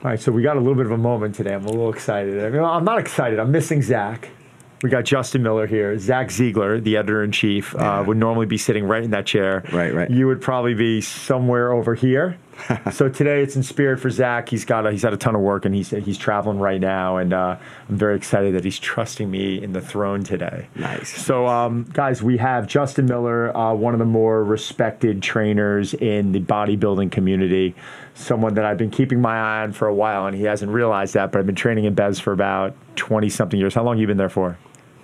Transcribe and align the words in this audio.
All 0.00 0.10
right, 0.10 0.18
so 0.20 0.32
we 0.32 0.42
got 0.42 0.56
a 0.56 0.60
little 0.60 0.74
bit 0.74 0.86
of 0.86 0.90
a 0.92 0.96
moment 0.98 1.36
today. 1.36 1.54
I'm 1.54 1.64
a 1.64 1.68
little 1.70 1.92
excited. 1.92 2.42
I 2.44 2.48
mean, 2.48 2.60
I'm 2.64 2.82
not 2.84 2.98
excited. 2.98 3.38
I'm 3.38 3.52
missing 3.52 3.82
Zach. 3.82 4.30
We 4.82 4.90
got 4.90 5.04
Justin 5.04 5.44
Miller 5.44 5.64
here. 5.68 5.96
Zack 5.96 6.26
Zeigler, 6.28 6.82
the 6.82 6.96
editor 6.96 7.22
in 7.22 7.30
chief, 7.30 7.72
Yeah. 7.78 8.00
uh, 8.00 8.04
would 8.04 8.16
normally 8.16 8.46
be 8.46 8.58
sitting 8.58 8.84
right 8.84 9.04
in 9.04 9.12
that 9.12 9.26
chair. 9.26 9.62
Right, 9.72 9.94
right. 9.94 10.10
You 10.10 10.26
would 10.26 10.40
probably 10.40 10.74
be 10.74 11.02
somewhere 11.02 11.70
over 11.72 11.94
here. 11.94 12.36
so 12.92 13.08
today 13.08 13.42
it's 13.42 13.56
in 13.56 13.62
spirit 13.62 13.98
for 13.98 14.10
Zach. 14.10 14.48
He's 14.48 14.64
got 14.64 14.86
a, 14.86 14.92
he's 14.92 15.02
had 15.02 15.12
a 15.12 15.16
ton 15.16 15.34
of 15.34 15.40
work 15.40 15.64
and 15.64 15.74
he's 15.74 15.90
he's 15.90 16.18
traveling 16.18 16.58
right 16.58 16.80
now, 16.80 17.16
and 17.16 17.32
uh, 17.32 17.56
I'm 17.88 17.96
very 17.96 18.16
excited 18.16 18.54
that 18.54 18.64
he's 18.64 18.78
trusting 18.78 19.30
me 19.30 19.62
in 19.62 19.72
the 19.72 19.80
throne 19.80 20.22
today. 20.22 20.68
Nice. 20.74 21.08
So, 21.08 21.46
um, 21.46 21.88
guys, 21.92 22.22
we 22.22 22.36
have 22.38 22.66
Justin 22.66 23.06
Miller, 23.06 23.56
uh, 23.56 23.74
one 23.74 23.94
of 23.94 23.98
the 23.98 24.04
more 24.04 24.44
respected 24.44 25.22
trainers 25.22 25.94
in 25.94 26.32
the 26.32 26.40
bodybuilding 26.40 27.10
community, 27.10 27.74
someone 28.14 28.54
that 28.54 28.64
I've 28.64 28.78
been 28.78 28.90
keeping 28.90 29.20
my 29.20 29.36
eye 29.36 29.62
on 29.62 29.72
for 29.72 29.88
a 29.88 29.94
while, 29.94 30.26
and 30.26 30.36
he 30.36 30.44
hasn't 30.44 30.70
realized 30.70 31.14
that, 31.14 31.32
but 31.32 31.38
I've 31.38 31.46
been 31.46 31.54
training 31.54 31.84
in 31.84 31.94
Bev's 31.94 32.20
for 32.20 32.32
about 32.32 32.74
20 32.96 33.28
something 33.28 33.58
years. 33.58 33.74
How 33.74 33.82
long 33.82 33.96
have 33.96 34.00
you 34.00 34.06
been 34.06 34.16
there 34.16 34.28
for? 34.28 34.58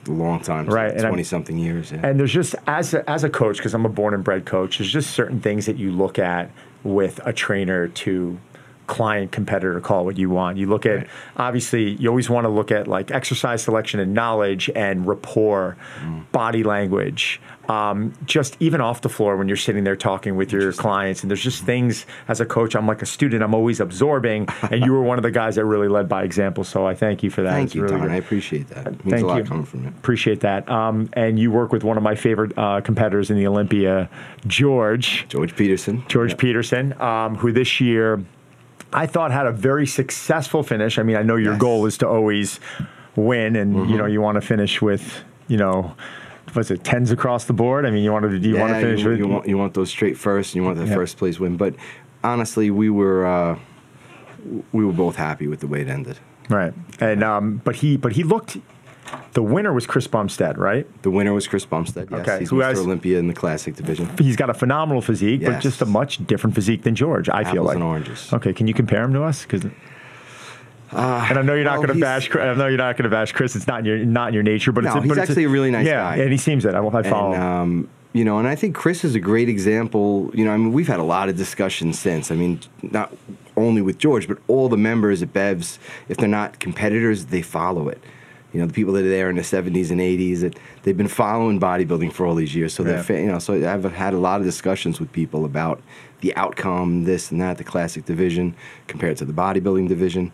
A 0.07 0.11
long 0.11 0.41
time. 0.41 0.67
Right, 0.67 0.97
Twenty 0.99 1.23
something 1.23 1.59
years. 1.59 1.93
Yeah. 1.93 2.01
And 2.03 2.19
there's 2.19 2.33
just, 2.33 2.55
as 2.67 2.95
a, 2.95 3.09
as 3.11 3.25
a 3.25 3.31
coach, 3.31 3.59
because 3.59 3.75
I'm 3.75 3.85
a 3.85 3.91
born 3.91 4.15
and 4.15 4.25
bred 4.25 4.47
coach, 4.47 4.79
there's 4.79 4.91
just 4.91 5.11
certain 5.11 5.41
things 5.41 5.67
that 5.67 5.77
you 5.77 5.93
look 5.93 6.19
at 6.19 6.51
with 6.85 7.21
a 7.25 7.33
trainer 7.33 7.89
to 7.89 8.39
client 8.89 9.31
competitor 9.31 9.81
call 9.81 10.05
what 10.05 10.19
you 10.19 10.29
want 10.31 10.57
you 10.59 10.67
look 10.67 10.85
at 10.87 10.97
Right. 10.97 11.09
obviously 11.37 11.91
you 12.01 12.09
always 12.09 12.29
want 12.29 12.45
to 12.47 12.49
look 12.49 12.73
at 12.73 12.89
like 12.89 13.11
exercise 13.13 13.63
selection 13.63 14.01
and 14.01 14.15
knowledge 14.15 14.69
and 14.75 15.07
rapport 15.07 15.77
body 16.33 16.65
language 16.65 17.41
um, 17.69 18.15
just 18.25 18.57
even 18.61 18.81
off 18.81 19.03
the 19.03 19.11
floor 19.11 19.37
when 19.37 19.47
you're 19.47 19.57
sitting 19.59 19.85
there 19.85 19.95
talking 19.95 20.37
with 20.37 20.53
your 20.53 20.73
clients 20.73 21.21
and 21.23 21.31
there's 21.31 21.43
just 21.43 21.65
things 21.65 22.07
as 22.27 22.41
a 22.41 22.47
coach 22.47 22.75
i'm 22.75 22.87
like 22.87 23.03
a 23.03 23.07
student 23.07 23.43
i'm 23.43 23.55
always 23.55 23.79
absorbing 23.79 24.49
and 24.71 24.85
you 24.85 24.93
were 24.93 25.03
one 25.03 25.19
of 25.19 25.23
the 25.23 25.31
guys 25.31 25.57
that 25.57 25.67
really 25.67 25.87
led 25.89 26.09
by 26.09 26.23
example 26.25 26.65
so 26.65 26.87
i 26.87 26.95
thank 26.95 27.23
you 27.23 27.29
for 27.31 27.43
that 27.43 27.53
Thank 27.53 27.67
It's 27.67 27.75
you, 27.75 27.83
really 27.83 27.99
Don. 27.99 28.11
I 28.11 28.17
appreciate 28.17 28.69
that. 28.69 28.87
It 28.87 29.05
means 29.05 29.11
Thank 29.11 29.25
a 29.25 29.27
lot 29.27 29.37
you. 29.39 29.45
coming 29.45 29.65
from 29.67 29.83
you. 29.85 29.89
Appreciate 29.89 30.41
that. 30.41 30.69
Um, 30.71 31.11
and 31.13 31.39
you 31.39 31.51
work 31.51 31.73
with 31.73 31.85
one 31.85 31.97
of 31.99 32.03
my 32.03 32.15
favorite 32.15 32.57
uh, 32.57 32.81
competitors 32.81 33.31
in 33.31 33.37
the 33.37 33.47
Olympia, 33.47 34.09
George, 34.47 35.27
George 35.29 35.55
Peterson. 35.57 36.03
George 36.09 36.31
Yeah. 36.31 36.37
Peterson, 36.37 37.01
um, 37.01 37.37
who 37.37 37.53
this 37.53 37.81
year 37.81 38.23
I 38.93 39.07
thought 39.07 39.31
had 39.33 39.47
a 39.47 39.53
very 39.53 39.87
successful 39.87 40.63
finish. 40.63 40.99
I 40.99 41.03
mean, 41.03 41.17
I 41.17 41.23
know 41.23 41.37
your 41.37 41.53
Yes. 41.53 41.61
goal 41.61 41.87
is 41.87 41.99
to 41.99 42.09
always 42.09 42.59
win, 43.17 43.57
and 43.57 43.91
you 43.91 43.97
know 43.99 44.07
you 44.07 44.21
want 44.21 44.37
to 44.37 44.41
finish 44.41 44.81
with 44.83 45.25
you 45.49 45.57
know. 45.57 45.95
Was 46.55 46.71
it 46.71 46.83
tens 46.83 47.11
across 47.11 47.45
the 47.45 47.53
board? 47.53 47.85
I 47.85 47.91
mean, 47.91 48.03
you 48.03 48.11
wanted 48.11 48.31
to, 48.31 48.39
do 48.39 48.49
you 48.49 48.57
want 48.57 48.71
to 48.73 48.77
Yeah, 48.77 48.81
finish 48.81 49.03
you, 49.03 49.09
with 49.11 49.19
you 49.19 49.29
want 49.29 49.47
you 49.47 49.59
want 49.59 49.75
those 49.75 49.91
straight 49.91 50.17
first, 50.17 50.55
and 50.55 50.63
you 50.63 50.65
want 50.65 50.79
the 50.79 50.87
Yeah. 50.87 50.95
first 50.95 51.19
place 51.19 51.39
win. 51.39 51.59
But 51.59 51.75
honestly, 52.25 52.71
we 52.71 52.89
were 52.89 53.27
uh, 53.27 53.59
we 54.73 54.85
were 54.85 54.95
both 54.95 55.17
happy 55.17 55.47
with 55.47 55.61
the 55.61 55.67
way 55.67 55.83
it 55.83 55.89
ended. 55.89 56.19
right? 56.49 56.73
And 57.01 57.23
um, 57.23 57.61
but 57.65 57.77
he 57.77 57.99
but 57.99 58.13
he 58.13 58.23
looked. 58.25 58.57
The 59.33 59.43
winner 59.43 59.73
was 59.73 59.87
Chris 59.87 60.07
Bumstead, 60.07 60.59
right? 60.59 60.87
The 61.03 61.11
winner 61.11 61.33
was 61.33 61.47
Chris 61.47 61.65
Bumstead. 61.65 62.09
Yes, 62.11 62.21
Okay, 62.21 62.39
he's 62.41 62.51
who 62.51 62.57
Mr. 62.57 62.65
has- 62.65 62.79
Olympia 62.81 63.19
in 63.19 63.29
the 63.29 63.35
classic 63.35 63.77
division. 63.77 64.09
He's 64.19 64.37
got 64.37 64.51
a 64.51 64.55
phenomenal 64.55 65.03
physique, 65.03 65.43
but 65.45 65.61
just 65.61 65.81
a 65.83 65.87
much 65.87 66.27
different 66.27 66.55
physique 66.55 66.83
than 66.83 66.95
George. 66.95 67.29
I 67.29 67.45
feel 67.45 67.51
Apples 67.53 67.67
like 67.67 67.75
and 67.77 67.85
oranges. 67.85 68.33
Okay, 68.33 68.53
can 68.53 68.67
you 68.67 68.75
compare 68.75 69.03
him 69.05 69.13
to 69.13 69.23
us? 69.23 69.43
Because 69.43 69.65
and 70.91 71.39
I 71.39 71.43
know 71.43 71.55
you're 71.55 71.65
not 71.65 71.79
well, 71.79 71.87
going 71.89 71.99
to 71.99 72.03
bash. 72.05 72.29
Chris- 72.29 72.43
I 72.45 72.55
know 72.55 72.67
you're 72.67 72.79
not 72.79 72.97
going 72.97 73.05
to 73.05 73.15
bash 73.15 73.33
Chris. 73.33 73.55
It's 73.57 73.67
not 73.67 73.81
in 73.81 73.85
your 73.85 73.99
not 73.99 74.29
in 74.29 74.35
your 74.35 74.43
nature, 74.43 74.73
but 74.73 74.85
No, 74.85 74.91
it's 74.91 74.97
a, 74.97 75.01
he's 75.03 75.09
but 75.09 75.19
it's 75.19 75.31
actually 75.31 75.45
a 75.45 75.49
really 75.49 75.71
nice 75.71 75.87
yeah, 75.87 76.17
guy. 76.17 76.23
and 76.23 76.33
he 76.33 76.39
seems 76.39 76.65
it. 76.65 76.75
I, 76.75 76.85
I 76.87 77.03
follow. 77.03 77.33
And, 77.35 77.43
him. 77.43 77.43
um, 77.43 77.89
you 78.15 78.25
know, 78.25 78.39
and 78.39 78.49
I 78.49 78.55
think 78.55 78.75
Chris 78.75 79.05
is 79.05 79.15
a 79.15 79.21
great 79.21 79.49
example. 79.49 80.31
You 80.35 80.45
know, 80.47 80.53
I 80.53 80.57
mean, 80.57 80.73
we've 80.73 80.89
had 80.89 80.99
a 80.99 81.05
lot 81.05 81.29
of 81.29 81.37
discussions 81.37 81.99
since. 81.99 82.31
I 82.31 82.37
mean, 82.37 82.61
not 82.83 83.13
only 83.57 83.83
with 83.83 83.99
George, 83.99 84.27
but 84.27 84.39
all 84.49 84.69
the 84.69 84.79
members 84.79 85.23
at 85.23 85.33
Bevs, 85.33 85.79
if 86.09 86.17
they're 86.17 86.29
not 86.29 86.59
competitors, 86.59 87.27
they 87.27 87.43
follow 87.43 87.89
it. 87.89 88.03
You 88.53 88.61
know, 88.61 88.67
the 88.67 88.73
people 88.73 88.95
that 88.95 89.05
are 89.05 89.09
there 89.11 89.29
in 89.29 89.37
the 89.37 89.43
70s 89.43 89.91
and 89.91 90.01
80s, 90.01 90.41
that 90.41 90.59
they've 90.83 90.97
been 90.97 91.07
following 91.09 91.61
bodybuilding 91.61 92.13
for 92.13 92.25
all 92.27 92.35
these 92.35 92.55
years. 92.55 92.73
So 92.73 92.83
Yeah. 92.83 93.03
they're, 93.03 93.21
you 93.21 93.27
know, 93.27 93.39
so 93.39 93.53
I've 93.55 93.85
had 93.93 94.15
a 94.15 94.19
lot 94.19 94.41
of 94.41 94.47
discussions 94.47 94.99
with 94.99 95.13
people 95.13 95.45
about 95.45 95.83
the 96.23 96.35
outcome, 96.35 97.05
this 97.05 97.31
and 97.31 97.41
that, 97.43 97.59
the 97.59 97.65
classic 97.65 98.07
division 98.07 98.55
compared 98.87 99.19
to 99.19 99.25
the 99.27 99.33
bodybuilding 99.35 99.89
division. 99.89 100.33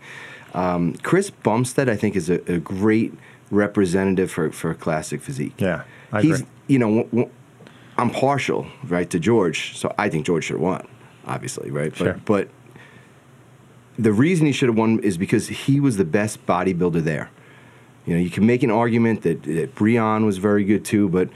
Um, 0.53 0.93
Chris 1.03 1.29
Bumstead, 1.29 1.89
I 1.89 1.97
think, 1.97 2.15
is 2.15 2.29
a, 2.29 2.35
a 2.51 2.59
great 2.59 3.13
representative 3.51 4.31
for, 4.31 4.49
for 4.51 4.73
classic 4.73 5.21
physique 5.21 5.53
yeah, 5.59 5.83
I 6.11 6.21
he's 6.23 6.39
agree. 6.39 6.47
you 6.67 6.79
know 6.79 6.87
w- 6.87 7.03
w- 7.09 7.29
I'm 7.97 8.09
partial 8.09 8.65
right 8.87 9.07
to 9.11 9.19
George, 9.19 9.77
so 9.77 9.93
I 9.99 10.09
think 10.09 10.25
George 10.25 10.45
should 10.45 10.55
have 10.55 10.61
won, 10.61 10.87
obviously, 11.27 11.69
right? 11.69 11.91
But 11.91 11.97
Sure. 11.97 12.21
but 12.25 12.49
the 13.97 14.11
reason 14.11 14.45
he 14.47 14.51
should 14.51 14.67
have 14.69 14.77
won 14.77 14.99
is 14.99 15.17
because 15.17 15.47
he 15.47 15.79
was 15.79 15.97
the 15.97 16.05
best 16.05 16.45
bodybuilder 16.45 17.03
there. 17.03 17.29
You 18.05 18.15
know, 18.15 18.19
you 18.19 18.29
can 18.29 18.45
make 18.45 18.63
an 18.63 18.71
argument 18.71 19.23
that, 19.23 19.43
that 19.43 19.75
Breon 19.75 20.25
was 20.25 20.37
very 20.37 20.63
good 20.63 20.85
too, 20.85 21.09
but 21.09 21.29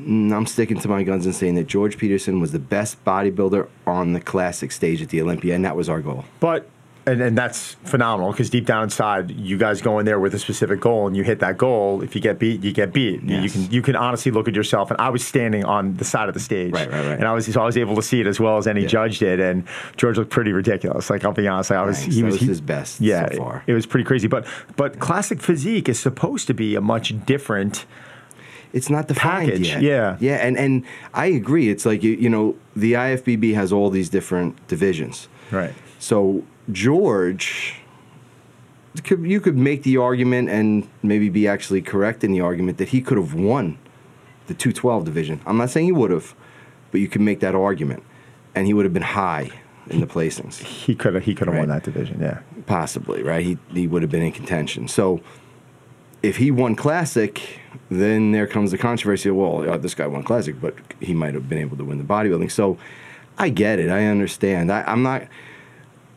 mm, 0.00 0.32
I'm 0.32 0.46
sticking 0.46 0.78
to 0.80 0.88
my 0.88 1.02
guns 1.02 1.26
and 1.26 1.34
saying 1.34 1.54
that 1.54 1.66
George 1.66 1.96
Peterson 1.98 2.40
was 2.40 2.52
the 2.52 2.58
best 2.58 3.02
bodybuilder 3.04 3.68
on 3.86 4.12
the 4.12 4.20
classic 4.20 4.72
stage 4.72 5.00
at 5.02 5.08
the 5.08 5.22
Olympia, 5.22 5.54
and 5.54 5.64
that 5.64 5.76
was 5.76 5.88
our 5.88 6.00
goal. 6.00 6.24
But 6.40 6.68
and, 7.04 7.20
and 7.20 7.36
that's 7.36 7.72
phenomenal 7.84 8.30
because 8.30 8.48
deep 8.50 8.64
down 8.66 8.84
inside, 8.84 9.30
you 9.32 9.58
guys 9.58 9.80
go 9.82 9.98
in 9.98 10.06
there 10.06 10.20
with 10.20 10.34
a 10.34 10.38
specific 10.38 10.80
goal, 10.80 11.06
and 11.06 11.16
you 11.16 11.24
hit 11.24 11.40
that 11.40 11.58
goal. 11.58 12.02
If 12.02 12.14
you 12.14 12.20
get 12.20 12.38
beat, 12.38 12.62
you 12.62 12.72
get 12.72 12.92
beat. 12.92 13.22
You 13.22 13.50
can 13.50 13.70
you 13.70 13.82
can 13.82 13.96
honestly 13.96 14.30
look 14.30 14.46
at 14.48 14.54
yourself. 14.54 14.90
And 14.90 15.00
I 15.00 15.08
was 15.10 15.24
standing 15.26 15.64
on 15.64 15.96
the 15.96 16.04
side 16.04 16.28
of 16.28 16.34
the 16.34 16.40
stage, 16.40 16.72
Right, 16.72 16.90
right, 16.90 17.04
right. 17.06 17.18
And 17.18 17.24
I 17.24 17.32
was 17.32 17.46
so 17.46 17.60
I 17.60 17.64
was 17.66 17.76
able 17.76 17.96
to 17.96 18.02
see 18.02 18.20
it 18.20 18.26
as 18.26 18.38
well 18.38 18.56
as 18.56 18.66
any 18.66 18.82
Yeah. 18.82 18.88
judge 18.88 19.18
did. 19.18 19.40
And 19.40 19.64
George 19.96 20.16
looked 20.18 20.30
pretty 20.30 20.52
ridiculous. 20.52 21.10
Like 21.10 21.24
I'll 21.24 21.32
be 21.32 21.48
honest, 21.48 21.70
like, 21.70 21.78
I 21.80 21.84
was 21.84 21.98
Thanks. 21.98 22.14
he 22.14 22.22
was, 22.22 22.32
was 22.34 22.40
he- 22.40 22.46
his 22.46 22.60
best 22.60 23.00
Yeah, 23.00 23.28
so 23.30 23.36
far. 23.38 23.64
It, 23.66 23.72
it 23.72 23.74
was 23.74 23.86
pretty 23.86 24.04
crazy. 24.04 24.28
But 24.28 24.46
but 24.76 24.98
classic 25.00 25.40
physique 25.40 25.88
is 25.88 25.98
supposed 25.98 26.46
to 26.46 26.54
be 26.54 26.74
a 26.76 26.80
much 26.80 27.14
different. 27.26 27.84
It's 28.72 28.88
not 28.88 29.06
defined 29.08 29.50
Package, 29.50 29.68
yet. 29.68 29.82
yeah. 29.82 30.16
yeah, 30.20 30.36
and 30.36 30.56
and 30.56 30.84
I 31.12 31.26
agree. 31.26 31.68
It's 31.68 31.84
like 31.84 32.02
you, 32.02 32.12
you 32.12 32.30
know 32.30 32.54
the 32.74 32.92
IFBB 32.94 33.54
has 33.54 33.70
all 33.72 33.90
these 33.90 34.08
different 34.08 34.66
divisions. 34.66 35.28
Right. 35.50 35.74
So 35.98 36.42
George, 36.70 37.74
could, 39.04 39.24
you 39.24 39.40
could 39.40 39.56
make 39.56 39.82
the 39.82 39.96
argument 39.96 40.48
and 40.48 40.88
maybe 41.02 41.28
be 41.28 41.48
actually 41.48 41.82
correct 41.82 42.22
in 42.22 42.32
the 42.32 42.40
argument 42.40 42.78
that 42.78 42.90
he 42.90 43.00
could 43.00 43.18
have 43.18 43.34
won 43.34 43.78
the 44.46 44.54
212 44.54 45.04
division. 45.04 45.40
I'm 45.46 45.56
not 45.56 45.70
saying 45.70 45.86
he 45.86 45.92
would 45.92 46.10
have, 46.10 46.34
but 46.90 47.00
you 47.00 47.08
can 47.08 47.24
make 47.24 47.40
that 47.40 47.54
argument, 47.54 48.02
and 48.54 48.66
he 48.66 48.74
would 48.74 48.84
have 48.84 48.92
been 48.92 49.02
high 49.02 49.50
in 49.88 50.00
the 50.00 50.06
placings, 50.06 50.58
He 50.58 50.94
could 50.94 51.14
have 51.14 51.24
he 51.24 51.34
could 51.34 51.48
have 51.48 51.56
won 51.56 51.68
that 51.68 51.82
division. 51.82 52.20
Yeah. 52.20 52.40
possibly. 52.66 53.22
Right? 53.22 53.44
He 53.44 53.58
he 53.72 53.86
would 53.86 54.02
have 54.02 54.10
been 54.10 54.22
in 54.22 54.32
contention. 54.32 54.88
So. 54.88 55.20
If 56.22 56.36
he 56.36 56.52
won 56.52 56.76
classic, 56.76 57.58
then 57.90 58.30
there 58.30 58.46
comes 58.46 58.70
the 58.70 58.78
controversy. 58.78 59.28
Of, 59.28 59.34
well, 59.34 59.68
uh, 59.68 59.76
this 59.76 59.92
guy 59.92 60.06
won 60.06 60.22
classic, 60.22 60.60
but 60.60 60.76
he 61.00 61.14
might 61.14 61.34
have 61.34 61.48
been 61.48 61.58
able 61.58 61.76
to 61.76 61.84
win 61.84 61.98
the 61.98 62.04
bodybuilding. 62.04 62.48
So, 62.52 62.78
I 63.38 63.48
get 63.48 63.80
it. 63.80 63.90
I 63.90 64.06
understand. 64.06 64.70
I, 64.70 64.82
I'm 64.82 65.02
not. 65.02 65.26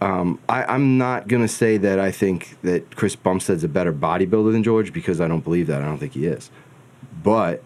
Um, 0.06 0.40
I, 0.48 0.64
I'm 0.66 1.00
not 1.00 1.28
gonna 1.28 1.48
say 1.48 1.78
that 1.78 2.00
I 2.00 2.12
think 2.12 2.62
that 2.62 2.96
Chris 2.96 3.16
Bumstead's 3.16 3.64
a 3.64 3.68
better 3.68 3.92
bodybuilder 3.92 4.52
than 4.52 4.62
George 4.62 4.94
because 4.94 5.20
I 5.20 5.28
don't 5.28 5.44
believe 5.44 5.66
that. 5.66 5.82
I 5.82 5.86
don't 5.86 5.98
think 5.98 6.14
he 6.14 6.28
is. 6.28 6.52
But 7.24 7.64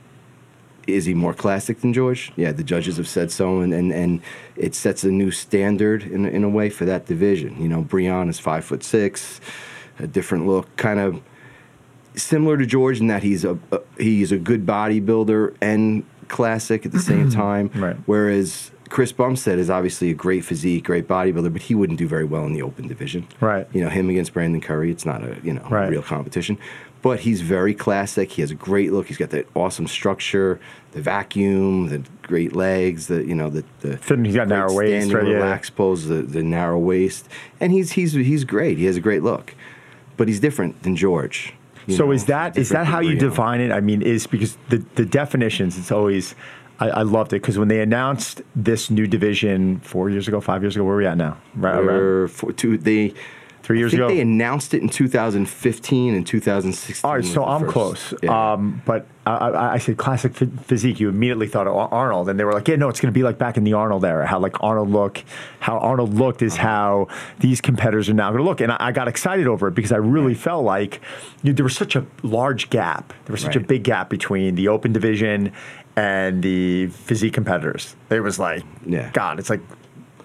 is 0.88 1.04
he 1.04 1.14
more 1.14 1.34
classic 1.34 1.82
than 1.82 1.92
George? 1.92 2.32
Yeah, 2.38 2.54
the 2.54 2.64
judges 2.64 2.96
have 2.96 3.10
said 3.10 3.30
so, 3.30 3.60
and, 3.60 3.74
and, 3.74 3.92
and 3.92 4.22
it 4.56 4.74
sets 4.74 5.04
a 5.04 5.12
new 5.12 5.32
standard 5.32 6.04
in, 6.04 6.26
in 6.26 6.46
a 6.46 6.50
way 6.50 6.70
for 6.70 6.86
that 6.86 7.08
division. 7.08 7.62
You 7.62 7.68
know, 7.68 7.84
Breon 7.84 8.30
is 8.30 8.40
five 8.40 8.64
foot 8.64 8.84
six, 8.86 9.42
a 10.00 10.08
different 10.08 10.48
look, 10.48 10.74
kind 10.78 11.02
of 11.02 11.22
similar 12.16 12.56
to 12.58 12.66
George 12.66 13.02
in 13.02 13.08
that 13.08 13.22
he's 13.22 13.44
a, 13.44 13.60
a 13.74 13.82
he's 13.98 14.32
a 14.32 14.38
good 14.38 14.66
bodybuilder 14.66 15.58
and 15.60 16.06
classic 16.30 16.86
at 16.86 16.94
the 16.94 17.00
same 17.00 17.30
time. 17.30 17.70
Right. 17.76 17.98
Whereas 18.06 18.72
Chris 18.90 19.12
Bumstead 19.12 19.60
is 19.60 19.70
obviously 19.70 20.10
a 20.10 20.14
great 20.16 20.44
physique, 20.44 20.84
great 20.84 21.08
bodybuilder, 21.08 21.54
but 21.54 21.62
he 21.64 21.76
wouldn't 21.76 22.00
do 22.00 22.08
very 22.08 22.26
well 22.26 22.46
in 22.46 22.54
the 22.54 22.62
open 22.64 22.88
division. 22.88 23.28
Right. 23.40 23.68
You 23.72 23.82
know, 23.82 23.90
him 23.90 24.10
against 24.10 24.34
Brandon 24.34 24.62
Curry, 24.62 24.90
it's 24.92 25.06
not 25.06 25.24
a 25.24 25.38
you 25.44 25.54
know 25.54 25.66
Right. 25.70 25.90
real 25.90 26.02
competition. 26.02 26.58
But 27.02 27.22
he's 27.22 27.40
very 27.40 27.74
classic. 27.74 28.32
He 28.32 28.42
has 28.42 28.52
a 28.52 28.56
great 28.56 28.92
look. 28.92 29.08
He's 29.08 29.16
got 29.16 29.30
that 29.30 29.48
awesome 29.56 29.88
structure, 29.88 30.60
the 30.92 31.02
vacuum, 31.02 31.88
the 31.88 32.02
great 32.24 32.54
legs, 32.56 33.08
the 33.08 33.24
you 33.24 33.36
know 33.36 33.50
the 33.50 33.64
the 33.82 33.96
Thin- 33.96 34.26
he's 34.26 34.36
got 34.36 34.48
narrow 34.50 34.74
waist, 34.74 35.08
standing 35.08 35.16
right, 35.16 35.28
yeah. 35.28 35.44
relaxed 35.44 35.76
pose, 35.78 36.08
the, 36.08 36.16
the 36.24 36.44
narrow 36.44 36.78
waist, 36.80 37.30
and 37.62 37.72
he's 37.72 37.94
he's 37.94 38.14
he's 38.14 38.44
great. 38.44 38.78
He 38.78 38.86
has 38.86 38.98
a 38.98 39.02
great 39.02 39.24
look, 39.24 39.56
but 40.18 40.28
he's 40.28 40.42
different 40.42 40.84
than 40.84 40.98
George. 40.98 41.54
you 41.88 41.96
So 41.96 42.08
know, 42.08 42.12
is 42.12 42.26
that 42.26 42.58
is 42.58 42.68
that 42.70 42.86
how 42.88 43.00
you 43.00 43.16
define 43.16 43.62
it? 43.62 43.72
I 43.72 43.80
mean, 43.80 44.02
is 44.02 44.28
because 44.28 44.58
the 44.68 44.84
the 44.96 45.06
definitions. 45.06 45.78
It's 45.78 45.92
always. 45.92 46.36
I, 46.80 46.90
I 46.90 47.02
loved 47.02 47.34
it 47.34 47.42
because 47.42 47.58
when 47.58 47.68
they 47.68 47.82
announced 47.82 48.42
this 48.56 48.90
new 48.90 49.08
division 49.08 49.80
four 49.82 50.10
years 50.10 50.28
ago, 50.28 50.40
five 50.42 50.64
years 50.64 50.76
ago, 50.76 50.86
where 50.86 50.96
are 50.96 50.98
we 50.98 51.06
at 51.06 51.18
now? 51.18 51.38
Right, 51.56 51.76
around- 51.78 52.58
to 52.58 52.78
they 52.78 53.14
Three 53.62 53.78
I 53.78 53.80
years 53.82 53.92
think 53.92 54.00
ago. 54.02 54.08
they 54.16 54.22
announced 54.22 54.74
it 54.74 54.82
in 54.82 54.90
2015 54.90 56.16
and 56.16 56.26
2016. 56.26 57.08
All 57.08 57.16
right, 57.16 57.24
so 57.26 57.46
I'm 57.46 57.62
first. 57.62 57.72
close. 57.74 58.14
Yeah. 58.24 58.54
Um, 58.54 58.82
but 58.86 59.06
I, 59.28 59.32
I, 59.36 59.74
I 59.74 59.78
said 59.78 59.98
classic 59.98 60.34
phy- 60.34 60.48
physique. 60.64 61.00
You 61.00 61.10
immediately 61.10 61.48
thought 61.48 61.68
of 61.68 61.76
Arnold, 61.76 62.30
and 62.30 62.40
they 62.40 62.46
were 62.46 62.54
like, 62.54 62.68
"Yeah, 62.68 62.78
no, 62.78 62.90
it's 62.90 63.00
going 63.00 63.14
to 63.14 63.18
be 63.18 63.22
like 63.22 63.38
back 63.38 63.58
in 63.58 63.66
the 63.66 63.74
Arnold 63.74 64.06
era. 64.06 64.26
How 64.26 64.40
like 64.40 64.56
Arnold 64.64 64.90
look, 64.90 65.24
how 65.60 65.78
Arnold 65.78 66.16
looked 66.16 66.42
is 66.42 66.56
how 66.56 67.10
these 67.40 67.62
competitors 67.62 68.10
are 68.10 68.14
now 68.14 68.32
going 68.32 68.42
to 68.44 68.50
look." 68.50 68.62
And 68.62 68.72
I, 68.72 68.78
I 68.80 68.92
got 68.92 69.08
excited 69.08 69.46
over 69.46 69.68
it 69.68 69.76
because 69.76 69.92
I 69.92 69.98
really 69.98 70.34
felt 70.34 70.64
like 70.64 71.00
you 71.44 71.52
know, 71.52 71.56
there 71.56 71.66
was 71.66 71.76
such 71.76 71.96
a 71.96 72.06
large 72.24 72.70
gap. 72.72 73.14
There 73.26 73.34
was 73.34 73.42
such 73.42 73.56
a 73.56 73.60
big 73.60 73.84
gap 73.84 74.10
between 74.10 74.56
the 74.56 74.68
open 74.70 74.94
division 74.94 75.52
and 76.00 76.42
the 76.44 76.88
physique 76.88 77.34
competitors. 77.34 77.96
It 78.10 78.22
was 78.22 78.40
like, 78.40 78.64
Yeah. 78.86 79.10
God, 79.14 79.40
it's 79.40 79.50
like 79.50 79.62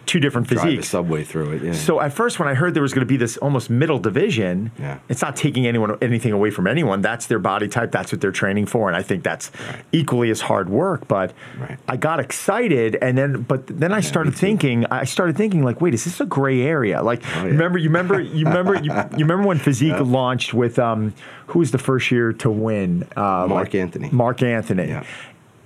two 0.06 0.20
different 0.20 0.46
Drive 0.46 0.60
the 0.60 0.70
physiques. 0.72 0.88
subway 0.88 1.24
through 1.24 1.52
it. 1.52 1.62
Yeah. 1.62 1.72
So 1.72 1.98
at 1.98 2.12
first, 2.12 2.38
when 2.38 2.46
I 2.46 2.52
heard 2.52 2.74
there 2.74 2.82
was 2.82 2.92
going 2.92 3.06
to 3.06 3.12
be 3.14 3.16
this 3.16 3.38
almost 3.38 3.70
middle 3.70 3.98
division, 3.98 4.70
Yeah. 4.78 4.98
it's 5.08 5.22
not 5.22 5.34
taking 5.34 5.66
anyone 5.66 5.96
anything 6.02 6.32
away 6.32 6.50
from 6.50 6.66
anyone. 6.66 7.00
That's 7.00 7.24
their 7.26 7.38
body 7.38 7.68
type. 7.68 7.90
That's 7.90 8.12
what 8.12 8.20
they're 8.20 8.30
training 8.30 8.66
for, 8.66 8.88
and 8.88 8.96
I 8.96 9.02
think 9.02 9.24
that's 9.24 9.50
Right. 9.70 9.80
equally 9.92 10.28
as 10.30 10.42
hard 10.42 10.68
work. 10.68 11.08
But 11.08 11.32
Right. 11.58 11.78
I 11.88 11.96
got 11.96 12.20
excited, 12.20 12.98
and 13.00 13.16
then 13.16 13.46
but 13.48 13.66
then 13.66 13.92
I 13.92 14.00
started 14.00 14.34
thinking. 14.34 14.84
I 14.90 15.04
started 15.04 15.36
thinking 15.38 15.62
like, 15.64 15.80
wait, 15.80 15.94
is 15.94 16.04
this 16.04 16.20
a 16.20 16.26
gray 16.26 16.60
area? 16.60 17.02
Like, 17.02 17.22
Oh, 17.38 17.38
yeah. 17.40 17.44
remember, 17.46 17.78
you 17.78 17.88
remember, 17.88 18.20
you 18.20 18.44
remember, 18.44 18.74
you, 18.74 18.92
you 19.16 19.24
remember 19.24 19.46
when 19.48 19.58
Physique 19.58 19.98
launched 20.00 20.52
with 20.52 20.78
um, 20.78 21.14
who 21.48 21.60
was 21.60 21.70
the 21.70 21.78
first 21.78 22.10
year 22.10 22.32
to 22.34 22.50
win? 22.50 23.04
Uh, 23.16 23.46
Mark 23.48 23.50
like- 23.50 23.74
Anthony. 23.74 24.10
Mark 24.12 24.42
Anthony. 24.42 25.00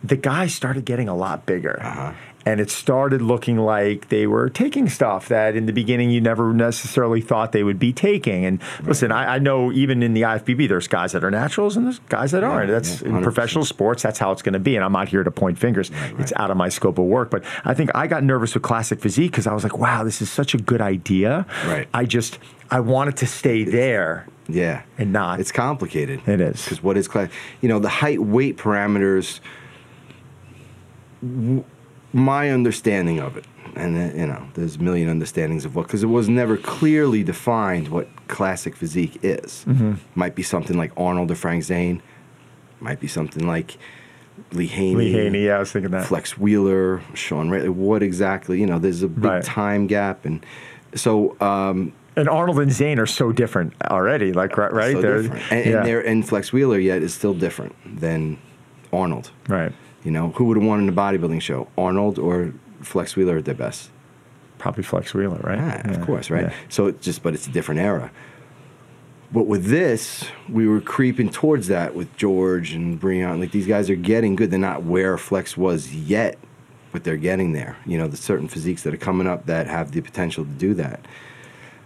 Yeah. 0.02 0.08
The 0.08 0.16
guys 0.16 0.54
started 0.54 0.84
getting 0.84 1.08
a 1.08 1.16
lot 1.16 1.46
bigger. 1.46 1.80
Uh-huh. 1.82 2.12
And 2.46 2.60
it 2.60 2.70
started 2.70 3.20
looking 3.20 3.58
like 3.58 4.08
they 4.08 4.26
were 4.26 4.48
taking 4.48 4.88
stuff 4.88 5.28
that 5.28 5.54
in 5.54 5.66
the 5.66 5.72
beginning 5.72 6.10
you 6.10 6.22
never 6.22 6.54
necessarily 6.54 7.20
thought 7.20 7.52
they 7.52 7.62
would 7.62 7.78
be 7.78 7.92
taking. 7.92 8.46
And 8.46 8.62
listen, 8.84 9.12
I, 9.12 9.34
I 9.34 9.38
know 9.38 9.70
even 9.70 10.02
in 10.02 10.14
the 10.14 10.22
IFBB, 10.22 10.66
there's 10.66 10.88
guys 10.88 11.12
that 11.12 11.22
are 11.24 11.30
naturals 11.30 11.76
and 11.76 11.84
there's 11.84 11.98
guys 12.08 12.30
that 12.30 12.44
aren't. 12.44 12.70
That's 12.70 13.02
yeah, 13.02 13.08
in 13.08 13.22
professional 13.22 13.66
sports, 13.66 14.02
that's 14.02 14.18
how 14.18 14.32
it's 14.32 14.40
going 14.40 14.54
to 14.54 14.58
be. 14.60 14.76
And 14.76 14.84
I'm 14.84 14.92
not 14.92 15.08
here 15.08 15.22
to 15.22 15.30
point 15.30 15.58
fingers. 15.58 15.90
It's 16.18 16.32
out 16.36 16.50
of 16.50 16.56
my 16.56 16.70
scope 16.70 16.96
of 16.96 17.04
work. 17.04 17.30
But 17.30 17.44
I 17.66 17.74
think 17.74 17.90
I 17.94 18.06
got 18.06 18.24
nervous 18.24 18.54
with 18.54 18.62
classic 18.62 19.00
physique 19.00 19.32
because 19.32 19.46
I 19.46 19.52
was 19.52 19.62
like, 19.62 19.76
wow, 19.76 20.02
this 20.02 20.22
is 20.22 20.30
such 20.30 20.54
a 20.54 20.58
good 20.58 20.80
idea. 20.80 21.44
Right. 21.66 21.86
I 21.92 22.06
just, 22.06 22.38
I 22.70 22.80
wanted 22.80 23.18
to 23.18 23.26
stay 23.26 23.64
there 23.64 24.26
yeah. 24.48 24.84
and 24.96 25.12
not. 25.12 25.38
It's 25.38 25.52
complicated. 25.52 26.26
It 26.26 26.40
is. 26.40 26.64
Because 26.64 26.82
what 26.82 26.96
is 26.96 27.08
class? 27.08 27.30
You 27.60 27.68
know, 27.68 27.78
the 27.78 27.90
height 27.90 28.20
weight 28.22 28.56
parameters, 28.56 29.40
w- 31.22 31.64
my 32.12 32.50
understanding 32.50 33.20
of 33.20 33.36
it, 33.36 33.44
and 33.76 33.96
uh, 33.96 34.16
you 34.16 34.26
know, 34.26 34.48
there's 34.54 34.76
a 34.76 34.78
million 34.82 35.08
understandings 35.08 35.64
of 35.64 35.76
what, 35.76 35.86
because 35.86 36.02
it 36.02 36.06
was 36.06 36.28
never 36.28 36.56
clearly 36.56 37.22
defined 37.22 37.88
what 37.88 38.08
classic 38.28 38.74
physique 38.76 39.18
is. 39.22 39.64
Mm-hmm. 39.68 39.94
Might 40.14 40.34
be 40.34 40.42
something 40.42 40.76
like 40.78 40.92
Arnold 40.96 41.30
or 41.30 41.34
Frank 41.34 41.64
Zane, 41.64 42.02
might 42.80 42.98
be 43.00 43.08
something 43.08 43.46
like 43.46 43.76
Lee 44.52 44.66
Haney. 44.66 44.94
Lee 44.96 45.12
Haney, 45.12 45.44
yeah, 45.46 45.56
I 45.56 45.58
was 45.58 45.70
thinking 45.72 45.90
that. 45.90 46.06
Flex 46.06 46.38
Wheeler, 46.38 47.02
Shawn 47.14 47.50
Ray. 47.50 47.68
What 47.68 48.02
exactly? 48.02 48.58
You 48.60 48.66
know, 48.66 48.78
there's 48.78 49.02
a 49.02 49.08
big 49.08 49.24
Right. 49.24 49.44
time 49.44 49.86
gap, 49.86 50.24
and 50.24 50.44
so 50.94 51.36
um, 51.40 51.92
And 52.16 52.28
Arnold 52.28 52.58
and 52.60 52.72
Zane 52.72 52.98
are 52.98 53.06
so 53.06 53.32
different 53.32 53.74
already. 53.90 54.32
Like, 54.32 54.56
right? 54.56 54.72
right? 54.72 54.92
so 54.94 55.02
They're-. 55.02 55.18
And, 55.18 55.30
yeah. 55.30 55.56
and, 55.78 55.86
they're, 55.86 56.00
and 56.06 56.26
Flex 56.26 56.52
Wheeler 56.54 56.78
yet 56.78 57.02
is 57.02 57.12
still 57.12 57.34
different 57.34 57.74
than 58.00 58.38
Arnold. 58.94 59.30
right. 59.48 59.72
You 60.04 60.10
know, 60.10 60.30
who 60.30 60.44
would 60.44 60.56
have 60.56 60.66
won 60.66 60.80
in 60.80 60.88
a 60.88 60.92
bodybuilding 60.92 61.42
show, 61.42 61.68
Arnold 61.76 62.18
or 62.18 62.52
Flex 62.80 63.16
Wheeler 63.16 63.38
at 63.38 63.44
their 63.44 63.54
best? 63.54 63.90
Probably 64.58 64.82
Flex 64.82 65.12
Wheeler, 65.14 65.40
right? 65.42 65.58
Ah, 65.58 65.82
Yeah, 65.84 65.90
of 65.92 66.06
course, 66.06 66.30
right? 66.30 66.44
yeah. 66.44 66.54
So 66.68 66.86
it's 66.86 67.04
just, 67.04 67.22
but 67.22 67.34
it's 67.34 67.46
a 67.46 67.50
different 67.50 67.80
era. 67.80 68.10
But 69.32 69.46
with 69.46 69.66
this, 69.66 70.24
we 70.48 70.66
were 70.66 70.80
creeping 70.80 71.30
towards 71.30 71.66
that 71.68 71.94
with 71.94 72.14
George 72.16 72.72
and 72.72 72.98
Breon. 73.00 73.40
Like 73.40 73.50
these 73.52 73.66
guys 73.66 73.90
are 73.90 73.94
getting 73.96 74.36
good. 74.36 74.50
They're 74.50 74.58
not 74.58 74.84
where 74.84 75.18
Flex 75.18 75.56
was 75.56 75.94
yet, 75.94 76.38
but 76.92 77.04
they're 77.04 77.18
getting 77.18 77.52
there. 77.52 77.76
You 77.84 77.98
know, 77.98 78.08
the 78.08 78.16
certain 78.16 78.48
physiques 78.48 78.84
that 78.84 78.94
are 78.94 78.98
coming 78.98 79.26
up 79.26 79.44
that 79.46 79.66
have 79.66 79.92
the 79.92 80.00
potential 80.00 80.44
to 80.44 80.50
do 80.50 80.72
that. 80.74 81.04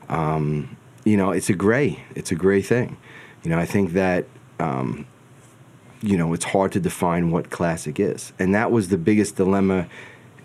Um, 0.09 0.77
you 1.05 1.17
know, 1.17 1.33
it's 1.33 1.51
a 1.51 1.55
gray. 1.55 2.05
It's 2.15 2.31
a 2.31 2.37
gray 2.37 2.63
thing. 2.63 2.97
You 3.43 3.51
know, 3.51 3.59
I 3.59 3.67
think 3.67 3.93
that 3.95 4.27
um, 4.61 5.07
you 6.03 6.17
know, 6.17 6.33
it's 6.33 6.45
hard 6.45 6.73
to 6.73 6.81
define 6.81 7.31
what 7.31 7.51
classic 7.51 8.01
is. 8.01 8.33
And 8.39 8.55
that 8.55 8.71
was 8.71 8.89
the 8.89 8.99
biggest 8.99 9.37
dilemma 9.37 9.89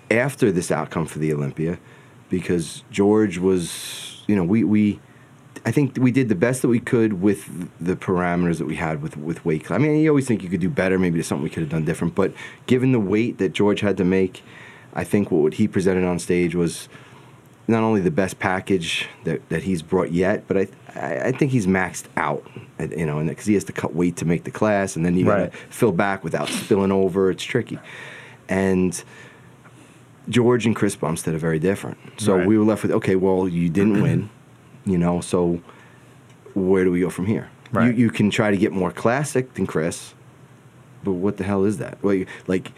after 0.09 0.51
this 0.51 0.71
outcome 0.71 1.05
for 1.05 1.19
the 1.19 1.33
Olympia 1.33 1.79
because 2.29 2.83
George 2.91 3.37
was, 3.37 4.21
you 4.27 4.35
know, 4.35 4.43
we, 4.43 4.63
we 4.63 4.99
I 5.65 5.71
think 5.71 5.97
we 5.99 6.11
did 6.11 6.29
the 6.29 6.35
best 6.35 6.61
that 6.61 6.69
we 6.69 6.79
could 6.79 7.21
with 7.21 7.69
the 7.81 7.95
parameters 7.95 8.57
that 8.59 8.67
we 8.67 8.75
had 8.75 9.01
with, 9.01 9.17
with 9.17 9.43
weight. 9.43 9.69
I 9.69 9.77
mean, 9.77 9.97
you 9.97 10.09
always 10.09 10.25
think 10.27 10.43
you 10.43 10.49
could 10.49 10.61
do 10.61 10.69
better. 10.69 10.97
Maybe 10.97 11.15
there's 11.15 11.27
something 11.27 11.43
we 11.43 11.49
could 11.49 11.63
have 11.63 11.69
done 11.69 11.83
different. 11.83 12.15
But 12.15 12.33
given 12.67 12.93
the 12.93 12.99
weight 12.99 13.37
that 13.39 13.53
George 13.53 13.81
had 13.81 13.97
to 13.97 14.05
make, 14.05 14.43
I 14.93 15.03
think 15.03 15.29
what 15.29 15.55
he 15.55 15.67
presented 15.67 16.05
on 16.05 16.19
stage 16.19 16.55
was 16.55 16.87
not 17.67 17.83
only 17.83 17.99
the 18.01 18.11
best 18.11 18.39
package 18.39 19.07
that, 19.25 19.47
that 19.49 19.63
he's 19.63 19.81
brought 19.81 20.11
yet, 20.11 20.47
but 20.47 20.57
I, 20.57 20.67
I 20.95 21.19
I 21.27 21.31
think 21.31 21.51
he's 21.51 21.67
maxed 21.67 22.05
out, 22.15 22.45
you 22.79 23.05
know, 23.05 23.23
because 23.23 23.45
he 23.45 23.53
has 23.55 23.63
to 23.65 23.73
cut 23.73 23.93
weight 23.93 24.15
to 24.17 24.25
make 24.25 24.43
the 24.45 24.51
class, 24.51 24.95
and 24.95 25.05
then 25.05 25.17
you 25.17 25.27
Right. 25.29 25.51
gotta 25.51 25.57
fill 25.69 25.91
back 25.91 26.23
without 26.23 26.47
spilling 26.49 26.91
over. 26.91 27.29
It's 27.29 27.43
tricky, 27.43 27.77
and 28.49 29.03
George 30.29 30.65
and 30.65 30.75
Chris 30.75 30.95
Bumstead 30.95 31.33
are 31.33 31.37
very 31.39 31.59
different. 31.59 31.97
So 32.17 32.37
Right. 32.37 32.47
we 32.47 32.57
were 32.57 32.65
left 32.65 32.83
with 32.83 32.91
okay, 32.91 33.15
well, 33.15 33.47
you 33.47 33.69
didn't 33.69 34.01
win, 34.01 34.29
you 34.85 34.97
know, 34.97 35.21
so 35.21 35.59
where 36.53 36.83
do 36.83 36.91
we 36.91 36.99
go 37.01 37.09
from 37.09 37.25
here? 37.25 37.49
Right. 37.71 37.87
You 37.95 38.05
you 38.05 38.09
can 38.09 38.29
try 38.29 38.51
to 38.51 38.57
get 38.57 38.71
more 38.71 38.91
classic 38.91 39.53
than 39.55 39.67
Chris, 39.67 40.13
but 41.03 41.13
what 41.13 41.37
the 41.37 41.43
hell 41.43 41.63
is 41.65 41.77
that? 41.79 41.97
Well, 42.01 42.13
you, 42.13 42.25
like 42.47 42.71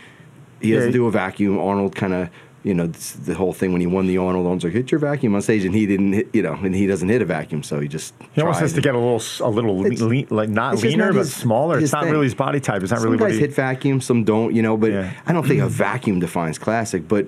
he 0.61 0.71
doesn't 0.73 0.89
Yeah. 0.89 0.93
do 0.93 1.05
a 1.07 1.11
vacuum. 1.11 1.57
Arnold 1.57 1.95
kind 1.95 2.13
of, 2.13 2.29
you 2.63 2.73
know, 2.73 2.87
this, 2.87 3.13
the 3.13 3.35
whole 3.35 3.53
thing 3.53 3.71
when 3.71 3.79
he 3.81 3.87
won 3.87 4.05
the 4.07 4.17
Arnold, 4.17 4.45
Arnold's 4.45 4.63
like, 4.65 4.73
hit 4.73 4.91
your 4.91 4.99
vacuum 4.99 5.33
on 5.35 5.41
stage, 5.41 5.63
and 5.63 5.73
he 5.73 5.85
didn't 5.85 6.13
hit, 6.13 6.29
you 6.33 6.41
know, 6.41 6.53
and 6.53 6.75
he 6.75 6.87
doesn't 6.87 7.07
hit 7.07 7.21
a 7.21 7.25
vacuum, 7.25 7.63
so 7.63 7.79
he 7.79 7.87
just. 7.87 8.13
He 8.33 8.41
almost 8.41 8.59
has 8.59 8.73
to 8.73 8.81
get 8.81 8.95
a 8.95 8.97
little, 8.97 9.21
a 9.47 9.49
little 9.49 9.77
lean, 9.77 10.27
like 10.29 10.49
not 10.49 10.75
leaner, 10.83 11.05
not 11.07 11.13
but 11.15 11.27
smaller. 11.27 11.79
It's 11.79 11.93
not 11.93 12.03
thing. 12.03 12.11
really 12.11 12.25
his 12.25 12.35
body 12.35 12.59
type. 12.59 12.81
It's 12.83 12.91
not 12.91 12.99
Some 12.99 13.11
really 13.11 13.21
what 13.21 13.29
guys 13.29 13.35
he. 13.35 13.41
hit 13.41 13.53
vacuum, 13.53 14.01
some 14.01 14.23
don't, 14.23 14.53
you 14.53 14.61
know. 14.61 14.75
But 14.75 14.91
Yeah. 14.91 15.13
I 15.25 15.31
don't 15.33 15.47
think 15.47 15.61
a 15.61 15.67
vacuum 15.87 16.19
defines 16.19 16.57
classic. 16.59 17.07
But 17.07 17.27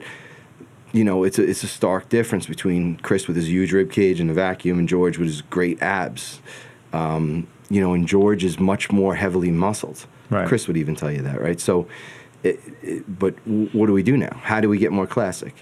you 0.94 1.06
know, 1.06 1.24
it's 1.24 1.40
a 1.40 1.44
it's 1.50 1.64
a 1.64 1.68
stark 1.68 2.10
difference 2.10 2.46
between 2.48 2.98
Chris 2.98 3.28
with 3.28 3.38
his 3.38 3.48
huge 3.50 3.72
rib 3.72 3.92
cage 3.92 4.20
and 4.20 4.30
the 4.30 4.34
vacuum, 4.34 4.80
and 4.80 4.90
George 4.90 5.18
with 5.18 5.28
his 5.28 5.42
great 5.44 5.82
abs. 5.82 6.42
Um, 6.92 7.48
you 7.70 7.80
know, 7.80 7.94
and 7.94 8.06
George 8.06 8.44
is 8.44 8.60
much 8.60 8.92
more 8.92 9.16
heavily 9.16 9.50
muscled. 9.52 10.06
Right. 10.30 10.46
Chris 10.48 10.68
would 10.68 10.76
even 10.76 10.96
tell 10.96 11.10
you 11.12 11.22
that, 11.22 11.40
right? 11.42 11.60
So, 11.60 11.88
it, 12.44 12.60
it, 12.82 13.20
but 13.20 13.34
what 13.46 13.88
do 13.88 13.94
we 13.94 14.04
do 14.04 14.18
now? 14.18 14.40
How 14.44 14.60
do 14.62 14.70
we 14.70 14.78
get 14.78 14.92
more 14.92 15.08
classic? 15.08 15.54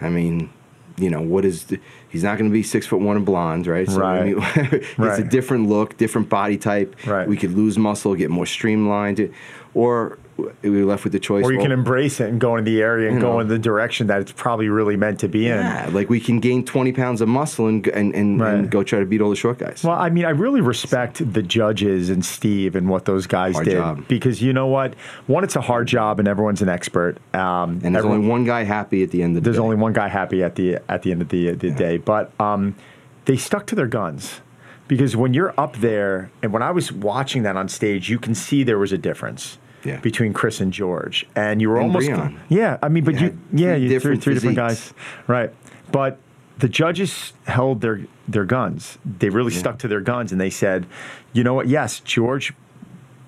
I 0.00 0.08
mean, 0.08 0.50
you 0.96 1.10
know, 1.10 1.20
what 1.20 1.44
is 1.44 1.64
the, 1.64 1.80
he's 2.08 2.22
not 2.24 2.38
going 2.38 2.50
to 2.50 2.52
be 2.52 2.62
six 2.62 2.86
foot 2.86 3.00
one 3.00 3.16
and 3.16 3.26
blonde, 3.26 3.66
right? 3.66 3.88
So 3.88 4.02
I 4.02 4.20
Right. 4.20 4.34
mean, 4.36 4.36
it's 4.98 5.18
a 5.18 5.24
different 5.24 5.68
look, 5.68 5.96
different 5.96 6.28
body 6.28 6.56
type. 6.56 6.94
Right. 7.06 7.26
We 7.28 7.36
could 7.36 7.52
lose 7.52 7.78
muscle, 7.78 8.14
get 8.14 8.30
more 8.30 8.46
streamlined, 8.46 9.32
or 9.74 10.18
we 10.62 10.70
were 10.70 10.84
left 10.84 11.02
with 11.04 11.12
the 11.12 11.18
choice. 11.18 11.44
or 11.44 11.50
you 11.52 11.58
well, 11.58 11.64
can 11.66 11.72
embrace 11.72 12.20
it 12.20 12.28
and 12.28 12.40
go 12.40 12.56
in 12.56 12.64
the 12.64 12.80
area 12.80 13.08
and 13.08 13.16
You 13.16 13.20
go 13.22 13.32
know. 13.34 13.40
in 13.40 13.48
the 13.48 13.58
direction 13.58 14.06
that 14.06 14.20
it's 14.20 14.30
probably 14.32 14.68
really 14.68 14.96
meant 14.96 15.18
to 15.20 15.28
be 15.28 15.48
in. 15.48 15.56
yeah, 15.56 15.88
like 15.92 16.08
we 16.08 16.20
can 16.20 16.38
gain 16.40 16.64
twenty 16.64 16.92
pounds 16.92 17.20
of 17.20 17.28
muscle 17.28 17.66
and 17.66 17.86
and, 17.88 18.14
and, 18.14 18.40
Right. 18.40 18.54
and 18.54 18.70
go 18.70 18.82
try 18.82 19.00
to 19.00 19.04
beat 19.06 19.20
all 19.20 19.30
the 19.30 19.36
short 19.36 19.58
guys. 19.58 19.82
Well, 19.84 19.98
I 19.98 20.10
mean, 20.10 20.24
I 20.24 20.30
really 20.30 20.60
respect 20.60 21.32
the 21.32 21.42
judges 21.42 22.08
and 22.08 22.24
Steve 22.24 22.76
and 22.76 22.88
what 22.88 23.04
those 23.04 23.26
guys 23.26 23.54
Hard 23.54 23.64
did 23.66 23.74
job. 23.74 24.06
because 24.08 24.40
you 24.40 24.52
know 24.52 24.68
what? 24.68 24.94
One, 25.26 25.42
it's 25.44 25.56
a 25.56 25.60
hard 25.60 25.88
job 25.88 26.18
and 26.20 26.28
everyone's 26.28 26.62
an 26.62 26.68
expert. 26.68 27.18
Um, 27.34 27.80
and 27.82 27.94
there's 27.94 27.96
everyone- 28.04 28.18
only 28.18 28.28
one 28.28 28.44
guy 28.44 28.62
happy 28.62 29.02
at 29.02 29.10
the 29.10 29.22
end 29.22 29.36
of 29.36 29.42
the 29.42 29.48
there's 29.50 29.56
day. 29.56 29.62
only 29.62 29.76
one 29.76 29.92
guy 29.92 30.08
happy 30.08 30.42
at 30.44 30.54
the 30.54 30.78
at 30.88 31.02
the 31.02 31.10
end 31.10 31.22
of 31.22 31.28
the 31.30 31.50
the 31.52 31.70
day. 31.70 31.96
But 31.96 32.30
um, 32.40 32.76
they 33.24 33.36
stuck 33.36 33.66
to 33.66 33.74
their 33.74 33.86
guns 33.88 34.40
because 34.86 35.16
when 35.16 35.34
you're 35.34 35.52
up 35.58 35.76
there, 35.78 36.30
and 36.42 36.52
when 36.52 36.62
I 36.62 36.70
was 36.70 36.92
watching 36.92 37.42
that 37.42 37.56
on 37.56 37.68
stage, 37.68 38.08
you 38.08 38.18
can 38.18 38.34
see 38.34 38.62
there 38.62 38.78
was 38.78 38.92
a 38.92 38.98
difference. 38.98 39.58
Yeah. 39.84 40.00
Between 40.00 40.32
Chris 40.32 40.60
and 40.60 40.72
George, 40.72 41.26
and 41.36 41.60
you 41.60 41.68
were 41.70 41.76
And 41.76 41.86
almost 41.86 42.08
Breon. 42.08 42.36
yeah. 42.48 42.78
I 42.82 42.88
mean, 42.88 43.04
but 43.04 43.14
You 43.20 43.28
you, 43.52 43.66
yeah, 43.66 43.74
you 43.76 43.88
different 43.88 44.22
three, 44.22 44.34
three 44.34 44.34
different 44.34 44.56
guys, 44.56 44.92
right? 45.28 45.50
But 45.92 46.18
the 46.58 46.68
judges 46.68 47.32
held 47.46 47.80
their 47.80 48.00
their 48.26 48.44
guns. 48.44 48.98
They 49.04 49.28
really 49.28 49.52
stuck 49.52 49.78
to 49.78 49.88
their 49.88 50.00
guns, 50.00 50.32
and 50.32 50.40
they 50.40 50.50
said, 50.50 50.84
you 51.32 51.44
know 51.44 51.54
what? 51.54 51.68
Yes, 51.68 52.00
George 52.00 52.52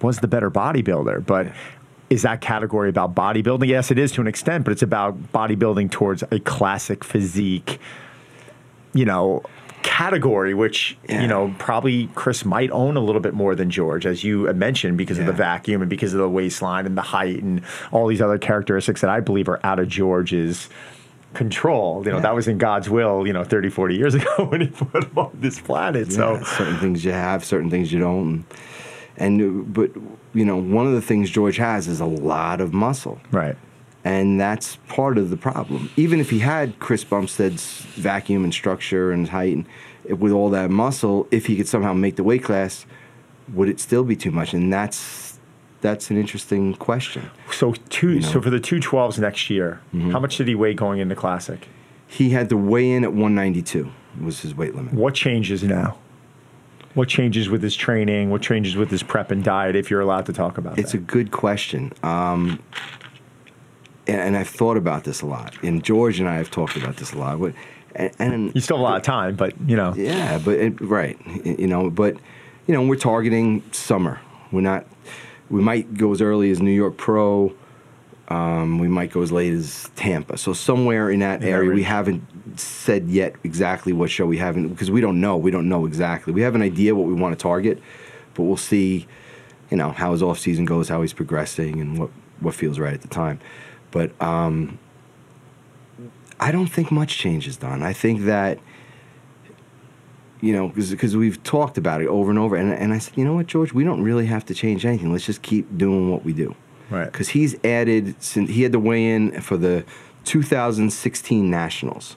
was 0.02 0.19
the 0.19 0.28
better 0.28 0.50
bodybuilder, 0.50 1.25
but 1.25 1.47
is 2.11 2.23
that 2.23 2.40
category 2.40 2.88
about 2.88 3.14
bodybuilding? 3.14 3.69
Yes, 3.69 3.92
it 3.92 3.99
is 3.99 4.11
to 4.12 4.21
an 4.21 4.26
extent, 4.26 4.64
but 4.64 4.73
it's 4.73 4.83
about 4.83 5.33
bodybuilding 5.33 5.92
towards 5.92 6.25
a 6.33 6.40
classic 6.40 7.04
physique, 7.04 7.78
you 8.92 9.04
know, 9.04 9.42
category, 9.83 10.55
which, 10.55 10.97
Yeah. 11.09 11.23
you 11.23 11.29
know, 11.29 11.55
probably 11.59 12.09
Chris 12.15 12.45
might 12.45 12.71
own 12.71 12.97
a 12.97 13.01
little 13.01 13.21
bit 13.21 13.35
more 13.35 13.55
than 13.55 13.71
George, 13.71 14.07
as 14.07 14.23
you 14.25 14.53
mentioned, 14.53 14.97
because 14.99 15.19
of 15.19 15.27
the 15.27 15.33
vacuum 15.33 15.81
and 15.83 15.89
because 15.91 16.13
of 16.13 16.19
the 16.21 16.29
waistline 16.29 16.87
and 16.87 16.97
the 16.97 17.03
height 17.03 17.43
and 17.43 17.63
all 17.93 18.07
these 18.07 18.21
other 18.23 18.39
characteristics 18.39 19.01
that 19.01 19.11
I 19.11 19.21
believe 19.21 19.49
are 19.49 19.61
out 19.65 19.79
of 19.79 19.89
George's 19.89 20.69
control. 21.35 22.03
You 22.05 22.11
know, 22.11 22.17
Yeah. 22.17 22.23
that 22.23 22.35
was 22.35 22.49
in 22.49 22.59
God's 22.59 22.91
will, 22.91 23.27
you 23.27 23.33
know, 23.33 23.45
30, 23.45 23.69
40 23.71 23.95
years 23.97 24.15
ago 24.21 24.47
when 24.49 24.63
he 24.63 24.67
put 24.67 25.05
him 25.05 25.17
on 25.17 25.31
this 25.35 25.61
planet. 25.61 26.13
So, 26.13 26.41
certain 26.43 26.77
things 26.79 27.05
you 27.05 27.13
have, 27.13 27.45
certain 27.45 27.71
things 27.71 27.93
you 27.93 28.01
don't. 28.01 28.45
And, 29.17 29.73
but 29.73 29.91
you 30.35 30.45
know, 30.45 30.57
one 30.57 30.87
of 30.87 30.93
the 30.93 31.03
things 31.03 31.31
George 31.31 31.57
has 31.59 31.89
is 31.89 32.01
a 32.01 32.07
lot 32.07 32.61
of 32.61 32.73
muscle. 32.73 33.21
right. 33.33 33.57
And 34.04 34.40
that's 34.40 34.76
part 34.88 35.19
of 35.19 35.28
the 35.30 35.37
problem. 35.37 35.90
Even 35.97 36.21
if 36.21 36.30
he 36.30 36.38
had 36.38 36.78
Chris 36.78 37.04
Bumstead's 37.04 37.80
vacuum 37.97 38.45
and 38.45 38.52
structure 38.54 39.12
and 39.12 39.28
height, 39.28 39.54
and 39.57 39.66
if- 40.04 40.19
with 40.19 40.33
all 40.33 40.49
that 40.50 40.71
muscle, 40.71 41.28
if 41.30 41.47
he 41.47 41.57
could 41.57 41.69
somehow 41.69 41.92
make 41.92 42.16
the 42.16 42.25
weight 42.25 42.42
class, 42.42 42.87
would 43.52 43.69
it 43.69 43.78
still 43.80 44.04
be 44.04 44.16
too 44.16 44.30
much? 44.30 44.54
And 44.54 44.73
that's 44.73 45.38
that's 45.83 46.11
an 46.11 46.19
interesting 46.19 46.75
question. 46.75 47.30
So 47.52 47.73
two. 47.88 48.09
You 48.11 48.14
know. 48.14 48.21
Mm-hmm. 48.21 48.33
So 48.33 48.40
for 48.42 48.50
the 48.50 48.61
two 48.61 48.80
twelves 48.80 49.19
next 49.19 49.49
year, 49.50 49.80
how 50.12 50.21
much 50.21 50.37
did 50.37 50.49
he 50.49 50.54
weigh 50.54 50.75
going 50.75 51.00
into 51.00 51.14
classic? 51.14 51.69
He 52.07 52.30
had 52.30 52.49
to 52.49 52.57
weigh 52.57 52.90
in 52.90 53.04
at 53.04 53.12
192 53.12 53.90
was 54.21 54.40
his 54.40 54.54
weight 54.54 54.75
limit. 54.75 54.92
What 54.95 55.14
changes 55.14 55.62
now? 55.62 55.97
What 56.95 57.09
changes 57.09 57.49
with 57.49 57.62
his 57.62 57.76
training? 57.76 58.30
What 58.30 58.42
changes 58.42 58.75
with 58.76 58.90
his 58.90 59.02
prep 59.04 59.30
and 59.30 59.45
diet? 59.45 59.76
If 59.76 59.90
you're 59.90 60.00
allowed 60.00 60.26
to 60.26 60.33
talk 60.33 60.59
about 60.59 60.76
it, 60.76 60.83
It's 60.83 60.92
a 60.92 60.99
good 60.99 61.30
question. 61.30 61.92
Um, 62.02 62.59
and, 64.07 64.21
and 64.21 64.37
I've 64.37 64.49
thought 64.49 64.76
about 64.76 65.04
this 65.04 65.21
a 65.23 65.26
lot. 65.26 65.54
And 65.62 65.83
George 65.83 66.21
and 66.21 66.28
I 66.28 66.37
have 66.37 66.50
talked 66.50 66.76
about 66.76 66.97
this 66.97 67.12
a 67.12 67.19
lot. 67.19 67.40
But, 67.40 67.54
and, 67.95 68.12
and 68.19 68.54
you 68.54 68.61
still 68.61 68.76
have 68.76 68.83
a 68.83 68.85
lot 68.85 68.97
of 68.97 69.02
time, 69.02 69.37
but 69.37 69.54
you 69.66 69.76
know, 69.76 69.95
Yeah, 69.95 70.38
but 70.38 70.59
it, 70.59 70.80
right, 70.80 71.19
you 71.45 71.66
know, 71.66 71.90
but 71.90 72.16
you 72.66 72.75
know, 72.75 72.83
we're 72.83 72.97
targeting 72.97 73.62
summer. 73.73 74.21
We're 74.52 74.61
not. 74.61 74.87
We 75.49 75.61
might 75.61 75.95
go 75.95 76.12
as 76.12 76.23
early 76.23 76.50
as 76.50 76.61
New 76.61 76.71
York 76.71 76.97
Pro. 76.97 77.52
Um, 78.28 78.78
we 78.78 78.87
might 78.87 79.11
go 79.11 79.23
as 79.23 79.33
late 79.33 79.52
as 79.52 79.90
Tampa. 79.97 80.38
So 80.38 80.52
somewhere 80.52 81.11
in 81.11 81.19
that 81.19 81.37
In 81.37 81.40
that 81.40 81.49
area, 81.49 81.73
we 81.73 81.83
haven't 81.83 82.23
said 82.61 83.09
yet 83.09 83.35
exactly 83.42 83.92
what 83.92 84.09
show 84.09 84.25
we 84.26 84.38
haven't 84.38 84.69
because 84.69 84.88
we 84.88 85.00
don't 85.00 85.21
know. 85.21 85.37
We 85.37 85.50
don't 85.50 85.69
know 85.69 85.85
exactly. 85.85 86.33
We 86.33 86.42
have 86.42 86.54
an 86.54 86.62
idea 86.62 86.95
what 86.95 87.09
we 87.09 87.14
want 87.14 87.37
to 87.37 87.42
target, 87.42 87.83
but 88.35 88.45
we'll 88.45 88.57
see. 88.57 89.09
You 89.71 89.76
know 89.76 89.90
how 89.90 90.12
his 90.12 90.23
off 90.23 90.38
season 90.38 90.64
goes, 90.64 90.88
how 90.88 91.00
he's 91.00 91.12
progressing, 91.12 91.80
and 91.80 91.99
what 91.99 92.11
what 92.38 92.54
feels 92.54 92.78
right 92.78 92.95
at 92.95 93.02
the 93.02 93.09
time. 93.09 93.40
But 93.90 94.20
um, 94.23 94.78
I 96.38 96.52
don't 96.52 96.68
think 96.68 96.90
much 96.90 97.18
changes, 97.18 97.56
Don. 97.56 97.82
I 97.82 97.92
think 97.92 98.23
that 98.23 98.59
you 100.40 100.52
know, 100.52 100.68
because 100.68 101.16
we've 101.16 101.42
talked 101.42 101.76
about 101.76 102.00
it 102.00 102.09
over 102.09 102.30
and 102.30 102.38
over. 102.38 102.56
And, 102.56 102.73
and 102.73 102.92
I 102.92 102.99
said, 102.99 103.16
you 103.16 103.25
know 103.25 103.35
what, 103.35 103.47
George, 103.47 103.73
we 103.73 103.85
don't 103.85 104.02
really 104.02 104.26
have 104.26 104.44
to 104.47 104.54
change 104.54 104.87
anything. 104.87 105.12
Let's 105.12 105.26
just 105.26 105.42
keep 105.42 105.76
doing 105.76 106.11
what 106.11 106.25
we 106.25 106.32
do. 106.32 106.54
Right. 106.88 107.04
Because 107.04 107.30
he's 107.30 107.62
added, 107.64 108.20
since 108.23 108.50
he 108.50 108.62
had 108.62 108.73
to 108.73 108.78
weigh 108.78 109.12
in 109.12 109.40
for 109.40 109.56
the 109.56 109.85
2016 110.25 111.50
Nationals. 111.50 112.16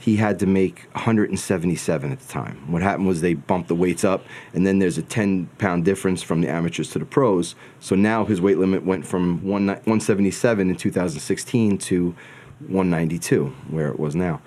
He 0.00 0.16
had 0.16 0.38
to 0.38 0.46
make 0.46 0.88
177 0.92 2.10
at 2.10 2.18
the 2.18 2.26
time. 2.26 2.72
What 2.72 2.82
happened 2.82 3.06
was 3.06 3.20
they 3.20 3.34
bumped 3.34 3.68
the 3.68 3.74
weights 3.74 4.02
up, 4.02 4.24
and 4.54 4.66
then 4.66 4.78
there's 4.78 4.98
a 4.98 5.02
10 5.02 5.48
pound 5.58 5.84
difference 5.84 6.22
from 6.22 6.40
the 6.40 6.48
amateurs 6.48 6.90
to 6.90 6.98
the 6.98 7.04
pros. 7.04 7.54
So 7.78 7.94
now 7.94 8.24
his 8.24 8.40
weight 8.40 8.58
limit 8.58 8.84
went 8.84 9.06
from 9.06 9.44
one, 9.44 9.66
177 9.66 10.70
in 10.70 10.76
2016 10.76 11.78
to 11.78 12.16
192, 12.60 13.46
where 13.68 13.88
it 13.88 14.00
was 14.00 14.16
now 14.16 14.40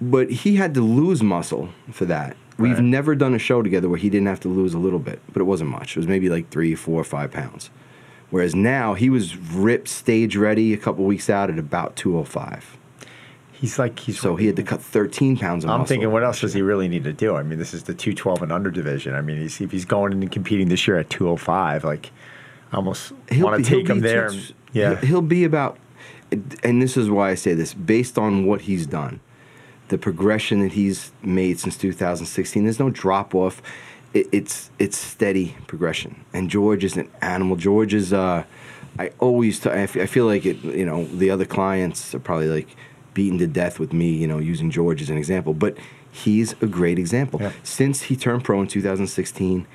but 0.00 0.30
he 0.30 0.56
had 0.56 0.74
to 0.74 0.80
lose 0.80 1.22
muscle 1.22 1.68
for 1.90 2.06
that. 2.06 2.36
We've 2.58 2.80
never 2.80 3.14
done 3.14 3.34
a 3.34 3.38
show 3.38 3.62
together 3.62 3.88
where 3.88 3.98
he 3.98 4.10
didn't 4.10 4.26
have 4.26 4.40
to 4.40 4.48
lose 4.48 4.74
a 4.74 4.78
little 4.78 4.98
bit, 4.98 5.20
but 5.32 5.40
it 5.40 5.44
wasn't 5.44 5.70
much. 5.70 5.96
It 5.96 6.00
was 6.00 6.06
maybe 6.06 6.28
like 6.28 6.50
three, 6.50 6.74
four, 6.74 7.02
five 7.04 7.30
pounds. 7.30 7.70
Whereas 8.28 8.54
now 8.54 8.94
he 8.94 9.08
was 9.08 9.36
ripped, 9.36 9.88
stage 9.88 10.36
ready 10.36 10.74
a 10.74 10.76
couple 10.76 11.04
weeks 11.04 11.30
out 11.30 11.48
at 11.48 11.58
about 11.58 11.96
205. 11.96 12.76
He's 13.60 13.78
like 13.78 13.98
he's 13.98 14.18
So 14.20 14.36
he 14.36 14.46
had 14.46 14.56
to 14.56 14.62
cut 14.62 14.80
13 14.82 15.36
pounds 15.36 15.64
of 15.64 15.70
I'm 15.70 15.80
muscle. 15.80 15.88
thinking, 15.88 16.10
what 16.12 16.24
else 16.24 16.40
does 16.40 16.54
he 16.54 16.62
really 16.62 16.88
need 16.88 17.04
to 17.04 17.12
do? 17.12 17.36
I 17.36 17.42
mean, 17.42 17.58
this 17.58 17.74
is 17.74 17.82
the 17.84 17.94
212 17.94 18.42
and 18.42 18.52
under 18.52 18.70
division. 18.70 19.14
I 19.14 19.20
mean, 19.22 19.38
he's, 19.38 19.60
if 19.60 19.70
he's 19.70 19.84
going 19.84 20.12
in 20.12 20.22
and 20.22 20.32
competing 20.32 20.68
this 20.68 20.86
year 20.88 20.96
at 20.98 21.10
205, 21.10 21.84
like, 21.84 22.10
I 22.72 22.76
almost 22.76 23.12
He'll 23.30 23.44
want 23.46 23.58
be- 23.58 23.64
to 23.64 23.70
take 23.70 23.88
him 23.88 24.00
there. 24.00 24.28
two- 24.30 24.34
and- 24.36 24.54
yeah, 24.72 24.88
He'll, 24.96 25.06
he'll 25.08 25.22
be 25.22 25.44
about, 25.44 25.78
and 26.62 26.80
this 26.80 26.96
is 26.96 27.10
why 27.10 27.30
I 27.30 27.34
say 27.34 27.54
this, 27.54 27.74
based 27.74 28.16
on 28.18 28.46
what 28.46 28.62
he's 28.62 28.86
done, 28.86 29.20
the 29.88 29.98
progression 29.98 30.60
that 30.60 30.72
he's 30.72 31.10
made 31.22 31.58
since 31.58 31.76
2016. 31.76 32.62
There's 32.64 32.78
no 32.78 32.90
drop 32.90 33.34
off. 33.34 33.60
It, 34.14 34.28
it's 34.32 34.70
it's 34.78 34.96
steady 34.96 35.56
progression. 35.66 36.24
And 36.32 36.48
George 36.48 36.84
is 36.84 36.96
an 36.96 37.08
animal. 37.20 37.56
George 37.56 37.92
is. 37.94 38.12
Uh, 38.12 38.44
I 39.00 39.10
always. 39.18 39.58
T- 39.60 39.70
I, 39.70 39.78
f- 39.82 39.96
I 39.96 40.06
feel 40.06 40.26
like 40.26 40.46
it. 40.46 40.62
You 40.62 40.86
know, 40.86 41.04
the 41.06 41.30
other 41.30 41.44
clients 41.44 42.14
are 42.14 42.20
probably 42.20 42.48
like 42.48 42.68
beaten 43.14 43.38
to 43.38 43.46
death 43.46 43.78
with 43.78 43.92
me. 43.92 44.10
You 44.10 44.26
know, 44.26 44.38
using 44.38 44.70
George 44.70 45.02
as 45.02 45.10
an 45.10 45.16
example, 45.18 45.54
but 45.54 45.76
he's 46.10 46.52
a 46.62 46.66
great 46.66 46.98
example. 46.98 47.40
Yeah. 47.40 47.52
Since 47.62 48.02
he 48.02 48.16
turned 48.16 48.44
pro 48.44 48.60
in 48.60 48.66
2016, 48.66 49.66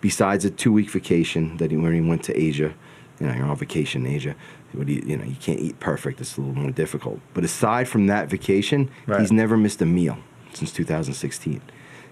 besides 0.00 0.44
a 0.44 0.50
two 0.50 0.72
week 0.72 0.90
vacation 0.90 1.56
that 1.58 1.70
he 1.70 1.76
when 1.76 1.92
he 1.94 2.00
went 2.00 2.22
to 2.24 2.38
Asia, 2.38 2.74
you 3.20 3.26
know, 3.26 3.34
you're 3.34 3.46
on 3.46 3.56
vacation 3.56 4.06
in 4.06 4.14
Asia. 4.14 4.34
What 4.72 4.86
do 4.86 4.92
you, 4.94 5.02
you 5.06 5.16
know, 5.18 5.24
you 5.24 5.36
can't 5.36 5.60
eat 5.60 5.78
perfect. 5.80 6.20
It's 6.20 6.38
a 6.38 6.40
little 6.40 6.56
more 6.56 6.70
difficult. 6.70 7.20
But 7.34 7.44
aside 7.44 7.88
from 7.88 8.06
that 8.06 8.30
vacation, 8.30 8.90
Right. 9.06 9.20
he's 9.20 9.30
never 9.30 9.56
missed 9.56 9.82
a 9.82 9.86
meal 9.86 10.16
since 10.54 10.72
2016. 10.72 11.60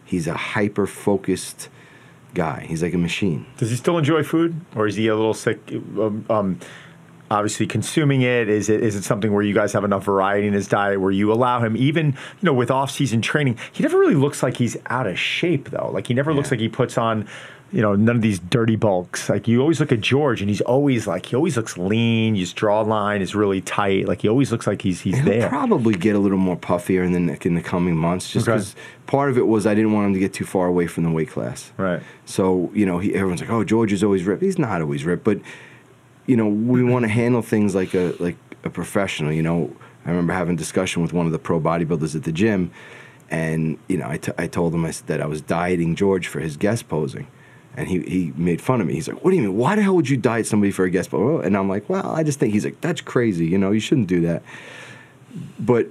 He's 0.05 0.27
a 0.27 0.35
hyper 0.35 0.87
focused 0.87 1.71
guy. 2.35 2.67
He's 2.69 2.83
like 2.83 2.93
a 2.93 2.99
machine. 2.99 3.47
Does 3.57 3.71
he 3.71 3.77
still 3.77 3.97
enjoy 3.97 4.23
food, 4.25 4.61
or 4.77 4.87
is 4.87 4.97
he 4.97 5.09
a 5.09 5.17
little 5.17 5.33
sick? 5.35 5.59
Um, 5.73 6.27
um, 6.29 6.59
obviously, 7.31 7.67
consuming 7.67 8.23
it 8.23 8.49
is 8.49 8.69
it 8.69 8.83
is 8.83 8.97
it 8.97 9.03
something 9.05 9.33
where 9.33 9.43
you 9.43 9.55
guys 9.55 9.73
have 9.73 9.85
enough 9.85 10.05
variety 10.05 10.47
in 10.47 10.53
his 10.53 10.69
diet 10.69 11.01
where 11.01 11.13
you 11.13 11.33
allow 11.33 11.61
him, 11.61 11.77
even 11.77 12.07
you 12.09 12.15
know, 12.43 12.55
with 12.55 12.71
off 12.71 12.91
season 12.91 13.23
training, 13.23 13.57
he 13.73 13.83
never 13.83 13.99
really 13.99 14.15
looks 14.15 14.43
like 14.43 14.57
he's 14.57 14.77
out 14.87 15.07
of 15.07 15.19
shape 15.19 15.71
though. 15.71 15.91
Like 15.93 16.07
he 16.09 16.15
never 16.15 16.33
looks 16.35 16.51
like 16.51 16.61
he 16.61 16.69
puts 16.69 16.99
on. 16.99 17.27
You 17.73 17.83
know, 17.83 17.95
none 17.95 18.17
of 18.17 18.23
these 18.23 18.41
dirty 18.41 18.75
bulks. 18.75 19.29
Like 19.29 19.47
you 19.47 19.61
always 19.61 19.79
look 19.79 19.93
at 19.93 20.01
George, 20.01 20.41
and 20.43 20.51
he's 20.51 20.61
always 20.63 21.07
like 21.07 21.27
he 21.27 21.37
always 21.37 21.57
looks 21.57 21.79
lean. 21.79 22.35
His 22.35 22.61
line 22.61 23.23
is 23.23 23.33
really 23.37 23.61
tight. 23.61 24.09
Like 24.09 24.23
he 24.23 24.29
always 24.29 24.51
looks 24.51 24.67
like 24.67 24.83
he's 24.83 25.03
he's 25.03 25.15
He'll 25.19 25.25
there. 25.25 25.49
probably 25.49 25.95
get 25.95 26.17
a 26.17 26.19
little 26.19 26.37
more 26.37 26.57
puffier 26.57 27.05
in 27.05 27.13
the 27.27 27.39
in 27.47 27.55
the 27.55 27.63
coming 27.63 27.97
months, 27.97 28.29
just 28.29 28.49
Okay. 28.49 28.57
because 28.57 28.75
part 29.07 29.31
of 29.31 29.39
it 29.39 29.47
was 29.47 29.69
I 29.69 29.77
didn't 29.77 29.93
want 29.93 30.09
him 30.09 30.15
to 30.15 30.19
get 30.19 30.33
too 30.35 30.45
far 30.45 30.67
away 30.67 30.89
from 30.89 31.05
the 31.05 31.11
weight 31.13 31.31
class. 31.31 31.71
Right. 31.77 32.03
So 32.25 32.73
you 32.75 32.85
know, 32.87 32.99
he, 32.99 33.15
everyone's 33.15 33.41
like, 33.41 33.51
"Oh, 33.51 33.63
George 33.63 33.93
is 33.93 34.03
always 34.03 34.25
ripped." 34.25 34.43
He's 34.43 34.59
not 34.59 34.81
always 34.83 35.05
ripped, 35.05 35.23
but 35.23 35.39
you 36.31 36.37
know, 36.37 36.47
we 36.47 36.85
want 36.85 37.03
to 37.03 37.09
handle 37.09 37.43
things 37.43 37.75
like 37.75 37.93
a 37.93 38.15
like 38.21 38.37
a 38.63 38.71
professional. 38.71 39.33
You 39.33 39.43
know, 39.43 39.77
I 40.07 40.11
remember 40.11 40.33
having 40.33 40.55
a 40.55 40.57
discussion 40.57 41.03
with 41.03 41.13
one 41.13 41.27
of 41.27 41.33
the 41.33 41.41
pro 41.41 41.61
bodybuilders 41.61 42.15
at 42.15 42.23
the 42.23 42.31
gym, 42.31 42.71
and 43.31 43.79
you 43.89 43.97
know, 43.97 44.09
I, 44.09 44.17
t- 44.17 44.31
I 44.39 44.47
told 44.47 44.73
him 44.73 44.85
I 44.85 44.93
that 45.07 45.21
I 45.21 45.27
was 45.27 45.41
dieting 45.41 45.97
George 45.97 46.29
for 46.29 46.39
his 46.39 46.57
guest 46.57 46.89
posing. 46.89 47.27
And 47.77 47.89
he, 47.89 48.01
he 48.01 48.33
made 48.37 48.61
fun 48.61 48.81
of 48.81 48.87
me. 48.87 48.95
He's 48.95 49.09
like, 49.09 49.25
"What 49.25 49.31
do 49.31 49.37
you 49.37 49.43
mean? 49.43 49.57
Why 49.57 49.75
the 49.75 49.83
hell 49.83 49.97
would 49.97 50.09
you 50.09 50.17
diet 50.17 50.47
somebody 50.47 50.71
for 50.71 50.85
a 50.85 50.91
guest 50.91 51.11
pose?" 51.11 51.21
Oh, 51.21 51.39
and 51.41 51.57
I'm 51.57 51.69
like, 51.69 51.89
"Well, 51.89 52.09
I 52.11 52.23
just 52.23 52.39
think 52.39 52.53
he's 52.53 52.65
like, 52.65 52.81
that's 52.81 53.01
crazy. 53.01 53.47
You 53.47 53.59
know, 53.59 53.73
you 53.73 53.81
shouldn't 53.81 54.07
do 54.07 54.21
that." 54.21 54.45
But 55.59 55.89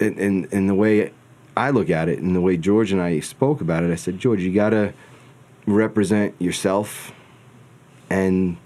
in, 0.00 0.18
in, 0.18 0.44
in 0.50 0.66
the 0.66 0.74
way 0.74 1.12
I 1.56 1.70
look 1.70 1.90
at 1.90 2.08
it, 2.08 2.18
and 2.18 2.34
the 2.34 2.40
way 2.40 2.56
George 2.56 2.90
and 2.90 3.00
I 3.00 3.20
spoke 3.20 3.60
about 3.60 3.84
it, 3.84 3.92
I 3.92 3.96
said, 3.96 4.18
George, 4.18 4.40
you 4.40 4.52
gotta 4.52 4.94
represent 5.66 6.34
yourself 6.40 7.12
and 8.10 8.56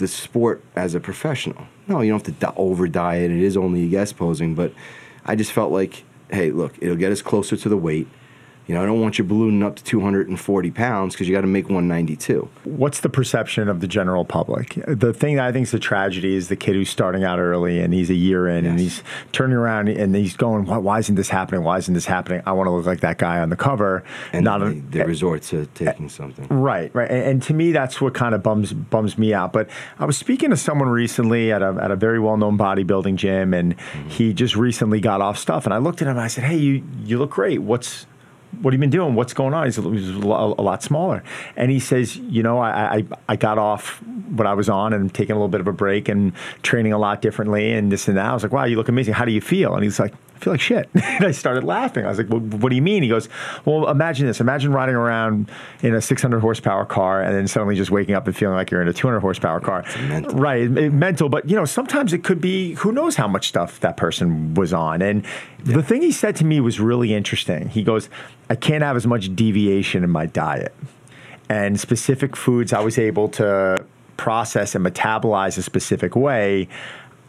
the 0.00 0.08
sport 0.08 0.64
as 0.74 0.94
a 0.94 1.00
professional. 1.00 1.68
No, 1.86 2.00
you 2.00 2.10
don't 2.10 2.26
have 2.26 2.38
to 2.40 2.54
over 2.56 2.88
diet. 2.88 3.30
It 3.30 3.38
is 3.42 3.56
only 3.56 3.84
a 3.84 3.88
guest 3.88 4.16
posing, 4.16 4.54
but 4.54 4.72
I 5.24 5.36
just 5.36 5.52
felt 5.52 5.70
like, 5.70 6.04
hey, 6.30 6.50
look, 6.50 6.74
it'll 6.80 6.96
get 6.96 7.12
us 7.12 7.22
closer 7.22 7.56
to 7.56 7.68
the 7.68 7.76
weight. 7.76 8.08
You 8.70 8.76
know, 8.76 8.84
I 8.84 8.86
don't 8.86 9.00
want 9.00 9.18
you 9.18 9.24
ballooning 9.24 9.64
up 9.64 9.74
to 9.74 9.82
240 9.82 10.70
pounds 10.70 11.12
because 11.12 11.26
you 11.26 11.34
got 11.34 11.40
to 11.40 11.48
make 11.48 11.64
192. 11.64 12.48
What's 12.62 13.00
the 13.00 13.08
perception 13.08 13.68
of 13.68 13.80
the 13.80 13.88
general 13.88 14.24
public? 14.24 14.78
The 14.86 15.12
thing 15.12 15.34
that 15.34 15.46
I 15.46 15.50
think 15.50 15.64
is 15.64 15.72
the 15.72 15.80
tragedy 15.80 16.36
is 16.36 16.46
the 16.46 16.54
kid 16.54 16.76
who's 16.76 16.88
starting 16.88 17.24
out 17.24 17.40
early 17.40 17.80
and 17.80 17.92
he's 17.92 18.10
a 18.10 18.14
year 18.14 18.46
in 18.46 18.64
and 18.64 18.78
he's 18.78 19.02
turning 19.32 19.56
around 19.56 19.88
and 19.88 20.14
he's 20.14 20.36
going, 20.36 20.66
why, 20.66 20.78
why 20.78 21.00
isn't 21.00 21.16
this 21.16 21.28
happening? 21.28 21.64
Why 21.64 21.78
isn't 21.78 21.94
this 21.94 22.06
happening? 22.06 22.42
I 22.46 22.52
want 22.52 22.68
to 22.68 22.70
look 22.70 22.86
like 22.86 23.00
that 23.00 23.18
guy 23.18 23.40
on 23.40 23.50
the 23.50 23.56
cover. 23.56 24.04
And 24.32 24.44
not 24.44 24.58
they, 24.60 24.66
a, 24.66 24.74
they 24.74 25.02
resort 25.02 25.42
to 25.42 25.66
taking 25.74 26.08
something. 26.08 26.46
Right, 26.46 26.94
right, 26.94 27.10
and, 27.10 27.24
and 27.24 27.42
to 27.42 27.54
me, 27.54 27.72
that's 27.72 28.00
what 28.00 28.14
kind 28.14 28.36
of 28.36 28.44
bums 28.44 28.72
bums 28.72 29.18
me 29.18 29.34
out. 29.34 29.52
But 29.52 29.68
I 29.98 30.04
was 30.04 30.16
speaking 30.16 30.50
to 30.50 30.56
someone 30.56 30.90
recently 30.90 31.50
at 31.50 31.60
a 31.60 31.76
at 31.82 31.90
a 31.90 31.96
very 31.96 32.20
well 32.20 32.36
known 32.36 32.56
bodybuilding 32.56 33.16
gym, 33.16 33.52
and 33.52 33.76
mm-hmm. 33.76 34.08
he 34.10 34.32
just 34.32 34.54
recently 34.54 35.00
got 35.00 35.20
off 35.20 35.38
stuff. 35.38 35.64
And 35.64 35.74
I 35.74 35.78
looked 35.78 36.02
at 36.02 36.06
him 36.06 36.12
and 36.12 36.20
I 36.20 36.28
said, 36.28 36.44
"Hey, 36.44 36.56
you 36.56 36.84
you 37.02 37.18
look 37.18 37.30
great. 37.30 37.62
What's 37.62 38.06
what 38.60 38.72
have 38.72 38.78
you 38.78 38.80
been 38.80 38.90
doing? 38.90 39.14
What's 39.14 39.32
going 39.32 39.54
on?" 39.54 39.66
He's 39.66 39.78
a, 39.78 39.82
he's 39.82 40.08
a 40.08 40.18
lot 40.20 40.82
smaller, 40.82 41.22
and 41.56 41.70
he 41.70 41.80
says, 41.80 42.16
"You 42.16 42.42
know, 42.42 42.58
I, 42.58 42.96
I 42.96 43.04
I 43.28 43.36
got 43.36 43.58
off 43.58 44.02
what 44.30 44.46
I 44.46 44.54
was 44.54 44.68
on 44.68 44.92
and 44.92 45.12
taking 45.12 45.32
a 45.32 45.36
little 45.36 45.48
bit 45.48 45.60
of 45.60 45.66
a 45.68 45.72
break 45.72 46.08
and 46.08 46.32
training 46.62 46.92
a 46.92 46.98
lot 46.98 47.22
differently 47.22 47.72
and 47.72 47.90
this 47.90 48.08
and 48.08 48.16
that." 48.16 48.26
I 48.26 48.34
was 48.34 48.42
like, 48.42 48.52
"Wow, 48.52 48.64
you 48.64 48.76
look 48.76 48.88
amazing. 48.88 49.14
How 49.14 49.24
do 49.24 49.32
you 49.32 49.40
feel?" 49.40 49.74
And 49.74 49.84
he's 49.84 49.98
like. 49.98 50.14
I 50.40 50.44
feel 50.44 50.52
like 50.54 50.60
shit. 50.60 50.88
and 50.94 51.24
I 51.26 51.32
started 51.32 51.64
laughing. 51.64 52.06
I 52.06 52.08
was 52.08 52.16
like, 52.16 52.30
well, 52.30 52.40
what 52.40 52.70
do 52.70 52.76
you 52.76 52.80
mean? 52.82 53.02
He 53.02 53.10
goes, 53.10 53.28
well, 53.66 53.88
imagine 53.90 54.26
this. 54.26 54.40
Imagine 54.40 54.72
riding 54.72 54.94
around 54.94 55.50
in 55.82 55.94
a 55.94 56.00
600 56.00 56.40
horsepower 56.40 56.86
car 56.86 57.20
and 57.20 57.34
then 57.34 57.46
suddenly 57.46 57.76
just 57.76 57.90
waking 57.90 58.14
up 58.14 58.26
and 58.26 58.34
feeling 58.34 58.54
like 58.56 58.70
you're 58.70 58.80
in 58.80 58.88
a 58.88 58.92
200 58.92 59.20
horsepower 59.20 59.60
car. 59.60 59.84
mental. 60.08 60.38
Right. 60.38 60.62
it- 60.62 60.78
it- 60.78 60.92
mental. 60.94 61.28
But, 61.28 61.48
you 61.48 61.56
know, 61.56 61.66
sometimes 61.66 62.14
it 62.14 62.24
could 62.24 62.40
be 62.40 62.72
who 62.76 62.90
knows 62.90 63.16
how 63.16 63.28
much 63.28 63.48
stuff 63.48 63.80
that 63.80 63.98
person 63.98 64.54
was 64.54 64.72
on. 64.72 65.02
And 65.02 65.26
the 65.62 65.82
thing 65.82 66.00
he 66.00 66.12
said 66.12 66.36
to 66.36 66.44
me 66.46 66.60
was 66.60 66.80
really 66.80 67.12
interesting. 67.12 67.68
He 67.68 67.82
goes, 67.82 68.08
I 68.48 68.54
can't 68.54 68.82
have 68.82 68.96
as 68.96 69.06
much 69.06 69.34
deviation 69.36 70.02
in 70.04 70.10
my 70.10 70.24
diet. 70.24 70.74
And 71.50 71.78
specific 71.78 72.34
foods 72.34 72.72
I 72.72 72.80
was 72.80 72.96
able 72.96 73.28
to 73.30 73.84
process 74.16 74.74
and 74.74 74.84
metabolize 74.86 75.58
a 75.58 75.62
specific 75.62 76.14
way. 76.16 76.68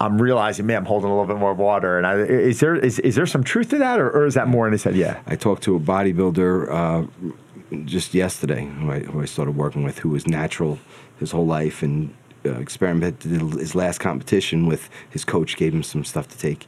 I'm 0.02 0.20
realizing, 0.20 0.66
man, 0.66 0.78
I'm 0.78 0.86
holding 0.86 1.10
a 1.10 1.14
little 1.14 1.28
bit 1.28 1.38
more 1.38 1.54
water. 1.54 1.98
And 1.98 2.08
I, 2.08 2.16
is 2.16 2.60
there 2.60 2.76
is, 2.76 2.98
is 3.00 3.16
there 3.16 3.28
some 3.28 3.44
truth 3.44 3.70
to 3.70 3.78
that, 3.78 4.00
or, 4.00 4.10
or 4.10 4.26
is 4.26 4.34
that 4.34 4.48
more 4.48 4.66
in 4.66 4.72
his 4.72 4.84
head? 4.84 4.96
Yeah, 4.96 5.22
I 5.28 5.36
talked 5.36 5.62
to 5.64 5.76
a 5.76 5.80
bodybuilder 5.80 6.72
uh, 6.72 7.84
just 7.86 8.14
yesterday 8.14 8.66
who 8.66 8.92
I, 8.92 9.00
who 9.02 9.22
I 9.22 9.26
started 9.26 9.56
working 9.56 9.84
with, 9.84 10.00
who 10.00 10.10
was 10.10 10.26
natural 10.26 10.80
his 11.20 11.32
whole 11.32 11.46
life 11.46 11.84
and 11.84 12.14
uh, 12.46 12.54
experimented 12.54 13.32
his 13.32 13.76
last 13.76 14.00
competition 14.00 14.66
with 14.66 14.90
his 15.10 15.24
coach 15.24 15.56
gave 15.56 15.74
him 15.74 15.84
some 15.84 16.04
stuff 16.04 16.28
to 16.30 16.38
take. 16.38 16.66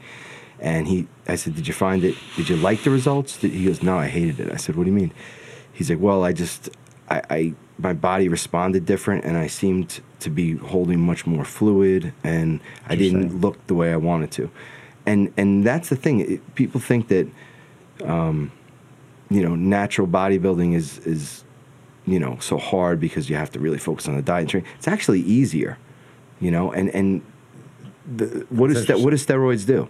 And 0.59 0.87
he, 0.87 1.07
I 1.27 1.35
said, 1.35 1.55
did 1.55 1.67
you 1.67 1.73
find 1.73 2.03
it? 2.03 2.15
Did 2.37 2.49
you 2.49 2.55
like 2.55 2.83
the 2.83 2.91
results? 2.91 3.37
He 3.37 3.65
goes, 3.65 3.81
no, 3.81 3.97
I 3.97 4.07
hated 4.07 4.39
it. 4.39 4.53
I 4.53 4.57
said, 4.57 4.75
what 4.75 4.83
do 4.83 4.91
you 4.91 4.95
mean? 4.95 5.11
He's 5.73 5.89
like, 5.89 5.99
well, 5.99 6.23
I 6.23 6.31
just, 6.31 6.69
I, 7.09 7.21
I 7.29 7.53
my 7.77 7.93
body 7.93 8.27
responded 8.27 8.85
different, 8.85 9.25
and 9.25 9.37
I 9.37 9.47
seemed 9.47 10.01
to 10.19 10.29
be 10.29 10.55
holding 10.55 10.99
much 10.99 11.25
more 11.25 11.43
fluid, 11.43 12.13
and 12.23 12.59
I 12.87 12.95
didn't 12.95 13.41
look 13.41 13.65
the 13.67 13.73
way 13.73 13.91
I 13.91 13.97
wanted 13.97 14.31
to. 14.31 14.51
And 15.05 15.33
and 15.37 15.65
that's 15.65 15.89
the 15.89 15.95
thing. 15.95 16.19
It, 16.19 16.55
people 16.55 16.79
think 16.79 17.07
that 17.09 17.27
um, 18.03 18.51
you 19.29 19.41
know, 19.41 19.55
natural 19.55 20.07
bodybuilding 20.07 20.73
is 20.73 20.99
is 20.99 21.43
you 22.05 22.19
know 22.19 22.37
so 22.39 22.57
hard 22.57 22.99
because 22.99 23.29
you 23.29 23.35
have 23.35 23.51
to 23.51 23.59
really 23.59 23.77
focus 23.77 24.07
on 24.07 24.15
the 24.15 24.21
diet 24.21 24.41
and 24.41 24.49
training. 24.49 24.69
It's 24.77 24.87
actually 24.87 25.21
easier, 25.21 25.77
you 26.39 26.51
know. 26.51 26.71
And 26.71 26.89
and 26.89 27.21
the, 28.05 28.45
what 28.49 28.69
That's 28.71 28.87
that? 28.87 28.99
What 28.99 29.09
do 29.11 29.17
steroids 29.17 29.65
do? 29.65 29.89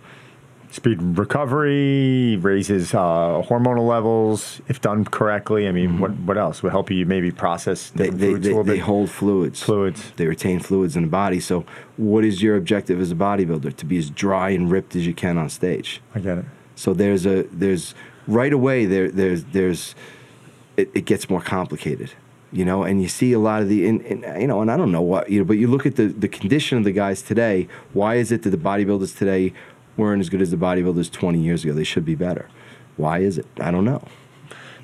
Speed 0.74 1.00
recovery 1.18 2.36
raises 2.38 2.94
uh, 2.94 3.44
hormonal 3.46 3.88
levels 3.88 4.60
if 4.68 4.82
done 4.82 5.06
correctly. 5.06 5.68
I 5.68 5.72
mean, 5.72 6.00
what 6.00 6.12
what 6.20 6.38
else 6.38 6.64
would 6.64 6.72
help 6.72 6.90
you 6.90 7.06
maybe 7.06 7.32
process 7.32 7.92
They 7.92 8.10
they, 8.10 8.32
foods 8.32 8.46
they, 8.46 8.52
a 8.52 8.56
little 8.58 8.64
they 8.64 8.80
hold 8.80 9.10
fluids. 9.10 9.62
Fluids. 9.62 10.12
They 10.18 10.26
retain 10.26 10.60
fluids 10.60 10.96
in 10.96 11.04
the 11.04 11.10
body. 11.10 11.40
So, 11.40 11.66
what 11.98 12.26
is 12.26 12.42
your 12.42 12.58
objective 12.58 13.00
as 13.00 13.12
a 13.12 13.16
bodybuilder? 13.16 13.76
To 13.76 13.86
be 13.86 13.98
as 13.98 14.10
dry 14.10 14.50
and 14.50 14.70
ripped 14.72 14.96
as 14.96 15.06
you 15.06 15.14
can 15.14 15.38
on 15.38 15.50
stage. 15.50 16.02
I 16.16 16.20
get 16.20 16.40
it. 16.40 16.46
So 16.76 16.94
there's 16.94 17.26
a 17.26 17.44
there's 17.44 17.94
right 18.28 18.54
away 18.54 18.86
there 18.86 19.10
there's 19.12 19.44
there's 19.46 19.96
it, 20.76 20.90
it 20.96 21.06
gets 21.06 21.30
more 21.30 21.42
complicated, 21.42 22.12
you 22.52 22.66
know, 22.66 22.82
and 22.82 23.00
you 23.00 23.08
see 23.08 23.32
a 23.34 23.40
lot 23.40 23.62
of 23.62 23.70
the 23.70 23.88
in, 23.88 24.02
in, 24.02 24.42
you 24.42 24.48
know, 24.48 24.62
and 24.62 24.72
I 24.72 24.78
don't 24.78 24.92
know 24.92 25.02
what 25.02 25.30
you 25.30 25.40
know, 25.40 25.46
but 25.46 25.58
you 25.58 25.68
look 25.68 25.86
at 25.86 25.98
the 25.98 26.08
the 26.08 26.28
condition 26.28 26.80
of 26.80 26.84
the 26.84 26.92
guys 26.92 27.22
today. 27.22 27.68
Why 27.94 28.16
is 28.16 28.32
it 28.32 28.42
that 28.44 28.50
the 28.50 28.58
bodybuilders 28.58 29.16
today 29.16 29.54
weren't 29.98 30.20
as 30.20 30.30
good 30.30 30.42
as 30.42 30.52
the 30.52 30.58
bodybuilders 30.58 31.12
20 31.12 31.40
years 31.40 31.64
ago? 31.64 31.74
They 31.74 31.84
should 31.84 32.06
be 32.06 32.16
better. 32.16 32.50
Why 32.98 33.20
is 33.20 33.38
it? 33.38 33.46
I 33.60 33.72
don't 33.72 33.86
know. 33.86 34.08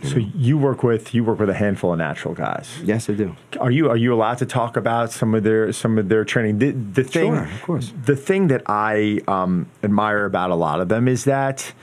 So 0.04 0.18
you 0.18 0.58
work 0.58 0.82
with 0.82 1.14
you 1.14 1.26
work 1.26 1.40
with 1.40 1.50
a 1.50 1.54
handful 1.54 1.92
of 1.92 1.98
natural 1.98 2.34
guys. 2.34 2.70
Yes, 2.84 3.10
I 3.10 3.14
do. 3.14 3.36
Are 3.60 3.70
you 3.70 3.90
are 3.90 3.98
you 3.98 4.14
allowed 4.14 4.38
to 4.38 4.46
talk 4.46 4.78
about 4.78 5.12
some 5.12 5.36
of 5.36 5.44
their 5.44 5.74
some 5.74 5.98
of 5.98 6.08
their 6.08 6.24
training? 6.24 6.60
The, 6.60 6.72
the 6.72 7.04
thing, 7.04 7.34
Sure, 7.34 7.44
of 7.44 7.62
course. 7.64 7.94
The 8.06 8.16
thing 8.16 8.48
that 8.48 8.64
I 8.68 9.20
um, 9.28 9.70
admire 9.84 10.24
about 10.26 10.52
a 10.52 10.56
lot 10.56 10.80
of 10.80 10.88
them 10.88 11.10
is 11.10 11.26
that 11.26 11.74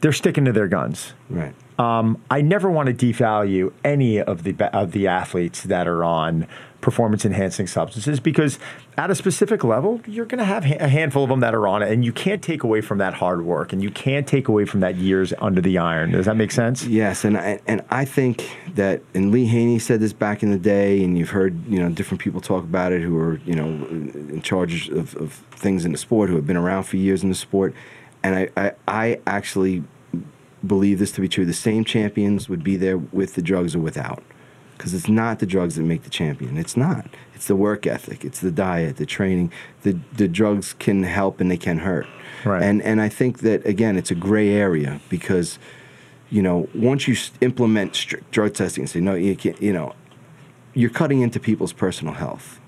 they're 0.00 0.12
sticking 0.12 0.46
to 0.46 0.52
their 0.52 0.68
guns. 0.68 1.12
Right. 1.28 1.54
Um, 1.78 2.22
I 2.30 2.40
never 2.40 2.70
want 2.70 2.98
to 2.98 3.12
devalue 3.12 3.72
any 3.84 4.22
of 4.22 4.44
the 4.44 4.54
of 4.74 4.92
the 4.92 5.08
athletes 5.08 5.64
that 5.64 5.86
are 5.86 6.02
on 6.02 6.46
performance 6.86 7.24
enhancing 7.24 7.66
substances 7.66 8.20
because 8.20 8.60
at 8.96 9.10
a 9.10 9.14
specific 9.16 9.64
level, 9.64 10.00
you're 10.06 10.24
going 10.24 10.38
to 10.38 10.44
have 10.44 10.64
a 10.64 10.86
handful 10.86 11.24
of 11.24 11.30
them 11.30 11.40
that 11.40 11.52
are 11.52 11.66
on 11.66 11.82
it, 11.82 11.90
and 11.90 12.04
you 12.04 12.12
can't 12.12 12.40
take 12.40 12.62
away 12.62 12.80
from 12.80 12.98
that 12.98 13.12
hard 13.12 13.44
work, 13.44 13.72
and 13.72 13.82
you 13.82 13.90
can't 13.90 14.24
take 14.24 14.46
away 14.46 14.64
from 14.64 14.78
that 14.78 14.94
years 14.94 15.34
under 15.40 15.60
the 15.60 15.78
iron. 15.78 16.12
Does 16.12 16.26
that 16.26 16.36
make 16.36 16.52
sense? 16.52 16.86
Yes, 16.86 17.24
and 17.24 17.36
I, 17.36 17.58
and 17.66 17.82
I 17.90 18.04
think 18.04 18.56
that, 18.76 19.02
and 19.14 19.32
Lee 19.32 19.46
Haney 19.46 19.80
said 19.80 19.98
this 19.98 20.12
back 20.12 20.44
in 20.44 20.52
the 20.52 20.58
day, 20.58 21.02
and 21.02 21.18
you've 21.18 21.30
heard 21.30 21.66
you 21.66 21.80
know 21.80 21.90
different 21.90 22.20
people 22.20 22.40
talk 22.40 22.62
about 22.62 22.92
it 22.92 23.02
who 23.02 23.18
are 23.18 23.40
you 23.44 23.56
know 23.56 23.66
in 23.66 24.40
charge 24.42 24.88
of, 24.88 25.16
of 25.16 25.32
things 25.50 25.84
in 25.84 25.90
the 25.90 25.98
sport 25.98 26.30
who 26.30 26.36
have 26.36 26.46
been 26.46 26.56
around 26.56 26.84
for 26.84 26.98
years 26.98 27.24
in 27.24 27.30
the 27.30 27.34
sport, 27.34 27.74
and 28.22 28.36
I, 28.36 28.48
I, 28.56 28.72
I 28.86 29.20
actually 29.26 29.82
believe 30.64 31.00
this 31.00 31.10
to 31.12 31.20
be 31.20 31.26
true. 31.28 31.44
The 31.46 31.52
same 31.52 31.84
champions 31.84 32.48
would 32.48 32.62
be 32.62 32.76
there 32.76 32.96
with 32.96 33.34
the 33.34 33.42
drugs 33.42 33.74
or 33.74 33.80
without, 33.80 34.22
because 34.76 34.94
it's 34.94 35.08
not 35.08 35.38
the 35.38 35.46
drugs 35.46 35.76
that 35.76 35.82
make 35.82 36.02
the 36.02 36.10
champion. 36.10 36.56
It's 36.56 36.76
not. 36.76 37.06
It's 37.34 37.46
the 37.46 37.56
work 37.56 37.86
ethic. 37.86 38.24
It's 38.24 38.40
the 38.40 38.50
diet, 38.50 38.96
the 38.96 39.06
training. 39.06 39.52
The 39.82 39.98
the 40.16 40.28
drugs 40.28 40.74
can 40.78 41.02
help 41.02 41.40
and 41.40 41.50
they 41.50 41.56
can 41.56 41.78
hurt. 41.78 42.06
Right. 42.44 42.62
And 42.62 42.82
and 42.82 43.00
I 43.00 43.08
think 43.08 43.40
that 43.40 43.66
again, 43.66 43.96
it's 43.96 44.10
a 44.10 44.14
gray 44.14 44.50
area 44.50 45.00
because 45.08 45.58
you 46.28 46.42
know, 46.42 46.68
once 46.74 47.06
you 47.06 47.16
implement 47.40 47.94
strict 47.94 48.30
drug 48.32 48.52
testing 48.52 48.82
and 48.82 48.90
say, 48.90 48.98
no, 49.00 49.14
you 49.14 49.36
can't, 49.36 49.62
you 49.62 49.72
know, 49.72 49.94
you're 50.74 50.90
cutting 50.90 51.20
into 51.20 51.38
people's 51.38 51.72
personal 51.72 52.14
health, 52.14 52.58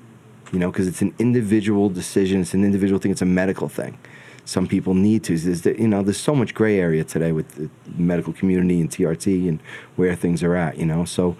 you 0.53 0.61
know, 0.61 0.71
because 0.71 0.87
it's 0.87 1.03
an 1.03 1.12
individual 1.18 1.88
decision, 1.90 2.40
it's 2.42 2.55
an 2.55 2.64
individual 2.64 3.01
thing, 3.01 3.11
it's 3.11 3.21
a 3.23 3.27
medical 3.27 3.68
thing. 3.68 3.99
Some 4.44 4.66
people 4.66 4.94
need 4.94 5.25
to. 5.25 5.37
There's, 5.37 5.62
the- 5.62 5.79
you 5.79 5.88
know, 5.88 6.03
there's 6.03 6.21
so 6.21 6.35
much 6.35 6.55
gray 6.55 6.79
area 6.79 7.05
today 7.05 7.33
with 7.33 7.49
the 7.57 7.68
medical 8.01 8.33
community 8.33 8.81
and 8.81 8.88
TRT 8.88 9.49
and 9.49 9.61
where 9.97 10.14
things 10.14 10.42
are 10.42 10.55
at, 10.55 10.79
you 10.79 10.87
know. 10.87 11.05
So 11.05 11.37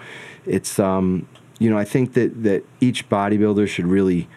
it's, 0.47 0.79
um, 0.79 1.27
you 1.59 1.71
know, 1.71 1.79
I 1.79 1.85
think 1.85 2.15
that, 2.15 2.43
that 2.43 2.65
each 2.81 3.09
bodybuilder 3.09 3.69
should 3.69 3.87
really 3.87 4.29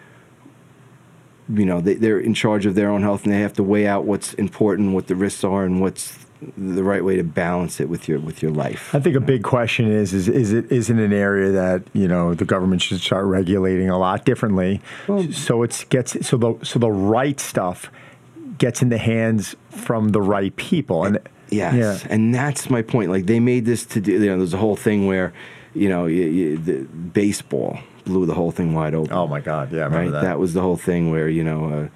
you 1.48 1.66
know 1.66 1.80
they, 1.80 1.94
they're 1.94 2.20
in 2.20 2.34
charge 2.34 2.66
of 2.66 2.76
their 2.76 2.88
own 2.88 3.02
health 3.02 3.24
and 3.24 3.32
they 3.32 3.40
have 3.40 3.52
to 3.52 3.64
weigh 3.64 3.86
out 3.86 4.04
what's 4.04 4.32
important 4.34 4.92
what 4.92 5.08
the 5.08 5.16
risks 5.16 5.42
are 5.42 5.64
and 5.64 5.80
what's 5.80 6.22
the 6.56 6.82
right 6.82 7.04
way 7.04 7.16
to 7.16 7.24
balance 7.24 7.80
it 7.80 7.88
with 7.88 8.08
your 8.08 8.18
with 8.18 8.42
your 8.42 8.50
life. 8.50 8.94
I 8.94 9.00
think 9.00 9.16
a 9.16 9.20
big 9.20 9.42
question 9.42 9.90
is 9.90 10.12
is 10.12 10.28
is 10.28 10.52
it 10.52 10.70
isn't 10.70 10.98
an 10.98 11.12
area 11.12 11.50
that 11.52 11.82
you 11.92 12.08
know 12.08 12.34
the 12.34 12.44
government 12.44 12.82
should 12.82 13.00
start 13.00 13.26
regulating 13.26 13.88
a 13.88 13.98
lot 13.98 14.24
differently, 14.24 14.80
so 15.32 15.62
it's 15.62 15.84
gets 15.84 16.26
so 16.26 16.36
the 16.36 16.58
so 16.62 16.78
the 16.78 16.90
right 16.90 17.38
stuff 17.38 17.90
gets 18.58 18.82
in 18.82 18.88
the 18.88 18.98
hands 18.98 19.56
from 19.70 20.10
the 20.10 20.20
right 20.20 20.54
people 20.56 21.04
and 21.04 21.18
yes. 21.48 21.74
Yeah. 21.74 22.06
and 22.10 22.34
that's 22.34 22.70
my 22.70 22.82
point. 22.82 23.10
Like 23.10 23.26
they 23.26 23.40
made 23.40 23.64
this 23.64 23.84
to 23.86 24.00
do 24.00 24.12
you 24.12 24.26
know 24.26 24.38
there's 24.38 24.54
a 24.54 24.58
whole 24.58 24.76
thing 24.76 25.06
where 25.06 25.32
you 25.74 25.88
know 25.88 26.06
you, 26.06 26.24
you, 26.24 26.56
the 26.58 26.80
baseball 26.84 27.78
blew 28.04 28.26
the 28.26 28.34
whole 28.34 28.50
thing 28.50 28.74
wide 28.74 28.94
open. 28.94 29.12
Oh 29.12 29.26
my 29.26 29.40
God! 29.40 29.72
Yeah, 29.72 29.82
right 29.82 29.90
remember 29.92 30.20
that. 30.22 30.38
was 30.38 30.54
the 30.54 30.60
whole 30.60 30.76
thing 30.76 31.10
where 31.10 31.28
you 31.28 31.44
know 31.44 31.64
uh, 31.70 31.88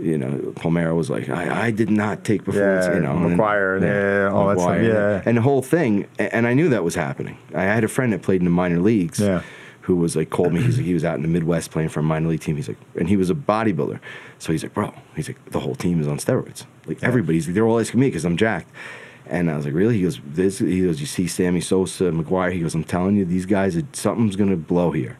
you 0.00 0.18
know 0.18 0.30
Palmeiro 0.56 0.96
was 0.96 1.08
like 1.10 1.28
I, 1.28 1.66
I 1.66 1.70
did 1.70 1.90
not 1.90 2.24
take 2.24 2.44
performance 2.44 2.86
Yeah, 2.86 2.94
you 2.94 3.00
know 3.00 3.12
and- 3.12 3.38
McGwire, 3.38 3.80
yeah, 3.80 4.30
all 4.34 4.48
that 4.48 4.58
stuff, 4.58 4.82
yeah. 4.82 5.22
and 5.24 5.36
the 5.36 5.42
whole 5.42 5.62
thing 5.62 6.06
and 6.18 6.46
I 6.46 6.54
knew 6.54 6.68
that 6.70 6.82
was 6.84 6.94
happening. 6.94 7.36
I 7.54 7.62
had 7.64 7.84
a 7.84 7.88
friend 7.88 8.12
that 8.12 8.22
played 8.22 8.40
in 8.40 8.44
the 8.44 8.50
minor 8.50 8.80
leagues 8.80 9.20
Yeah. 9.20 9.42
who 9.82 9.96
was 9.96 10.16
like 10.16 10.30
called 10.30 10.52
me. 10.52 10.62
He's 10.62 10.76
like, 10.78 10.86
he 10.86 10.94
was 10.94 11.04
out 11.04 11.16
in 11.16 11.22
the 11.22 11.28
Midwest 11.28 11.70
playing 11.70 11.90
for 11.90 12.00
a 12.00 12.02
minor 12.02 12.28
league 12.28 12.40
team. 12.40 12.56
He's 12.56 12.68
like 12.68 12.78
and 12.98 13.08
he 13.08 13.16
was 13.16 13.30
a 13.30 13.34
bodybuilder. 13.34 14.00
So 14.38 14.50
he's 14.52 14.62
like 14.62 14.74
bro 14.74 14.92
he's 15.14 15.28
like 15.28 15.44
the 15.50 15.60
whole 15.60 15.74
team 15.74 16.00
is 16.00 16.08
on 16.08 16.16
steroids. 16.18 16.64
Like 16.86 17.02
everybody's 17.02 17.46
they're 17.52 17.66
all 17.66 17.78
asking 17.78 18.00
me 18.00 18.06
because 18.08 18.24
I'm 18.24 18.36
jacked 18.36 18.70
and 19.26 19.50
I 19.50 19.56
was 19.56 19.64
like, 19.64 19.74
really? 19.74 19.96
He 19.96 20.02
goes, 20.02 20.20
this, 20.24 20.58
he 20.58 20.82
goes, 20.82 21.00
you 21.00 21.06
see 21.06 21.26
Sammy 21.26 21.60
Sosa, 21.60 22.04
McGwire. 22.04 22.52
He 22.52 22.60
goes, 22.60 22.74
I'm 22.74 22.84
telling 22.84 23.16
you, 23.16 23.24
these 23.24 23.46
guys, 23.46 23.80
something's 23.92 24.36
going 24.36 24.50
to 24.50 24.56
blow 24.56 24.90
here. 24.90 25.18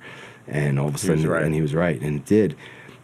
And 0.48 0.78
all 0.78 0.88
of 0.88 0.96
a 0.96 0.98
sudden, 0.98 1.26
right. 1.26 1.42
and 1.42 1.54
he 1.54 1.62
was 1.62 1.74
right, 1.74 2.00
and 2.00 2.16
it 2.16 2.26
did. 2.26 2.56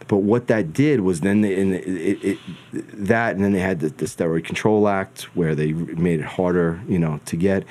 But 0.07 0.17
what 0.17 0.47
that 0.47 0.73
did 0.73 1.01
was 1.01 1.21
then 1.21 1.41
they, 1.41 1.59
and 1.59 1.73
it, 1.73 1.87
it, 1.87 2.39
it, 2.73 3.05
that, 3.07 3.35
and 3.35 3.43
then 3.43 3.53
they 3.53 3.59
had 3.59 3.79
the, 3.79 3.89
the 3.89 4.05
Steroid 4.05 4.43
Control 4.43 4.87
Act 4.87 5.23
where 5.35 5.55
they 5.55 5.71
made 5.71 6.19
it 6.19 6.25
harder, 6.25 6.81
you 6.87 6.99
know, 6.99 7.19
to 7.25 7.37
get. 7.37 7.63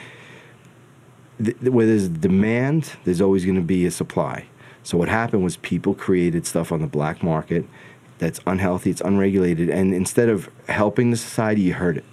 Th- 1.42 1.56
where 1.62 1.86
there's 1.86 2.08
demand, 2.08 2.94
there's 3.04 3.20
always 3.20 3.44
going 3.44 3.56
to 3.56 3.60
be 3.60 3.84
a 3.86 3.90
supply. 3.90 4.46
So 4.82 4.96
what 4.96 5.08
happened 5.08 5.44
was 5.44 5.56
people 5.58 5.94
created 5.94 6.46
stuff 6.46 6.72
on 6.72 6.80
the 6.80 6.86
black 6.86 7.22
market 7.22 7.66
that's 8.18 8.40
unhealthy, 8.46 8.90
it's 8.90 9.02
unregulated, 9.02 9.68
and 9.68 9.92
instead 9.92 10.28
of 10.28 10.48
helping 10.68 11.10
the 11.10 11.16
society, 11.16 11.60
you 11.60 11.74
hurt 11.74 11.98
it. 11.98 12.04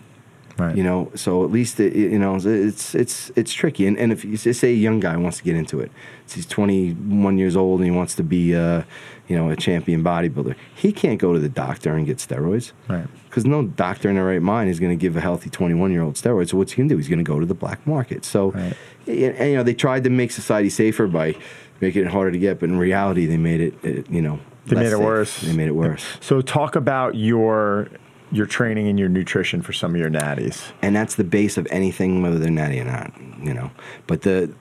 Right. 0.58 0.76
You 0.76 0.84
know, 0.84 1.12
so 1.16 1.44
at 1.44 1.52
least 1.52 1.80
it, 1.82 1.96
you 1.96 2.18
know 2.18 2.36
it's 2.38 2.96
it's 2.96 3.30
it's 3.36 3.54
tricky. 3.54 3.88
And 3.88 3.98
and 3.98 4.12
if 4.12 4.24
you 4.24 4.38
say 4.38 4.70
a 4.72 4.76
young 4.76 5.00
guy 5.02 5.18
wants 5.18 5.38
to 5.40 5.44
get 5.44 5.56
into 5.56 5.82
it, 5.82 5.92
so 6.28 6.36
he's 6.36 6.46
21 6.46 7.38
years 7.38 7.56
old 7.58 7.82
and 7.82 7.86
he 7.90 7.96
wants 7.96 8.16
to 8.16 8.24
be, 8.24 8.56
uh, 8.56 8.84
you 9.28 9.36
know, 9.36 9.50
a 9.50 9.56
champion 9.58 10.02
bodybuilder, 10.04 10.56
he 10.76 10.94
can't 10.94 11.20
go 11.20 11.34
to 11.34 11.40
the 11.40 11.50
doctor 11.50 11.94
and 11.96 12.06
get 12.06 12.18
steroids. 12.20 12.72
Right. 12.88 13.06
Because 13.30 13.46
no 13.46 13.64
doctor 13.64 14.08
in 14.10 14.16
their 14.16 14.24
right 14.26 14.42
mind 14.42 14.70
is 14.70 14.80
going 14.80 14.98
to 14.98 15.02
give 15.02 15.18
a 15.18 15.22
healthy 15.22 15.50
21 15.50 15.92
year 15.92 16.02
old 16.02 16.16
steroids. 16.16 16.50
So 16.52 16.58
what's 16.58 16.72
he 16.72 16.78
going 16.78 16.88
to 16.90 16.94
do? 16.96 16.98
He's 16.98 17.10
going 17.10 17.20
to 17.20 17.26
go 17.30 17.40
to 17.40 17.46
the 17.46 17.54
black 17.54 17.86
market. 17.86 18.24
So, 18.24 18.52
Right. 18.52 18.74
and, 19.08 19.36
and, 19.36 19.50
you 19.52 19.58
know, 19.58 19.64
they 19.64 19.74
tried 19.74 20.06
to 20.06 20.10
make 20.10 20.32
society 20.32 20.70
safer 20.70 21.06
by 21.08 21.36
making 21.82 22.04
it 22.04 22.08
harder 22.12 22.32
to 22.32 22.40
get, 22.40 22.62
but 22.62 22.70
in 22.70 22.78
reality, 22.80 23.26
they 23.26 23.36
made 23.38 23.60
it, 23.60 23.84
it 23.84 24.10
you 24.10 24.22
know, 24.22 24.40
They 24.68 24.78
made 24.78 24.86
it 24.86 24.92
safe. 24.92 25.00
worse. 25.00 25.42
They 25.42 25.52
made 25.54 25.68
it 25.68 25.76
worse. 25.76 26.06
So 26.22 26.40
talk 26.42 26.78
about 26.78 27.16
your 27.16 27.90
your 28.36 28.46
training 28.46 28.88
and 28.88 29.00
your 29.00 29.10
nutrition 29.10 29.62
for 29.62 29.74
some 29.74 29.94
of 29.96 30.00
your 30.00 30.10
natties. 30.10 30.72
and 30.82 30.96
that's 30.96 31.16
the 31.16 31.24
base 31.24 31.58
of 31.58 31.68
anything, 31.70 32.22
whether 32.22 32.38
they're 32.40 32.50
natty 32.50 32.80
or 32.80 32.86
not. 32.86 33.14
You 33.42 33.54
know, 33.54 33.72
but 34.08 34.22
the 34.22 34.54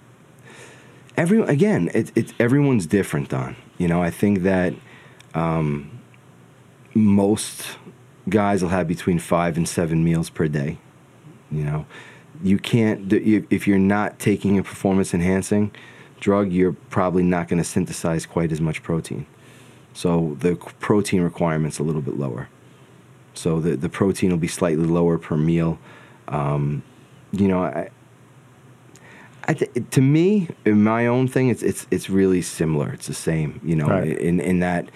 every 1.17 1.41
again, 1.43 1.91
it's 1.95 2.13
it's 2.15 2.33
everyone's 2.39 2.87
different. 2.87 3.29
Don, 3.29 3.57
you 3.79 3.89
know, 3.89 4.03
I 4.03 4.11
think 4.11 4.43
that 4.43 4.75
um, 5.35 6.01
most 6.95 7.79
guys 8.29 8.63
will 8.63 8.71
have 8.71 8.89
between 8.89 9.19
five 9.19 9.57
and 9.57 9.69
seven 9.69 10.05
meals 10.05 10.31
per 10.31 10.49
day. 10.49 10.79
You 11.51 11.65
know, 11.65 11.87
you 12.43 12.59
can't 12.59 13.13
if 13.13 13.67
you're 13.67 13.79
not 13.79 14.19
taking 14.19 14.59
a 14.59 14.63
performance 14.63 15.15
enhancing 15.15 15.73
drug, 16.21 16.53
you're 16.53 16.73
probably 16.89 17.23
not 17.23 17.49
going 17.49 17.63
to 17.63 17.69
synthesize 17.69 18.25
quite 18.25 18.51
as 18.51 18.61
much 18.61 18.83
protein. 18.83 19.27
So 19.93 20.37
the 20.41 20.57
protein 20.57 21.21
requirement's 21.21 21.79
a 21.79 21.83
little 21.83 22.03
bit 22.03 22.19
lower. 22.19 22.49
So 23.35 23.61
the 23.61 23.77
the 23.77 23.89
protein 23.89 24.31
will 24.31 24.39
be 24.39 24.49
slightly 24.49 24.87
lower 24.87 25.19
per 25.19 25.37
meal. 25.37 25.79
Um, 26.29 26.83
you 27.33 27.49
know, 27.49 27.63
I, 27.65 27.91
I 29.47 29.53
th- 29.55 29.71
to 29.91 30.01
me, 30.01 30.49
in 30.65 30.83
my 30.83 31.07
own 31.07 31.29
thing, 31.29 31.49
it's 31.49 31.63
it's 31.63 31.87
it's 31.91 32.09
really 32.09 32.41
similar. 32.43 32.91
It's 32.93 33.07
the 33.07 33.15
same. 33.15 33.61
You 33.65 33.77
know, 33.77 33.87
Right. 33.87 34.17
in 34.19 34.41
in 34.41 34.61
that 34.61 34.89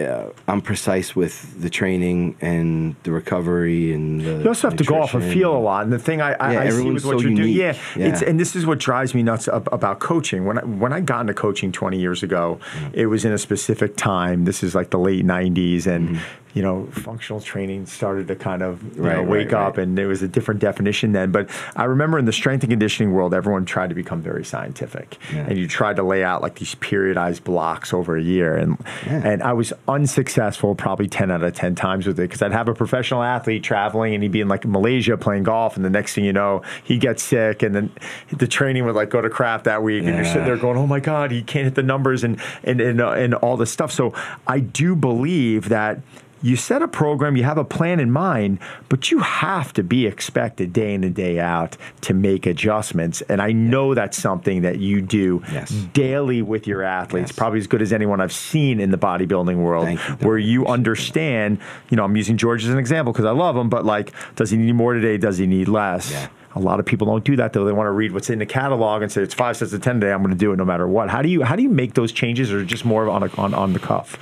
uh, 0.00 0.30
I'm 0.48 0.62
precise 0.62 1.14
with 1.14 1.60
the 1.60 1.68
training 1.68 2.34
and 2.40 2.96
the 3.02 3.12
recovery 3.12 3.92
and 3.92 4.20
the. 4.22 4.40
You 4.42 4.48
also 4.48 4.68
have 4.70 4.78
to 4.78 4.84
go 4.84 5.02
off 5.02 5.12
and 5.12 5.22
nutrition. 5.22 5.38
feel 5.40 5.56
a 5.56 5.60
lot. 5.60 5.84
And 5.84 5.92
the 5.92 5.98
thing 5.98 6.20
I, 6.22 6.32
I, 6.32 6.52
Yeah, 6.54 6.60
I 6.62 6.70
see 6.70 6.90
with 6.90 7.04
what 7.04 7.20
so 7.20 7.20
you're 7.20 7.34
doing, 7.36 7.52
yeah, 7.52 7.76
it's 7.94 8.22
Yeah. 8.22 8.28
and 8.30 8.40
this 8.40 8.56
is 8.56 8.64
what 8.64 8.78
drives 8.78 9.14
me 9.14 9.22
nuts 9.22 9.48
about 9.52 10.00
coaching. 10.00 10.46
When 10.46 10.58
I, 10.58 10.64
when 10.64 10.94
I 10.94 11.00
got 11.00 11.20
into 11.20 11.34
coaching 11.34 11.72
20 11.72 12.00
years 12.00 12.22
ago, 12.22 12.58
Mm. 12.78 12.94
it 12.94 13.06
was 13.06 13.24
in 13.26 13.32
a 13.32 13.38
specific 13.38 13.94
time. 13.96 14.44
This 14.46 14.62
is 14.62 14.74
like 14.74 14.90
the 14.90 14.98
late 14.98 15.26
90s, 15.26 15.86
and 15.86 16.08
Mm-hmm. 16.08 16.24
You 16.54 16.62
know, 16.62 16.86
functional 16.92 17.40
training 17.40 17.86
started 17.86 18.28
to 18.28 18.36
kind 18.36 18.62
of 18.62 18.82
you 18.96 19.02
Right, 19.02 19.12
know, 19.16 19.20
right, 19.22 19.28
wake 19.28 19.52
up, 19.52 19.76
right. 19.76 19.82
and 19.86 19.96
there 19.96 20.08
was 20.08 20.22
a 20.22 20.28
different 20.28 20.60
definition 20.60 21.12
then. 21.12 21.30
But 21.32 21.48
I 21.76 21.84
remember 21.84 22.18
in 22.18 22.24
the 22.26 22.32
strength 22.32 22.62
and 22.62 22.70
conditioning 22.70 23.12
world, 23.12 23.32
everyone 23.34 23.64
tried 23.64 23.88
to 23.88 23.94
become 23.94 24.20
very 24.20 24.44
scientific, 24.44 25.16
Yeah. 25.32 25.46
and 25.48 25.58
you 25.58 25.66
tried 25.66 25.96
to 25.96 26.02
lay 26.02 26.22
out 26.24 26.42
like 26.42 26.56
these 26.56 26.74
periodized 26.74 27.44
blocks 27.44 27.94
over 27.94 28.16
a 28.16 28.22
year, 28.22 28.56
and 28.56 28.76
Yeah. 29.06 29.22
and 29.24 29.42
I 29.42 29.52
was 29.54 29.72
unsuccessful 29.88 30.74
probably 30.74 31.08
10 31.08 31.30
out 31.30 31.42
of 31.42 31.54
10 31.54 31.74
times 31.74 32.06
with 32.06 32.18
it 32.18 32.22
because 32.22 32.42
I'd 32.42 32.52
have 32.52 32.68
a 32.68 32.74
professional 32.74 33.22
athlete 33.22 33.62
traveling 33.62 34.14
and 34.14 34.22
he'd 34.22 34.32
be 34.32 34.40
in 34.40 34.48
like 34.48 34.66
Malaysia 34.66 35.16
playing 35.16 35.44
golf 35.44 35.76
and 35.76 35.84
the 35.84 35.90
next 35.90 36.14
thing 36.14 36.24
you 36.24 36.32
know 36.32 36.62
he 36.84 36.98
gets 36.98 37.22
sick 37.22 37.62
and 37.62 37.74
then 37.74 37.90
the 38.36 38.46
training 38.46 38.84
would 38.84 38.94
like 38.94 39.08
go 39.10 39.20
to 39.20 39.30
crap 39.30 39.64
that 39.64 39.82
week 39.82 40.04
and 40.04 40.14
you're 40.16 40.24
sitting 40.24 40.44
there 40.44 40.56
going 40.56 40.76
oh 40.76 40.86
my 40.86 41.00
god 41.00 41.30
he 41.30 41.42
can't 41.42 41.64
hit 41.64 41.74
the 41.74 41.82
numbers 41.82 42.24
and 42.24 42.40
and 42.64 42.80
and, 42.80 43.00
uh, 43.00 43.12
and 43.12 43.34
all 43.36 43.56
this 43.56 43.70
stuff 43.70 43.90
so 43.92 44.12
I 44.46 44.60
do 44.60 44.94
believe 44.94 45.68
that 45.70 46.00
you 46.42 46.56
set 46.56 46.82
a 46.82 46.88
program, 46.88 47.36
you 47.36 47.44
have 47.44 47.58
a 47.58 47.64
plan 47.64 48.00
in 48.00 48.10
mind, 48.10 48.58
but 48.88 49.10
you 49.10 49.20
have 49.20 49.72
to 49.74 49.82
be 49.82 50.06
expected 50.06 50.72
day 50.72 50.92
in 50.94 51.04
and 51.04 51.14
day 51.14 51.38
out 51.40 51.76
to 52.02 52.12
make 52.14 52.46
adjustments. 52.46 53.22
And 53.22 53.40
I 53.40 53.52
know 53.52 53.94
that's 53.94 54.18
something 54.20 54.62
that 54.62 54.78
you 54.78 55.00
do 55.00 55.42
Yes. 55.52 55.70
daily 55.94 56.42
with 56.42 56.66
your 56.66 56.82
athletes, 56.82 57.30
Yes. 57.30 57.38
probably 57.38 57.60
as 57.60 57.66
good 57.66 57.80
as 57.82 57.92
anyone 57.92 58.20
I've 58.20 58.32
seen 58.32 58.80
in 58.80 58.90
the 58.90 58.98
bodybuilding 58.98 59.56
world, 59.56 59.88
you, 59.90 59.96
where 60.20 60.38
you 60.38 60.66
understand, 60.66 61.58
you 61.90 61.96
know, 61.96 62.04
I'm 62.04 62.16
using 62.16 62.36
George 62.36 62.64
as 62.64 62.70
an 62.70 62.78
example 62.78 63.12
because 63.12 63.24
I 63.24 63.30
love 63.30 63.56
him, 63.56 63.68
but 63.68 63.84
like, 63.86 64.12
does 64.36 64.50
he 64.50 64.56
need 64.56 64.72
more 64.74 64.94
today? 64.94 65.16
Does 65.18 65.38
he 65.38 65.46
need 65.46 65.68
less? 65.68 66.10
Yeah. 66.10 66.26
A 66.54 66.60
lot 66.60 66.78
of 66.80 66.84
people 66.84 67.06
don't 67.06 67.24
do 67.24 67.36
that 67.36 67.54
though. 67.54 67.64
They 67.64 67.72
want 67.72 67.86
to 67.86 67.92
read 67.92 68.12
what's 68.12 68.28
in 68.28 68.38
the 68.38 68.44
catalog 68.46 69.00
and 69.02 69.10
say 69.10 69.22
it's 69.22 69.32
five 69.32 69.56
sets 69.56 69.72
of 69.72 69.80
ten 69.80 70.00
today. 70.00 70.12
I'm 70.12 70.18
going 70.22 70.34
to 70.34 70.38
do 70.38 70.52
it 70.52 70.56
no 70.56 70.66
matter 70.66 70.86
what. 70.86 71.08
How 71.08 71.22
do 71.22 71.30
you 71.30 71.42
how 71.44 71.56
do 71.56 71.62
you 71.62 71.70
make 71.70 71.94
those 71.94 72.12
changes, 72.12 72.52
or 72.52 72.62
just 72.62 72.84
more 72.84 73.08
on 73.08 73.22
a, 73.22 73.30
on 73.40 73.54
on 73.54 73.72
the 73.72 73.78
cuff? 73.78 74.18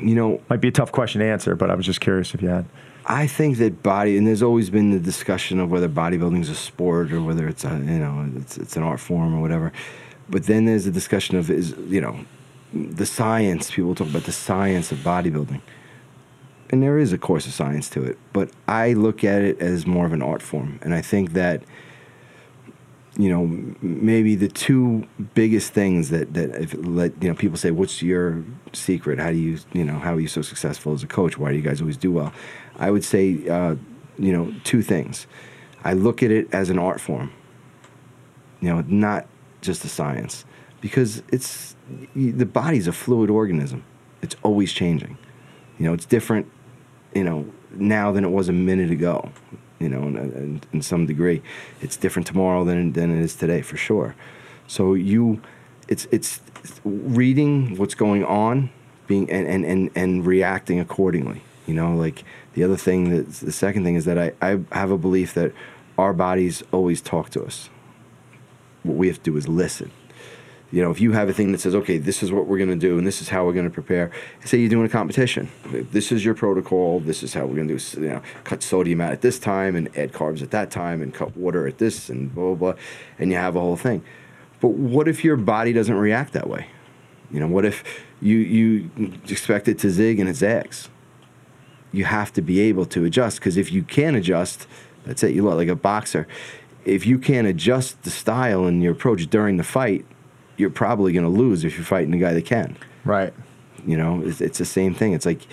You 0.00 0.14
know, 0.14 0.40
Might 0.48 0.60
be 0.60 0.68
a 0.68 0.72
tough 0.72 0.92
question 0.92 1.20
to 1.20 1.26
answer, 1.26 1.54
but 1.56 1.70
I 1.70 1.74
was 1.74 1.86
just 1.86 2.00
curious 2.00 2.34
if 2.34 2.42
you 2.42 2.48
had. 2.48 2.66
I 3.06 3.26
think 3.26 3.56
that 3.56 3.82
body, 3.82 4.18
and 4.18 4.26
there's 4.26 4.42
always 4.42 4.68
been 4.68 4.90
the 4.90 5.00
discussion 5.00 5.58
of 5.60 5.70
whether 5.70 5.88
bodybuilding's 5.88 6.50
a 6.50 6.54
sport 6.54 7.10
or 7.10 7.22
whether 7.22 7.48
it's 7.48 7.64
a, 7.64 7.70
you 7.70 7.98
know, 7.98 8.30
it's, 8.36 8.58
it's 8.58 8.76
an 8.76 8.82
art 8.82 9.00
form 9.00 9.34
or 9.34 9.40
whatever. 9.40 9.72
But 10.28 10.44
then 10.44 10.66
there's 10.66 10.86
a 10.86 10.90
discussion 10.90 11.36
of 11.38 11.50
is, 11.50 11.74
you 11.88 12.02
know, 12.02 12.20
the 12.74 13.06
science. 13.06 13.70
People 13.70 13.94
talk 13.94 14.08
about 14.08 14.24
the 14.24 14.32
science 14.32 14.92
of 14.92 14.98
bodybuilding, 14.98 15.62
and 16.68 16.82
there 16.82 16.98
is, 16.98 17.14
a 17.14 17.18
course, 17.18 17.46
of 17.46 17.54
science 17.54 17.88
to 17.90 18.04
it. 18.04 18.18
But 18.34 18.50
I 18.68 18.92
look 18.92 19.24
at 19.24 19.40
it 19.40 19.58
as 19.60 19.86
more 19.86 20.04
of 20.04 20.12
an 20.12 20.20
art 20.20 20.42
form, 20.42 20.78
and 20.82 20.94
I 20.94 21.00
think 21.00 21.32
that, 21.32 21.62
you 23.18 23.28
know, 23.28 23.74
maybe 23.82 24.36
the 24.36 24.48
two 24.48 25.06
biggest 25.34 25.72
things 25.72 26.10
that 26.10 26.34
that 26.34 26.54
if 26.54 26.72
let 26.74 27.20
you 27.20 27.28
know 27.28 27.34
people 27.34 27.58
say, 27.58 27.72
"What's 27.72 28.00
your 28.00 28.44
secret? 28.72 29.18
How 29.18 29.32
do 29.32 29.36
you, 29.36 29.58
you 29.72 29.84
know, 29.84 29.98
how 29.98 30.14
are 30.14 30.20
you 30.20 30.28
so 30.28 30.40
successful 30.40 30.92
as 30.92 31.02
a 31.02 31.08
coach? 31.08 31.36
Why 31.36 31.50
do 31.50 31.56
you 31.56 31.62
guys 31.62 31.80
always 31.80 31.96
do 31.96 32.12
well?" 32.12 32.32
I 32.78 32.92
would 32.92 33.04
say, 33.04 33.48
uh, 33.48 33.74
you 34.18 34.32
know, 34.32 34.54
two 34.62 34.82
things. 34.82 35.26
I 35.82 35.94
look 35.94 36.22
at 36.22 36.30
it 36.30 36.48
as 36.54 36.70
an 36.70 36.78
art 36.78 37.00
form. 37.00 37.32
You 38.60 38.68
know, 38.68 38.84
not 38.86 39.26
just 39.62 39.84
a 39.84 39.88
science, 39.88 40.44
because 40.80 41.24
it's 41.32 41.74
the 42.14 42.46
body's 42.46 42.86
a 42.86 42.92
fluid 42.92 43.30
organism. 43.30 43.82
It's 44.22 44.36
always 44.44 44.72
changing. 44.72 45.18
You 45.78 45.86
know, 45.86 45.92
it's 45.92 46.06
different. 46.06 46.46
You 47.16 47.24
know, 47.24 47.46
now 47.72 48.12
than 48.12 48.24
it 48.24 48.30
was 48.30 48.48
a 48.48 48.52
minute 48.52 48.92
ago. 48.92 49.32
You 49.78 49.88
know, 49.88 50.02
in, 50.02 50.16
in, 50.16 50.60
in 50.72 50.82
some 50.82 51.06
degree, 51.06 51.40
it's 51.80 51.96
different 51.96 52.26
tomorrow 52.26 52.64
than 52.64 52.92
than 52.92 53.16
it 53.16 53.22
is 53.22 53.36
today 53.36 53.62
for 53.62 53.76
sure. 53.76 54.14
So 54.66 54.94
you, 54.94 55.40
it's 55.88 56.06
it's 56.10 56.40
reading 56.84 57.76
what's 57.76 57.94
going 57.94 58.24
on, 58.24 58.70
being 59.06 59.30
and 59.30 59.46
and 59.46 59.64
and, 59.64 59.90
and 59.94 60.26
reacting 60.26 60.80
accordingly. 60.80 61.42
You 61.66 61.74
know, 61.74 61.94
like 61.94 62.24
the 62.54 62.64
other 62.64 62.76
thing 62.76 63.10
that 63.10 63.30
the 63.34 63.52
second 63.52 63.84
thing 63.84 63.94
is 63.94 64.04
that 64.06 64.18
I, 64.18 64.32
I 64.40 64.58
have 64.72 64.90
a 64.90 64.98
belief 64.98 65.34
that 65.34 65.52
our 65.96 66.12
bodies 66.12 66.62
always 66.72 67.00
talk 67.00 67.30
to 67.30 67.44
us. 67.44 67.68
What 68.82 68.96
we 68.96 69.08
have 69.08 69.18
to 69.18 69.30
do 69.30 69.36
is 69.36 69.48
listen. 69.48 69.90
You 70.70 70.82
know, 70.82 70.90
if 70.90 71.00
you 71.00 71.12
have 71.12 71.30
a 71.30 71.32
thing 71.32 71.52
that 71.52 71.60
says, 71.60 71.74
okay, 71.74 71.96
this 71.96 72.22
is 72.22 72.30
what 72.30 72.46
we're 72.46 72.58
going 72.58 72.68
to 72.68 72.76
do 72.76 72.98
and 72.98 73.06
this 73.06 73.22
is 73.22 73.30
how 73.30 73.46
we're 73.46 73.54
going 73.54 73.64
to 73.68 73.72
prepare. 73.72 74.10
Say 74.44 74.58
you're 74.58 74.68
doing 74.68 74.84
a 74.84 74.90
competition. 74.90 75.48
This 75.64 76.12
is 76.12 76.22
your 76.22 76.34
protocol. 76.34 77.00
This 77.00 77.22
is 77.22 77.32
how 77.32 77.46
we're 77.46 77.56
going 77.56 77.68
to 77.68 77.78
do, 77.78 78.00
you 78.02 78.08
know, 78.08 78.22
cut 78.44 78.62
sodium 78.62 79.00
out 79.00 79.12
at 79.12 79.22
this 79.22 79.38
time 79.38 79.76
and 79.76 79.88
add 79.96 80.12
carbs 80.12 80.42
at 80.42 80.50
that 80.50 80.70
time 80.70 81.00
and 81.00 81.14
cut 81.14 81.34
water 81.34 81.66
at 81.66 81.78
this 81.78 82.10
and 82.10 82.34
blah, 82.34 82.54
blah, 82.54 82.72
blah. 82.72 82.82
And 83.18 83.30
you 83.30 83.38
have 83.38 83.56
a 83.56 83.60
whole 83.60 83.76
thing. 83.76 84.04
But 84.60 84.68
what 84.68 85.08
if 85.08 85.24
your 85.24 85.36
body 85.36 85.72
doesn't 85.72 85.94
react 85.94 86.34
that 86.34 86.50
way? 86.50 86.66
You 87.30 87.40
know, 87.40 87.46
what 87.46 87.64
if 87.64 87.82
you, 88.20 88.36
you 88.36 88.90
expect 89.28 89.68
it 89.68 89.78
to 89.78 89.90
zig 89.90 90.20
and 90.20 90.28
it 90.28 90.36
zags? 90.36 90.90
You 91.92 92.04
have 92.04 92.30
to 92.34 92.42
be 92.42 92.60
able 92.60 92.84
to 92.86 93.06
adjust 93.06 93.38
because 93.38 93.56
if 93.56 93.72
you 93.72 93.82
can't 93.82 94.16
adjust, 94.16 94.66
that's 95.06 95.22
it. 95.22 95.34
You 95.34 95.44
look 95.44 95.56
like 95.56 95.68
a 95.68 95.74
boxer. 95.74 96.28
If 96.84 97.06
you 97.06 97.18
can't 97.18 97.46
adjust 97.46 98.02
the 98.02 98.10
style 98.10 98.66
and 98.66 98.82
your 98.82 98.92
approach 98.92 99.28
during 99.28 99.56
the 99.56 99.64
fight, 99.64 100.04
you're 100.58 100.70
probably 100.70 101.12
going 101.12 101.24
to 101.24 101.30
lose 101.30 101.64
if 101.64 101.76
you're 101.76 101.84
fighting 101.84 102.12
a 102.12 102.18
guy 102.18 102.34
that 102.34 102.44
can. 102.44 102.76
Right. 103.04 103.32
You 103.86 103.96
know, 103.96 104.20
it's, 104.22 104.40
it's 104.40 104.58
the 104.58 104.64
same 104.64 104.94
thing. 104.94 105.12
It's 105.12 105.24
like 105.24 105.46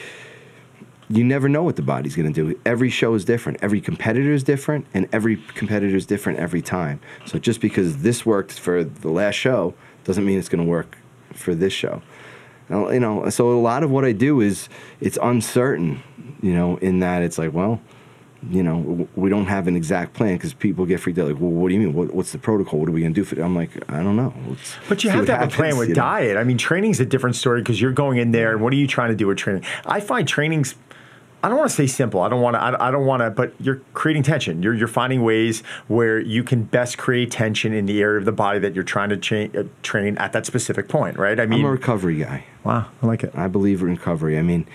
you 1.08 1.24
never 1.24 1.48
know 1.48 1.64
what 1.64 1.76
the 1.76 1.82
body's 1.82 2.16
going 2.16 2.32
to 2.34 2.34
do. 2.34 2.60
Every 2.66 2.90
show 2.90 3.14
is 3.14 3.26
different. 3.26 3.60
Every 3.62 3.80
competitor 3.80 4.34
is 4.34 4.44
different, 4.44 4.88
and 4.94 5.08
every 5.12 5.38
competitor 5.54 5.96
is 5.96 6.06
different 6.06 6.40
every 6.40 6.62
time. 6.62 7.00
So 7.26 7.38
just 7.38 7.62
because 7.62 7.98
this 7.98 8.26
worked 8.26 8.60
for 8.60 8.84
the 8.84 9.10
last 9.10 9.36
show 9.36 9.76
doesn't 10.04 10.26
mean 10.26 10.40
it's 10.40 10.50
going 10.50 10.64
to 10.64 10.70
work 10.70 10.98
for 11.34 11.54
this 11.54 11.74
show. 11.74 12.02
Now, 12.70 12.90
You 12.90 13.00
know, 13.00 13.30
so 13.30 13.52
a 13.52 13.62
lot 13.62 13.84
of 13.84 13.92
what 13.92 14.04
I 14.04 14.12
do 14.12 14.42
is 14.42 14.68
it's 15.00 15.20
uncertain. 15.22 16.02
You 16.42 16.54
know, 16.54 16.78
in 16.78 17.00
that 17.00 17.22
it's 17.22 17.38
like, 17.38 17.54
well, 17.54 17.80
you 18.50 18.64
know, 18.64 19.08
we 19.16 19.30
don't 19.30 19.46
have 19.46 19.68
an 19.68 19.76
exact 19.76 20.14
plan 20.14 20.36
because 20.36 20.54
people 20.54 20.86
get 20.86 21.00
freaked 21.00 21.20
out. 21.20 21.28
Like, 21.28 21.40
well, 21.40 21.52
what 21.52 21.70
do 21.70 21.74
you 21.76 21.80
mean? 21.80 21.94
What, 21.94 22.14
what's 22.14 22.32
the 22.32 22.38
protocol? 22.38 22.80
What 22.80 22.90
are 22.90 22.92
we 22.92 23.02
going 23.02 23.14
to 23.14 23.20
do 23.20 23.26
for? 23.26 23.40
I'm 23.42 23.56
like, 23.56 23.72
I 23.90 24.04
don't 24.04 24.16
know. 24.16 24.34
Let's 24.48 24.76
But 24.88 25.04
you 25.04 25.10
have 25.10 25.26
to 25.26 25.36
have 25.36 25.48
a 25.48 25.52
plan 25.52 25.78
with 25.78 25.90
you 25.90 25.96
know? 25.96 26.02
diet. 26.02 26.38
I 26.38 26.44
mean, 26.44 26.58
training's 26.58 27.00
a 27.00 27.06
different 27.06 27.36
story 27.36 27.62
because 27.62 27.82
you're 27.82 27.92
going 27.92 28.18
in 28.18 28.32
there 28.32 28.52
and 28.52 28.62
what 28.62 28.74
are 28.74 28.78
you 28.78 28.88
trying 28.88 29.10
to 29.10 29.16
do 29.16 29.28
with 29.28 29.38
training? 29.38 29.64
I 29.86 30.00
find 30.00 30.28
training's 30.28 30.76
I 31.46 31.48
don't 31.48 31.60
want 31.60 31.70
to 31.70 31.76
say 31.76 31.86
simple. 31.86 32.22
I 32.22 32.30
don't 32.30 32.42
want 32.42 32.56
to. 32.56 32.60
I, 32.60 32.88
I 32.88 32.92
don't 32.92 33.06
want 33.06 33.22
to. 33.22 33.30
But 33.30 33.54
you're 33.60 33.80
creating 33.94 34.24
tension. 34.24 34.64
You're 34.64 34.74
you're 34.74 34.88
finding 34.88 35.22
ways 35.22 35.62
where 35.88 36.20
you 36.20 36.44
can 36.44 36.64
best 36.64 36.98
create 36.98 37.30
tension 37.30 37.72
in 37.72 37.86
the 37.86 38.02
area 38.02 38.18
of 38.18 38.26
the 38.26 38.32
body 38.32 38.58
that 38.58 38.74
you're 38.74 38.84
trying 38.84 39.10
to 39.10 39.18
cha- 39.18 39.56
uh, 39.60 39.66
train 39.84 40.18
at 40.18 40.34
that 40.34 40.48
specific 40.48 40.88
point, 40.88 41.20
right? 41.20 41.40
I 41.40 41.46
mean, 41.46 41.60
I'm 41.60 41.68
a 41.68 41.72
recovery 41.72 42.18
guy. 42.18 42.46
wow, 42.64 42.88
I 43.00 43.06
like 43.06 43.24
it. 43.24 43.32
I 43.36 43.48
believe 43.48 43.82
in 43.82 43.90
recovery. 43.90 44.40
I 44.40 44.42
mean, 44.42 44.66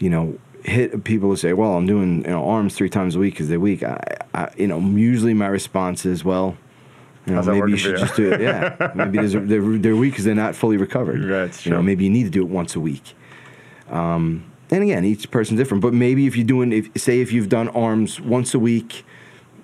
you 0.00 0.10
know, 0.10 0.36
hit 0.64 1.04
people 1.04 1.28
who 1.30 1.36
say, 1.36 1.52
"Well, 1.52 1.74
I'm 1.74 1.86
doing 1.86 2.22
you 2.24 2.30
know 2.30 2.44
arms 2.48 2.74
three 2.74 2.88
times 2.88 3.14
a 3.16 3.18
week 3.18 3.34
because 3.34 3.48
they're 3.48 3.60
weak." 3.60 3.82
I, 3.82 4.00
I, 4.34 4.50
you 4.56 4.66
know, 4.66 4.78
usually 4.80 5.34
my 5.34 5.46
response 5.46 6.04
is, 6.06 6.24
"Well, 6.24 6.56
you 7.26 7.34
know, 7.34 7.42
maybe 7.42 7.72
you 7.72 7.76
should 7.76 7.92
you?" 7.92 7.98
just 7.98 8.16
do 8.16 8.32
it." 8.32 8.40
Yeah, 8.40 8.92
maybe 8.94 9.18
a, 9.18 9.28
they're 9.28 9.78
they're 9.78 9.96
weak 9.96 10.12
because 10.12 10.24
they're 10.24 10.34
not 10.34 10.54
fully 10.54 10.76
recovered. 10.76 11.24
Right, 11.24 11.66
you 11.66 11.72
know, 11.72 11.82
maybe 11.82 12.04
you 12.04 12.10
need 12.10 12.24
to 12.24 12.30
do 12.30 12.42
it 12.42 12.48
once 12.48 12.74
a 12.76 12.80
week. 12.80 13.14
Um, 13.90 14.44
and 14.70 14.82
again, 14.82 15.04
each 15.04 15.30
person's 15.30 15.58
different. 15.58 15.82
But 15.82 15.94
maybe 15.94 16.26
if 16.26 16.36
you're 16.36 16.46
doing, 16.46 16.72
if 16.72 16.90
say 17.00 17.20
if 17.20 17.32
you've 17.32 17.48
done 17.48 17.68
arms 17.70 18.20
once 18.20 18.54
a 18.54 18.58
week 18.58 19.04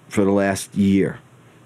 for 0.09 0.24
the 0.24 0.30
last 0.30 0.74
year, 0.74 1.18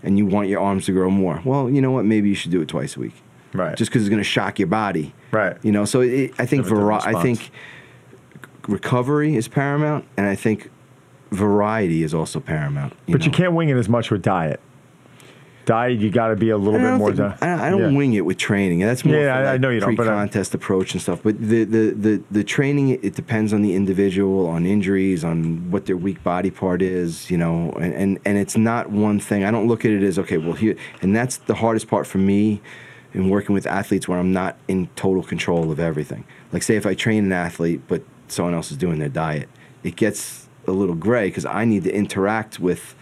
and 0.02 0.18
you 0.18 0.26
want 0.26 0.48
your 0.48 0.60
arms 0.60 0.86
to 0.86 0.92
grow 0.92 1.10
more, 1.10 1.40
well, 1.44 1.70
you 1.70 1.80
know 1.80 1.90
what? 1.90 2.04
Maybe 2.04 2.28
you 2.28 2.34
should 2.34 2.50
do 2.50 2.60
it 2.60 2.68
twice 2.68 2.96
a 2.96 3.00
week. 3.00 3.14
Right. 3.52 3.76
Just 3.76 3.90
because 3.90 4.02
it's 4.02 4.10
going 4.10 4.20
to 4.20 4.28
shock 4.28 4.58
your 4.58 4.68
body. 4.68 5.14
Right. 5.30 5.56
You 5.62 5.72
know, 5.72 5.84
so 5.84 6.00
it, 6.00 6.32
I 6.38 6.46
think 6.46 6.64
Have 6.64 6.72
a 6.72 6.74
different 6.80 7.02
vari- 7.04 7.16
I 7.16 7.22
think 7.22 7.50
recovery 8.68 9.34
is 9.34 9.48
paramount, 9.48 10.04
and 10.16 10.26
I 10.26 10.36
think 10.36 10.70
variety 11.32 12.02
is 12.02 12.14
also 12.14 12.38
paramount. 12.38 12.94
but 13.08 13.24
you 13.24 13.32
can't 13.32 13.54
wing 13.54 13.70
it 13.70 13.76
as 13.76 13.88
much 13.88 14.10
with 14.10 14.22
diet. 14.22 14.60
Diet, 15.64 15.98
you 15.98 16.10
got 16.10 16.28
to 16.28 16.36
be 16.36 16.48
a 16.48 16.56
little 16.56 16.80
bit 16.80 16.94
more. 16.94 17.12
think- 17.12 17.42
I, 17.42 17.66
I 17.66 17.70
don't 17.70 17.92
yeah. 17.92 17.98
wing 17.98 18.14
it 18.14 18.22
with 18.22 18.38
training. 18.38 18.78
That's 18.78 19.04
more 19.04 19.16
Yeah, 19.16 19.50
I- 19.50 19.58
know 19.58 19.68
you 19.68 19.80
don't, 19.80 19.96
but 19.96 20.04
I- 20.08 20.12
pre-contest 20.12 20.54
approach 20.54 20.94
and 20.94 21.02
stuff. 21.02 21.20
But 21.22 21.38
the, 21.38 21.64
the, 21.64 21.90
the, 21.90 22.22
the 22.30 22.42
training 22.44 22.88
it 22.88 23.14
depends 23.14 23.52
on 23.52 23.60
the 23.60 23.74
individual, 23.74 24.46
on 24.46 24.64
injuries, 24.64 25.24
on 25.24 25.70
what 25.70 25.84
their 25.84 25.98
weak 25.98 26.24
body 26.24 26.50
part 26.50 26.80
is, 26.80 27.30
you 27.30 27.36
know, 27.36 27.72
and, 27.72 27.92
and, 27.92 28.18
and 28.24 28.38
it's 28.38 28.56
not 28.56 28.88
one 28.90 29.20
thing. 29.20 29.44
I 29.44 29.50
don't 29.50 29.68
look 29.68 29.84
at 29.84 29.90
it 29.90 30.02
as 30.02 30.18
okay, 30.20 30.38
well 30.38 30.54
here, 30.54 30.74
and 31.02 31.14
that's 31.14 31.36
the 31.36 31.56
hardest 31.56 31.86
part 31.86 32.06
for 32.06 32.16
me 32.18 32.62
in 33.12 33.28
working 33.28 33.52
with 33.54 33.66
athletes 33.66 34.08
where 34.08 34.18
I'm 34.18 34.32
not 34.32 34.56
in 34.68 34.88
total 34.96 35.22
control 35.22 35.70
of 35.70 35.78
everything. 35.78 36.24
Like 36.50 36.62
say 36.62 36.76
if 36.76 36.86
I 36.86 36.94
train 36.94 37.26
an 37.26 37.32
athlete, 37.32 37.82
but 37.88 38.02
someone 38.32 38.54
else 38.54 38.70
is 38.70 38.76
doing 38.76 38.98
their 38.98 39.08
diet, 39.08 39.48
it 39.82 39.96
gets 39.96 40.48
a 40.66 40.72
little 40.72 40.94
gray 40.94 41.28
because 41.28 41.44
I 41.44 41.64
need 41.64 41.84
to 41.84 41.94
interact 41.94 42.60
with 42.60 42.94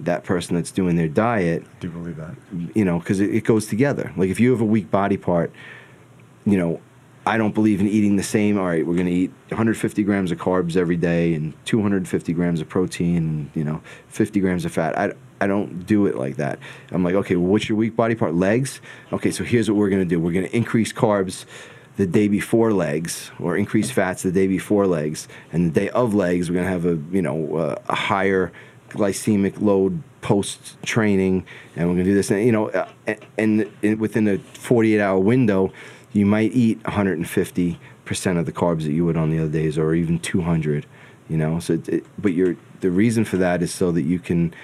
that 0.00 0.24
person 0.24 0.54
that's 0.54 0.70
doing 0.70 0.94
their 0.94 1.08
diet 1.08 1.64
I 1.64 1.80
do 1.80 1.90
believe 1.90 2.16
that. 2.16 2.34
you 2.74 2.84
know, 2.84 3.00
because 3.00 3.20
it, 3.20 3.34
it 3.34 3.44
goes 3.44 3.66
together. 3.66 4.12
Like 4.16 4.30
if 4.30 4.38
you 4.38 4.52
have 4.52 4.60
a 4.60 4.64
weak 4.64 4.90
body 4.90 5.16
part, 5.16 5.52
you 6.44 6.56
know, 6.56 6.80
I 7.26 7.36
don't 7.36 7.54
believe 7.54 7.80
in 7.80 7.88
eating 7.88 8.16
the 8.16 8.22
same. 8.22 8.58
All 8.58 8.64
right, 8.64 8.86
we're 8.86 8.94
going 8.94 9.06
to 9.06 9.12
eat 9.12 9.30
150 9.48 10.02
grams 10.04 10.32
of 10.32 10.38
carbs 10.38 10.76
every 10.76 10.96
day 10.96 11.34
and 11.34 11.52
250 11.66 12.32
grams 12.32 12.60
of 12.60 12.68
protein 12.68 13.16
and 13.16 13.50
you 13.54 13.64
know 13.64 13.82
50 14.08 14.40
grams 14.40 14.64
of 14.64 14.72
fat. 14.72 14.96
I 14.96 15.12
I 15.40 15.46
don't 15.46 15.86
do 15.86 16.06
it 16.06 16.16
like 16.16 16.36
that. 16.36 16.58
I'm 16.90 17.04
like, 17.04 17.14
okay, 17.14 17.36
well, 17.36 17.50
what's 17.50 17.68
your 17.68 17.76
weak 17.76 17.94
body 17.94 18.14
part? 18.14 18.34
Legs. 18.34 18.80
Okay, 19.12 19.30
so 19.30 19.44
here's 19.44 19.70
what 19.70 19.76
we're 19.76 19.90
going 19.90 20.02
to 20.02 20.08
do. 20.08 20.18
We're 20.18 20.32
going 20.32 20.46
to 20.46 20.56
increase 20.56 20.92
carbs 20.92 21.44
the 21.98 22.06
day 22.06 22.28
before 22.28 22.72
legs, 22.72 23.32
or 23.40 23.56
increase 23.56 23.90
fats 23.90 24.22
the 24.22 24.30
day 24.30 24.46
before 24.46 24.86
legs, 24.86 25.26
and 25.52 25.66
the 25.66 25.80
day 25.80 25.88
of 25.90 26.14
legs, 26.14 26.48
we're 26.48 26.54
going 26.54 26.64
to 26.64 26.70
have 26.70 26.86
a 26.86 26.98
you 27.14 27.20
know 27.20 27.56
uh, 27.56 27.74
a 27.88 27.94
higher 27.94 28.52
glycemic 28.90 29.60
load 29.60 30.00
post 30.20 30.80
training, 30.84 31.44
and 31.74 31.88
we're 31.88 31.94
going 31.94 32.04
to 32.04 32.10
do 32.10 32.14
this. 32.14 32.30
And 32.30 32.46
you 32.46 32.52
know, 32.52 32.70
uh, 32.70 32.88
and, 33.36 33.68
and 33.82 33.98
within 33.98 34.28
a 34.28 34.38
48 34.38 35.00
hour 35.00 35.18
window, 35.18 35.72
you 36.12 36.24
might 36.24 36.52
eat 36.52 36.82
150 36.84 37.80
percent 38.04 38.38
of 38.38 38.46
the 38.46 38.52
carbs 38.52 38.84
that 38.84 38.92
you 38.92 39.04
would 39.04 39.16
on 39.16 39.30
the 39.30 39.40
other 39.40 39.50
days, 39.50 39.76
or 39.76 39.92
even 39.92 40.20
200. 40.20 40.86
You 41.28 41.36
know, 41.36 41.58
so 41.58 41.74
it, 41.74 41.88
it, 41.88 42.06
but 42.16 42.32
the 42.80 42.90
reason 42.90 43.24
for 43.24 43.38
that 43.38 43.60
is 43.60 43.74
so 43.74 43.90
that 43.90 44.02
you 44.02 44.20
can 44.20 44.54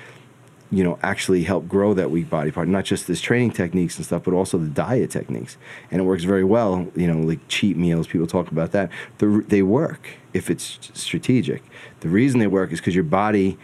you 0.74 0.82
know, 0.82 0.98
actually 1.02 1.44
help 1.44 1.68
grow 1.68 1.94
that 1.94 2.10
weak 2.10 2.28
body 2.28 2.50
part. 2.50 2.66
Not 2.66 2.84
just 2.84 3.06
this 3.06 3.20
training 3.20 3.52
techniques 3.52 3.96
and 3.96 4.04
stuff, 4.04 4.24
but 4.24 4.34
also 4.34 4.58
the 4.58 4.68
diet 4.68 5.10
techniques. 5.10 5.56
And 5.90 6.00
it 6.00 6.04
works 6.04 6.24
very 6.24 6.42
well. 6.42 6.88
You 6.96 7.06
know, 7.06 7.20
like 7.20 7.38
cheat 7.48 7.76
meals. 7.76 8.08
People 8.08 8.26
talk 8.26 8.50
about 8.50 8.72
that. 8.72 8.90
The, 9.18 9.44
they 9.46 9.62
work 9.62 10.08
if 10.32 10.50
it's 10.50 10.90
strategic. 10.94 11.62
The 12.00 12.08
reason 12.08 12.40
they 12.40 12.48
work 12.48 12.72
is 12.72 12.80
because 12.80 12.94
your 12.94 13.04
body 13.04 13.56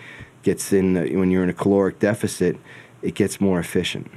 gets 0.45 0.73
in 0.73 0.95
when 0.95 1.31
you're 1.31 1.43
in 1.43 1.51
a 1.51 1.55
caloric 1.55 1.99
deficit. 1.99 2.57
It 3.03 3.15
gets 3.15 3.41
more 3.41 3.59
efficient. 3.59 4.11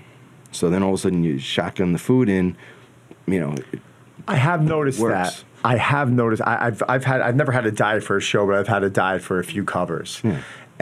So 0.51 0.69
then 0.69 0.83
all 0.83 0.93
of 0.93 0.99
a 0.99 1.01
sudden 1.01 1.23
you 1.23 1.39
shotgun 1.39 1.93
the 1.93 1.99
food 1.99 2.29
in. 2.29 2.55
You 3.25 3.39
know, 3.39 3.55
I 4.27 4.35
have 4.35 4.63
noticed 4.63 4.99
works. 4.99 5.13
that. 5.13 5.43
I 5.65 5.77
have 5.77 6.11
noticed. 6.11 6.43
I, 6.45 6.67
I've 6.67 6.83
I've 6.87 7.05
had 7.05 7.21
I've 7.21 7.35
never 7.35 7.51
had 7.51 7.65
a 7.65 7.71
diet 7.71 8.03
for 8.03 8.17
a 8.17 8.21
show, 8.21 8.45
but 8.45 8.55
I've 8.55 8.67
had 8.67 8.83
a 8.83 8.89
diet 8.89 9.21
for 9.21 9.39
a 9.39 9.43
few 9.43 9.63
covers. 9.63 10.21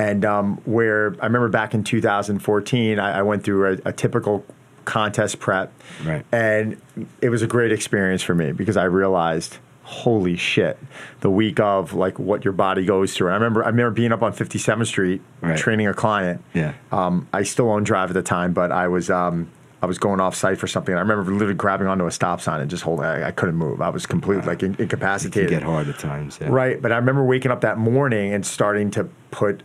And 0.02 0.26
um, 0.26 0.58
where 0.66 1.16
I 1.22 1.26
remember 1.26 1.50
back 1.50 1.74
in 1.74 1.84
2014, 1.84 3.00
I, 3.00 3.20
I 3.20 3.22
went 3.22 3.44
through 3.44 3.74
a, 3.86 3.90
a 3.90 3.94
typical 3.94 4.44
contest 4.86 5.40
prep, 5.40 5.72
Right. 6.04 6.26
and 6.32 6.82
it 7.22 7.30
was 7.30 7.42
a 7.44 7.48
great 7.48 7.72
experience 7.72 8.24
for 8.24 8.34
me 8.34 8.52
because 8.52 8.78
I 8.78 8.86
realized, 8.86 9.58
holy 9.84 10.36
shit, 10.38 10.80
the 11.20 11.30
week 11.30 11.60
of 11.60 11.94
like 11.94 12.18
what 12.18 12.44
your 12.44 12.54
body 12.54 12.84
goes 12.86 13.14
through. 13.16 13.28
And 13.28 13.34
I 13.36 13.38
remember 13.38 13.64
I 13.64 13.68
remember 13.68 13.92
being 13.92 14.12
up 14.12 14.24
on 14.24 14.34
57th 14.34 14.88
Street 14.88 15.22
Right. 15.42 15.58
training 15.58 15.88
a 15.88 15.94
client. 15.94 16.44
Yeah. 16.54 16.74
Um, 16.92 17.28
I 17.32 17.44
still 17.44 17.70
owned 17.70 17.86
drive 17.86 18.10
at 18.10 18.14
the 18.14 18.24
time, 18.24 18.54
but 18.54 18.72
I 18.72 18.88
was 18.88 19.10
um, 19.12 19.50
I 19.84 19.86
was 19.86 19.98
going 20.00 20.20
off 20.20 20.36
site 20.36 20.58
for 20.58 20.68
something. 20.68 20.96
I 20.96 21.00
remember 21.00 21.32
literally 21.32 21.54
grabbing 21.54 21.88
onto 21.88 22.06
a 22.08 22.12
stop 22.12 22.42
sign 22.42 22.60
and 22.62 22.70
just 22.70 22.84
holding. 22.84 23.06
I, 23.06 23.28
I 23.28 23.32
couldn't 23.32 23.56
move. 23.56 23.82
I 23.82 23.90
was 23.90 24.06
completely 24.08 24.46
like 24.48 24.64
in, 24.64 24.72
it 24.74 24.76
can 24.78 24.84
incapacitated. 24.84 25.50
get 25.52 25.64
hard 25.64 25.88
at 25.90 26.00
times. 26.00 26.40
Yeah. 26.42 26.48
Right, 26.50 26.82
but 26.82 26.92
I 26.92 26.98
remember 26.98 27.24
waking 27.24 27.52
up 27.52 27.62
that 27.62 27.78
morning 27.78 28.34
and 28.34 28.44
starting 28.46 28.90
to 28.92 29.04
put 29.32 29.62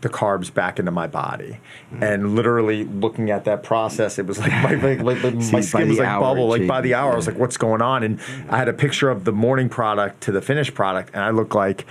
the 0.00 0.08
carbs 0.08 0.52
back 0.52 0.78
into 0.78 0.90
my 0.90 1.06
body, 1.06 1.58
Mm-hmm. 1.92 2.02
and 2.02 2.34
literally 2.34 2.84
looking 2.84 3.30
at 3.30 3.44
that 3.44 3.62
process, 3.62 4.18
it 4.18 4.26
was 4.26 4.38
like 4.38 4.50
my 4.50 4.74
like, 4.74 5.00
like, 5.02 5.22
like 5.22 5.42
See, 5.42 5.52
my 5.52 5.60
skin 5.60 5.88
was 5.88 5.98
like 5.98 6.08
hour 6.08 6.20
bubble. 6.20 6.48
Like 6.48 6.66
by 6.66 6.80
the 6.80 6.94
hour, 6.94 7.12
I 7.12 7.16
was 7.16 7.26
like, 7.26 7.36
"What's 7.38 7.56
going 7.56 7.82
on?" 7.82 8.02
And 8.02 8.20
I 8.48 8.58
had 8.58 8.68
a 8.68 8.72
picture 8.72 9.10
of 9.10 9.24
the 9.24 9.32
morning 9.32 9.68
product 9.68 10.22
to 10.22 10.32
the 10.32 10.40
finished 10.42 10.74
product, 10.74 11.10
and 11.14 11.22
I 11.22 11.30
looked 11.30 11.54
like 11.54 11.86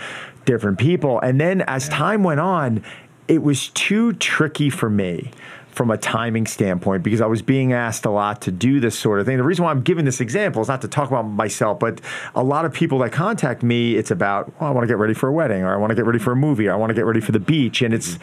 different 0.45 0.77
people. 0.77 1.19
And 1.19 1.39
then 1.39 1.62
as 1.62 1.88
time 1.89 2.23
went 2.23 2.39
on, 2.41 2.84
it 3.27 3.41
was 3.41 3.69
too 3.69 4.13
tricky 4.13 4.69
for 4.69 4.89
me 4.89 5.32
from 5.73 5.89
a 5.91 5.97
timing 5.97 6.45
standpoint 6.45 7.01
because 7.03 7.19
I 7.19 7.25
was 7.25 7.41
being 7.41 7.73
asked 7.73 8.05
a 8.05 8.09
lot 8.12 8.41
to 8.43 8.51
do 8.51 8.79
this 8.79 8.97
sort 8.97 9.19
of 9.19 9.25
thing. 9.25 9.38
The 9.38 9.43
reason 9.43 9.65
why 9.65 9.71
I'm 9.71 9.81
giving 9.81 10.05
this 10.05 10.21
example 10.21 10.62
is 10.62 10.67
not 10.67 10.81
to 10.81 10.88
talk 10.88 11.09
about 11.09 11.23
myself, 11.23 11.79
but 11.79 11.99
a 12.36 12.43
lot 12.43 12.65
of 12.65 12.73
people 12.73 12.99
that 12.99 13.12
contact 13.12 13.63
me, 13.63 13.95
it's 13.95 14.12
about, 14.12 14.53
well, 14.62 14.69
I 14.69 14.73
want 14.73 14.83
to 14.83 14.88
get 14.88 14.97
ready 14.97 15.13
for 15.13 15.29
a 15.29 15.33
wedding 15.33 15.63
or 15.63 15.73
I 15.73 15.77
want 15.77 15.89
to 15.91 15.95
get 15.95 16.05
ready 16.05 16.19
for 16.19 16.31
a 16.31 16.36
movie 16.36 16.67
or 16.67 16.73
I 16.73 16.75
want 16.75 16.91
to 16.91 16.93
get 16.93 17.05
ready 17.05 17.21
for 17.21 17.31
the 17.31 17.39
beach. 17.39 17.81
And 17.81 17.93
it's 17.93 18.19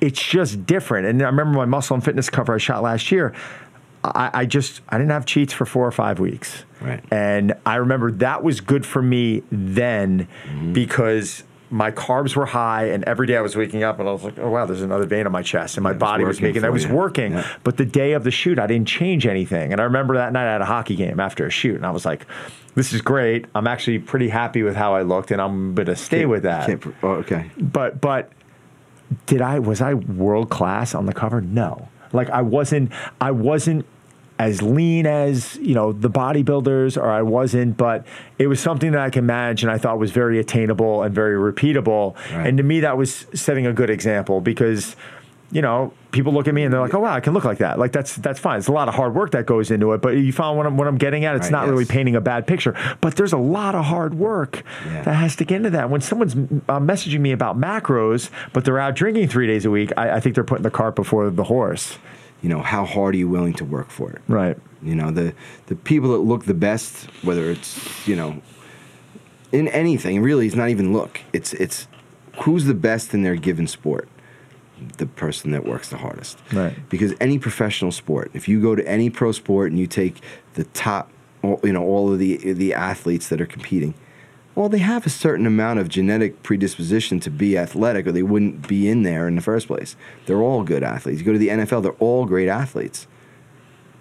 it's 0.00 0.22
just 0.22 0.64
different. 0.66 1.06
And 1.06 1.22
I 1.22 1.26
remember 1.26 1.56
my 1.56 1.64
muscle 1.66 1.94
and 1.94 2.04
fitness 2.04 2.30
cover 2.30 2.54
I 2.54 2.58
shot 2.58 2.82
last 2.82 3.10
year. 3.10 3.34
I, 4.02 4.30
I 4.32 4.46
just 4.46 4.80
I 4.88 4.96
didn't 4.98 5.10
have 5.10 5.26
cheats 5.26 5.52
for 5.52 5.66
four 5.66 5.86
or 5.86 5.92
five 5.92 6.20
weeks. 6.20 6.64
Right. 6.80 7.02
And 7.10 7.54
I 7.66 7.76
remember 7.76 8.10
that 8.12 8.42
was 8.42 8.60
good 8.60 8.84
for 8.86 9.02
me 9.02 9.42
then 9.50 10.26
Mm-hmm. 10.46 10.72
because 10.72 11.44
my 11.70 11.92
carbs 11.92 12.34
were 12.34 12.46
high 12.46 12.86
and 12.86 13.04
every 13.04 13.26
day 13.28 13.36
I 13.36 13.40
was 13.40 13.54
waking 13.54 13.84
up 13.84 14.00
and 14.00 14.08
I 14.08 14.12
was 14.12 14.24
like, 14.24 14.38
oh 14.38 14.50
wow, 14.50 14.66
there's 14.66 14.82
another 14.82 15.06
vein 15.06 15.24
on 15.26 15.32
my 15.32 15.42
chest. 15.42 15.76
And 15.76 15.84
my 15.84 15.92
Yeah, 15.92 15.98
body 15.98 16.24
was 16.24 16.40
making 16.40 16.62
that 16.62 16.72
was 16.72 16.86
working. 16.86 17.32
Yeah. 17.32 17.46
But 17.62 17.76
the 17.76 17.84
day 17.84 18.12
of 18.12 18.24
the 18.24 18.32
shoot, 18.32 18.58
I 18.58 18.66
didn't 18.66 18.88
change 18.88 19.24
anything. 19.26 19.70
And 19.72 19.80
I 19.80 19.84
remember 19.84 20.14
that 20.16 20.32
night 20.32 20.48
I 20.48 20.52
had 20.52 20.60
a 20.62 20.66
hockey 20.66 20.96
game 20.96 21.20
after 21.20 21.46
a 21.46 21.50
shoot, 21.50 21.76
and 21.76 21.86
I 21.86 21.90
was 21.90 22.04
like, 22.04 22.26
this 22.74 22.92
is 22.92 23.00
great. 23.00 23.46
I'm 23.54 23.66
actually 23.68 24.00
pretty 24.00 24.28
happy 24.28 24.62
with 24.62 24.74
how 24.74 24.94
I 24.94 25.02
looked, 25.02 25.30
and 25.30 25.40
I'm 25.40 25.74
gonna 25.74 25.94
stay 25.96 26.26
with 26.26 26.42
that. 26.42 26.68
Oh, 27.02 27.08
okay. 27.10 27.50
But 27.56 28.00
but 28.00 28.32
did 29.26 29.40
I 29.40 29.58
was 29.60 29.80
I 29.80 29.94
world 29.94 30.50
class 30.50 30.94
on 30.94 31.06
the 31.06 31.12
cover? 31.12 31.40
No. 31.40 31.88
Like 32.12 32.30
I 32.30 32.42
wasn't 32.42 32.90
I 33.20 33.30
wasn't 33.30 33.86
as 34.40 34.62
lean 34.62 35.06
as, 35.06 35.56
you 35.56 35.74
know, 35.74 35.92
the 35.92 36.08
bodybuilders 36.08 36.96
or 36.96 37.10
I 37.10 37.20
wasn't, 37.20 37.76
but 37.76 38.06
it 38.38 38.46
was 38.46 38.58
something 38.58 38.92
that 38.92 39.02
I 39.02 39.10
can 39.10 39.26
manage 39.26 39.62
and 39.62 39.70
I 39.70 39.76
thought 39.76 39.98
was 39.98 40.12
very 40.12 40.38
attainable 40.38 41.02
and 41.02 41.14
very 41.14 41.36
repeatable. 41.36 42.14
Right. 42.34 42.46
And 42.46 42.56
to 42.56 42.64
me 42.64 42.80
that 42.80 42.96
was 42.96 43.26
setting 43.34 43.66
a 43.66 43.72
good 43.74 43.90
example 43.90 44.40
because 44.40 44.96
you 45.52 45.60
know, 45.62 45.92
people 46.12 46.32
look 46.32 46.46
at 46.46 46.54
me 46.54 46.62
and 46.62 46.72
they're 46.72 46.80
like, 46.80 46.94
"Oh 46.94 47.00
wow, 47.00 47.12
I 47.12 47.18
can 47.18 47.32
look 47.34 47.44
like 47.44 47.58
that." 47.58 47.76
Like 47.76 47.90
that's 47.90 48.14
that's 48.14 48.38
fine. 48.38 48.60
It's 48.60 48.68
a 48.68 48.72
lot 48.72 48.86
of 48.86 48.94
hard 48.94 49.16
work 49.16 49.32
that 49.32 49.46
goes 49.46 49.72
into 49.72 49.92
it, 49.94 50.00
but 50.00 50.10
you 50.10 50.32
found 50.32 50.56
what 50.56 50.64
I'm 50.64 50.76
what 50.76 50.86
I'm 50.86 50.96
getting 50.96 51.24
at. 51.24 51.34
It's 51.34 51.46
Right, 51.46 51.66
not 51.66 51.68
really 51.68 51.84
painting 51.84 52.14
a 52.14 52.20
bad 52.20 52.46
picture, 52.46 52.76
but 53.00 53.16
there's 53.16 53.32
a 53.32 53.36
lot 53.58 53.74
of 53.74 53.84
hard 53.86 54.14
work 54.14 54.62
Yeah. 54.86 55.02
that 55.02 55.14
has 55.14 55.34
to 55.36 55.44
get 55.44 55.56
into 55.56 55.70
that. 55.70 55.90
When 55.90 56.00
someone's 56.00 56.34
uh, 56.34 56.78
messaging 56.78 57.18
me 57.18 57.32
about 57.32 57.58
macros, 57.58 58.30
but 58.52 58.64
they're 58.64 58.78
out 58.78 58.94
drinking 58.94 59.26
three 59.26 59.48
days 59.48 59.64
a 59.64 59.70
week, 59.72 59.90
I, 59.96 60.12
I 60.12 60.20
think 60.20 60.36
they're 60.36 60.44
putting 60.44 60.62
the 60.62 60.70
cart 60.70 60.94
before 60.94 61.28
the 61.30 61.44
horse. 61.44 61.98
You 62.42 62.48
know, 62.48 62.60
how 62.62 62.84
hard 62.84 63.14
are 63.14 63.18
you 63.18 63.28
willing 63.28 63.52
to 63.54 63.64
work 63.64 63.90
for 63.90 64.10
it? 64.10 64.22
Right. 64.28 64.56
You 64.82 64.94
know, 64.94 65.10
the 65.10 65.34
the 65.66 65.74
people 65.76 66.12
that 66.12 66.18
look 66.20 66.44
the 66.46 66.54
best, 66.54 67.04
whether 67.22 67.50
it's 67.50 68.08
you 68.08 68.16
know, 68.16 68.40
in 69.52 69.68
anything, 69.68 70.22
really, 70.22 70.46
it's 70.46 70.56
not 70.56 70.68
even 70.70 70.92
look. 70.92 71.20
It's 71.32 71.52
it's 71.54 71.86
who's 72.44 72.64
the 72.64 72.74
best 72.74 73.12
in 73.14 73.22
their 73.22 73.36
given 73.36 73.66
sport. 73.66 74.08
The 74.96 75.04
person 75.06 75.50
that 75.50 75.66
works 75.66 75.90
the 75.90 75.98
hardest. 75.98 76.38
Right. 76.54 76.74
Because 76.88 77.12
any 77.20 77.38
professional 77.38 77.92
sport, 77.92 78.30
if 78.32 78.48
you 78.48 78.62
go 78.62 78.74
to 78.74 78.88
any 78.88 79.10
pro 79.10 79.30
sport 79.32 79.70
and 79.70 79.78
you 79.78 79.86
take 79.86 80.22
the 80.54 80.64
top, 80.64 81.10
all- 81.42 81.60
you 81.62 81.72
know, 81.74 81.84
all 81.84 82.10
of 82.10 82.18
the 82.18 82.54
the 82.54 82.72
athletes 82.72 83.28
that 83.28 83.42
are 83.42 83.46
competing, 83.46 83.92
well, 84.54 84.68
they 84.68 84.78
have 84.78 85.06
a 85.06 85.10
certain 85.10 85.46
amount 85.46 85.78
of 85.78 85.88
genetic 85.88 86.42
predisposition 86.42 87.20
to 87.20 87.30
be 87.30 87.56
athletic, 87.56 88.06
or 88.06 88.12
they 88.12 88.22
wouldn't 88.22 88.66
be 88.68 88.88
in 88.88 89.02
there 89.04 89.28
in 89.28 89.36
the 89.36 89.40
first 89.42 89.66
place. 89.68 89.96
They're 90.26 90.42
all 90.42 90.64
good 90.64 90.82
athletes. 90.82 91.20
You 91.20 91.26
go 91.26 91.32
to 91.32 91.38
the 91.38 91.48
NFL, 91.48 91.82
they're 91.82 91.92
all 91.92 92.26
great 92.26 92.48
athletes. 92.48 93.06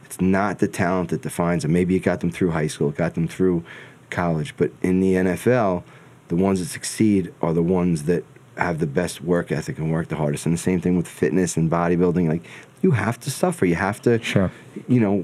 It's 0.05 0.19
not 0.19 0.59
the 0.59 0.67
talent 0.67 1.09
that 1.11 1.21
defines 1.21 1.61
them. 1.63 1.71
Maybe 1.73 1.95
it 1.95 1.99
got 1.99 2.19
them 2.21 2.31
through 2.31 2.51
high 2.51 2.67
school, 2.67 2.89
it 2.89 2.95
got 2.95 3.13
them 3.13 3.27
through 3.27 3.63
college, 4.09 4.55
but 4.57 4.71
in 4.81 5.01
the 5.01 5.13
NFL, 5.13 5.83
the 6.29 6.35
ones 6.35 6.59
that 6.59 6.65
succeed 6.65 7.31
are 7.41 7.53
the 7.53 7.61
ones 7.63 8.03
that 8.03 8.23
have 8.57 8.79
the 8.79 8.87
best 8.87 9.21
work 9.21 9.51
ethic 9.51 9.77
and 9.77 9.91
work 9.91 10.09
the 10.09 10.15
hardest. 10.15 10.45
And 10.45 10.53
the 10.53 10.59
same 10.59 10.81
thing 10.81 10.97
with 10.97 11.07
fitness 11.07 11.55
and 11.55 11.71
bodybuilding. 11.71 12.27
Like 12.27 12.43
you 12.81 12.91
have 12.91 13.19
to 13.21 13.31
suffer. 13.31 13.65
You 13.65 13.75
have 13.75 14.01
to, 14.01 14.21
Sure. 14.21 14.51
you 14.87 14.99
know, 14.99 15.21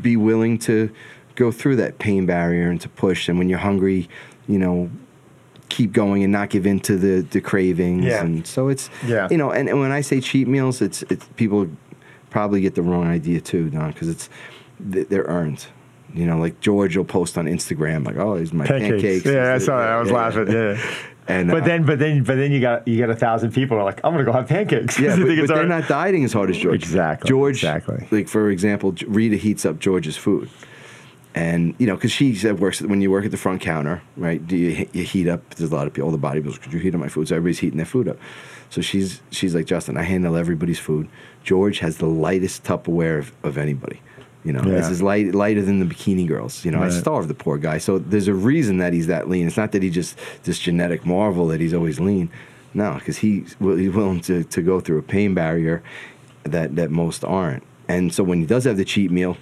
be 0.00 0.16
willing 0.16 0.58
to 0.60 0.90
go 1.34 1.50
through 1.50 1.76
that 1.76 1.98
pain 1.98 2.26
barrier 2.26 2.70
and 2.70 2.80
to 2.80 2.88
push. 2.88 3.28
And 3.28 3.38
when 3.38 3.48
you're 3.48 3.58
hungry, 3.58 4.08
you 4.50 4.58
know, 4.58 4.90
keep 5.68 5.92
going 5.92 6.22
and 6.24 6.32
not 6.32 6.50
give 6.50 6.66
in 6.66 6.80
to 6.80 6.96
the, 6.96 7.20
the 7.30 7.40
cravings. 7.40 8.04
Yeah. 8.04 8.24
And 8.24 8.46
so 8.46 8.68
it's, 8.68 8.90
Yeah. 9.06 9.28
you 9.30 9.36
know, 9.36 9.50
and, 9.52 9.68
and 9.68 9.78
when 9.80 9.92
I 9.92 10.00
say 10.00 10.20
cheat 10.20 10.48
meals, 10.48 10.82
it's, 10.82 11.02
it's 11.04 11.26
people 11.36 11.68
probably 12.30 12.60
get 12.60 12.74
the 12.74 12.82
wrong 12.82 13.06
idea 13.06 13.40
too, 13.40 13.70
Don, 13.70 13.92
because 13.92 14.08
it's, 14.08 14.28
th- 14.92 15.08
they're 15.08 15.24
earned. 15.24 15.66
You 16.12 16.26
know, 16.26 16.38
like 16.38 16.58
George 16.60 16.96
will 16.96 17.04
post 17.04 17.38
on 17.38 17.44
Instagram, 17.46 18.04
like, 18.04 18.16
"Oh, 18.16 18.36
these 18.36 18.52
are 18.52 18.56
my 18.56 18.66
Pancakes. 18.66 18.90
pancakes." 19.00 19.26
Yeah, 19.26 19.54
I 19.54 19.58
saw 19.58 19.78
that. 19.78 19.88
I 19.90 20.00
was 20.00 20.08
Yeah. 20.10 20.16
laughing. 20.16 20.50
Yeah. 20.50 20.94
And 21.28 21.48
But 21.48 21.62
uh, 21.62 21.66
then, 21.66 21.84
but 21.84 21.98
then, 22.00 22.24
but 22.24 22.34
then 22.34 22.50
you 22.50 22.60
got 22.60 22.88
you 22.88 22.98
got 22.98 23.10
a 23.10 23.14
thousand 23.14 23.52
people 23.52 23.76
are 23.76 23.84
like, 23.84 24.00
I'm 24.02 24.10
gonna 24.12 24.24
go 24.24 24.32
have 24.32 24.48
pancakes. 24.48 24.98
Yeah, 24.98 25.14
but, 25.18 25.28
but 25.28 25.46
they're 25.46 25.66
not 25.68 25.86
dieting 25.86 26.24
as 26.24 26.32
hard 26.32 26.50
as 26.50 26.58
George. 26.58 26.82
Exactly, 26.82 27.28
George, 27.28 27.58
exactly. 27.58 28.08
Like 28.10 28.26
for 28.26 28.50
example, 28.50 28.92
Rita 29.06 29.36
heats 29.36 29.64
up 29.64 29.78
George's 29.78 30.16
food, 30.16 30.50
and 31.34 31.74
you 31.78 31.86
know, 31.86 31.94
because 31.94 32.10
she 32.12 32.34
said 32.34 32.58
works 32.58 32.80
when 32.82 33.00
you 33.00 33.10
work 33.10 33.24
at 33.24 33.30
the 33.30 33.36
front 33.36 33.60
counter, 33.60 34.02
right? 34.16 34.44
Do 34.46 34.56
you, 34.56 34.88
you 34.92 35.04
heat 35.04 35.28
up? 35.28 35.54
There's 35.54 35.70
a 35.70 35.74
lot 35.74 35.86
of 35.86 35.92
people, 35.92 36.10
all 36.10 36.16
the 36.16 36.18
bodybuilders. 36.18 36.60
Could 36.60 36.72
you 36.72 36.78
heat 36.80 36.94
up 36.94 37.00
my 37.00 37.08
food? 37.08 37.28
So 37.28 37.36
everybody's 37.36 37.58
heating 37.60 37.76
their 37.76 37.86
food 37.86 38.08
up. 38.08 38.18
So 38.70 38.80
she's 38.80 39.20
she's 39.30 39.54
like 39.54 39.66
Justin. 39.66 39.96
I 39.96 40.02
handle 40.02 40.36
everybody's 40.36 40.78
food. 40.78 41.08
George 41.44 41.78
has 41.80 41.98
the 41.98 42.06
lightest 42.06 42.64
Tupperware 42.64 43.18
of, 43.18 43.32
of 43.42 43.58
anybody. 43.58 44.00
You 44.44 44.52
know, 44.54 44.62
Yeah. 44.64 44.78
it's 44.78 44.88
as 44.88 45.02
light 45.02 45.34
lighter 45.34 45.62
than 45.62 45.78
the 45.80 45.84
bikini 45.94 46.26
girls. 46.26 46.64
You 46.64 46.70
know, 46.70 46.78
I 46.78 46.84
Right. 46.84 46.92
starve 46.92 47.28
the 47.28 47.34
poor 47.34 47.58
guy. 47.58 47.78
So 47.78 47.98
there's 47.98 48.26
a 48.28 48.34
reason 48.34 48.78
that 48.78 48.92
he's 48.92 49.06
that 49.06 49.28
lean. 49.28 49.46
It's 49.46 49.56
not 49.56 49.72
that 49.72 49.82
he 49.82 49.90
just 49.90 50.18
this 50.44 50.58
genetic 50.58 51.04
marvel 51.04 51.46
that 51.48 51.60
he's 51.60 51.74
always 51.74 52.00
lean. 52.00 52.30
No, 52.72 52.94
because 52.94 53.18
he's, 53.18 53.54
wi- 53.54 53.80
he's 53.82 53.90
willing 53.92 54.20
to, 54.20 54.44
to 54.44 54.62
go 54.62 54.78
through 54.80 54.98
a 54.98 55.02
pain 55.02 55.34
barrier 55.34 55.82
that, 56.44 56.76
that 56.76 56.90
most 56.92 57.24
aren't. 57.24 57.64
And 57.88 58.14
so 58.14 58.22
when 58.22 58.38
he 58.38 58.46
does 58.46 58.62
have 58.64 58.76
the 58.76 58.84
cheat 58.84 59.10
meal, 59.10 59.36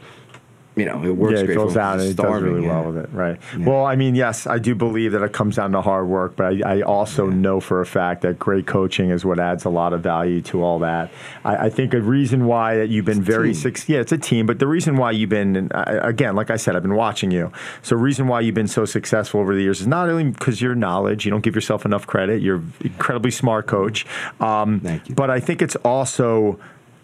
you 0.78 0.84
know, 0.84 1.02
it 1.04 1.10
works 1.10 1.34
yeah, 1.34 1.44
it 1.44 1.46
fills 1.48 1.74
for 1.74 1.80
out 1.80 2.00
and 2.00 2.08
it 2.10 2.16
does 2.16 2.42
really 2.42 2.62
yeah. 2.62 2.80
well 2.80 2.92
with 2.92 3.04
it, 3.04 3.10
right? 3.12 3.38
Yeah. 3.58 3.66
Well, 3.66 3.84
I 3.84 3.96
mean, 3.96 4.14
yes, 4.14 4.46
I 4.46 4.58
do 4.58 4.74
believe 4.74 5.12
that 5.12 5.22
it 5.22 5.32
comes 5.32 5.56
down 5.56 5.72
to 5.72 5.82
hard 5.82 6.06
work, 6.06 6.36
but 6.36 6.64
I, 6.64 6.76
I 6.78 6.82
also 6.82 7.28
Yeah. 7.28 7.34
know 7.34 7.60
for 7.60 7.80
a 7.80 7.86
fact 7.86 8.22
that 8.22 8.38
great 8.38 8.66
coaching 8.66 9.10
is 9.10 9.24
what 9.24 9.38
adds 9.38 9.64
a 9.64 9.70
lot 9.70 9.92
of 9.92 10.00
value 10.02 10.40
to 10.42 10.62
all 10.62 10.78
that. 10.80 11.10
I, 11.44 11.66
I 11.66 11.70
think 11.70 11.94
a 11.94 12.00
reason 12.00 12.46
why 12.46 12.76
that 12.76 12.88
you've 12.88 13.04
been 13.04 13.22
very 13.22 13.54
successful, 13.54 13.94
yeah, 13.94 14.00
it's 14.00 14.12
a 14.12 14.18
team, 14.18 14.46
but 14.46 14.58
the 14.58 14.66
reason 14.66 14.96
why 14.96 15.10
you've 15.10 15.30
been, 15.30 15.56
and 15.56 15.72
I, 15.74 15.98
again, 16.02 16.34
like 16.36 16.50
I 16.50 16.56
said, 16.56 16.76
I've 16.76 16.82
been 16.82 16.94
watching 16.94 17.30
you. 17.30 17.52
So, 17.82 17.96
reason 17.96 18.28
why 18.28 18.40
you've 18.40 18.54
been 18.54 18.68
so 18.68 18.84
successful 18.84 19.40
over 19.40 19.54
the 19.54 19.62
years 19.62 19.80
is 19.80 19.86
not 19.86 20.08
only 20.08 20.24
because 20.30 20.60
your 20.62 20.74
knowledge, 20.74 21.24
you 21.24 21.30
don't 21.30 21.42
give 21.42 21.54
yourself 21.54 21.84
enough 21.84 22.06
credit. 22.06 22.40
You're 22.42 22.56
an 22.56 22.72
incredibly 22.82 23.30
smart 23.30 23.66
coach. 23.66 24.06
Um, 24.40 24.80
Thank 24.80 25.08
you. 25.08 25.14
But 25.14 25.30
I 25.30 25.40
think 25.40 25.62
it's 25.62 25.76
also 25.76 26.58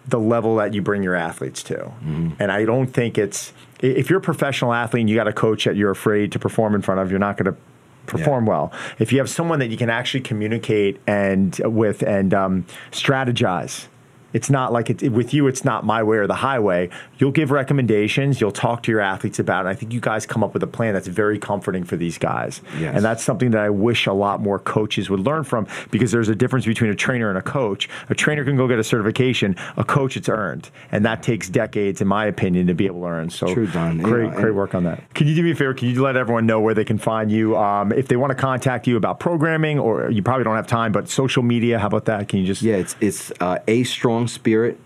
the 0.07 0.19
level 0.19 0.57
that 0.57 0.75
you 0.75 0.83
bring 0.83 1.03
your 1.03 1.15
athletes 1.15 1.63
to. 1.65 1.77
Mm-hmm. 1.77 2.31
And 2.39 2.53
I 2.53 2.65
don't 2.65 2.89
think 2.89 3.19
it's 3.19 3.53
if 3.81 4.09
you're 4.09 4.19
a 4.19 4.23
professional 4.23 4.73
athlete 4.73 5.03
and 5.03 5.11
you 5.11 5.17
got 5.17 5.29
a 5.29 5.33
coach 5.33 5.65
that 5.65 5.77
you're 5.77 5.91
afraid 5.91 6.33
to 6.33 6.39
perform 6.39 6.75
in 6.75 6.83
front 6.83 7.01
of, 7.01 7.11
you're 7.11 7.21
not 7.21 7.37
going 7.37 7.53
to 7.53 7.61
perform 8.07 8.47
well. 8.47 8.73
If 8.99 9.13
you 9.13 9.19
have 9.19 9.31
someone 9.31 9.59
that 9.61 9.69
you 9.69 9.77
can 9.77 9.91
actually 9.91 10.21
communicate 10.21 11.01
and 11.07 11.59
with 11.65 12.03
and 12.03 12.33
um, 12.35 12.67
strategize. 12.93 13.87
It's 14.35 14.51
not 14.51 14.73
like 14.73 14.91
it's 14.91 15.03
with 15.03 15.33
you. 15.33 15.47
It's 15.47 15.65
not 15.65 15.85
my 15.87 16.03
way 16.03 16.19
or 16.19 16.27
the 16.27 16.35
highway. 16.35 16.91
You'll 17.19 17.31
give 17.31 17.51
recommendations. 17.51 18.41
You'll 18.41 18.53
talk 18.53 18.83
to 18.83 18.91
your 18.93 19.01
athletes 19.01 19.39
about 19.39 19.65
it. 19.65 19.71
I 19.71 19.75
think 19.75 19.93
you 19.93 20.01
guys 20.01 20.27
come 20.27 20.45
up 20.45 20.53
with 20.53 20.63
a 20.63 20.67
plan 20.67 20.93
that's 20.93 21.07
very 21.09 21.39
comforting 21.39 21.85
for 21.85 21.97
these 21.97 22.19
guys, 22.19 22.61
Yes. 22.79 22.95
and 22.97 23.05
that's 23.05 23.23
something 23.23 23.53
that 23.53 23.61
I 23.63 23.71
wish 23.71 24.07
a 24.07 24.13
lot 24.13 24.41
more 24.43 24.59
coaches 24.59 25.09
would 25.09 25.21
learn 25.21 25.45
from 25.45 25.67
because 25.91 26.13
there's 26.13 26.29
a 26.29 26.35
difference 26.35 26.67
between 26.67 26.91
a 26.91 26.95
trainer 26.95 27.29
and 27.31 27.39
a 27.39 27.43
coach. 27.43 27.89
A 28.11 28.15
trainer 28.15 28.45
can 28.45 28.57
go 28.57 28.69
get 28.69 28.79
a 28.79 28.85
certification. 28.85 29.57
A 29.77 29.85
coach, 29.85 30.17
it's 30.17 30.29
earned, 30.29 30.69
and 30.93 31.05
that 31.05 31.23
takes 31.23 31.49
decades, 31.49 32.01
in 32.01 32.09
my 32.09 32.27
opinion, 32.27 32.67
to 32.67 32.75
be 32.75 32.87
able 32.87 33.01
to 33.03 33.07
earn. 33.07 33.31
So 33.31 33.53
True, 33.55 33.67
Don. 33.69 33.99
Great, 33.99 34.31
know, 34.33 34.41
great 34.41 34.55
work 34.55 34.75
on 34.75 34.85
that. 34.85 35.03
Can 35.15 35.27
you 35.29 35.35
do 35.35 35.43
me 35.43 35.53
a 35.53 35.55
favor? 35.55 35.75
Can 35.75 35.89
you 35.89 36.03
let 36.03 36.17
everyone 36.17 36.45
know 36.47 36.61
where 36.61 36.75
they 36.75 36.85
can 36.85 36.99
find 36.99 37.31
you 37.31 37.57
um, 37.57 37.93
if 37.93 38.09
they 38.09 38.17
want 38.17 38.31
to 38.31 38.35
contact 38.35 38.87
you 38.89 38.97
about 38.97 39.21
programming, 39.21 39.79
or 39.79 40.11
you 40.11 40.23
probably 40.23 40.45
don't 40.45 40.57
have 40.57 40.67
time, 40.67 40.91
but 40.91 41.09
social 41.09 41.43
media? 41.45 41.79
How 41.79 41.87
about 41.87 42.07
that? 42.07 42.29
Can 42.29 42.41
you 42.41 42.47
just 42.47 42.63
Yeah, 42.63 42.77
it's 42.77 42.97
it's 43.01 43.33
uh, 43.41 43.59
a 43.69 43.85
strong 43.85 44.24
spirit 44.29 44.79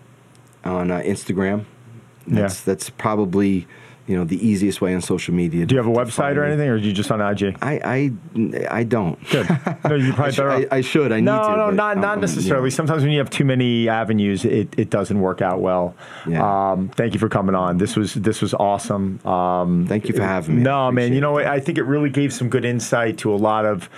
on 0.63 0.91
uh, 0.91 0.99
Instagram. 0.99 1.65
That's 2.27 2.61
that's 2.61 2.89
probably 2.89 3.67
you 4.09 4.15
know 4.17 4.23
the 4.23 4.43
easiest 4.45 4.81
way 4.81 4.95
on 4.95 5.01
social 5.01 5.35
media. 5.35 5.67
Do 5.67 5.75
you 5.75 5.77
have 5.77 5.87
a 5.87 5.95
website 5.95 6.35
or 6.35 6.43
anything, 6.43 6.67
or 6.67 6.73
are 6.73 6.77
you 6.77 6.93
just 6.93 7.11
on 7.11 7.21
IG? 7.21 7.55
I 7.61 7.79
I 7.83 8.77
I 8.79 8.83
don't. 8.83 9.17
Good. 9.29 9.47
No, 9.89 9.95
you 9.95 10.13
probably 10.13 10.25
I, 10.25 10.31
sh- 10.31 10.37
better 10.37 10.49
I, 10.51 10.67
I 10.71 10.81
should. 10.81 11.11
I 11.11 11.19
need 11.19 11.27
to. 11.27 11.31
no, 11.31 11.69
not 11.71 11.97
not 11.97 12.05
I'm, 12.15 12.21
necessarily. 12.21 12.65
you 12.65 12.71
know. 12.71 12.75
Sometimes 12.75 13.03
when 13.03 13.11
you 13.11 13.19
have 13.19 13.29
too 13.29 13.45
many 13.45 13.87
avenues, 13.87 14.45
it, 14.45 14.77
it 14.77 14.89
doesn't 14.89 15.19
work 15.19 15.41
out 15.41 15.61
well. 15.61 15.95
Yeah. 16.27 16.71
Um, 16.71 16.89
thank 16.89 17.13
you 17.13 17.19
for 17.19 17.29
coming 17.29 17.55
on. 17.55 17.77
This 17.77 17.95
was 17.95 18.13
this 18.15 18.41
was 18.41 18.53
awesome. 18.53 19.25
Um, 19.25 19.87
Thank 19.87 20.07
you 20.07 20.15
for 20.15 20.23
having 20.23 20.57
me. 20.57 20.61
No, 20.63 20.91
man. 20.91 21.13
You 21.13 21.21
know. 21.21 21.37
I 21.39 21.59
think 21.59 21.77
it 21.77 21.83
really 21.83 22.09
gave 22.09 22.33
some 22.33 22.49
good 22.49 22.65
insight 22.65 23.17
to 23.19 23.33
a 23.33 23.37
lot 23.37 23.65
of 23.65 23.89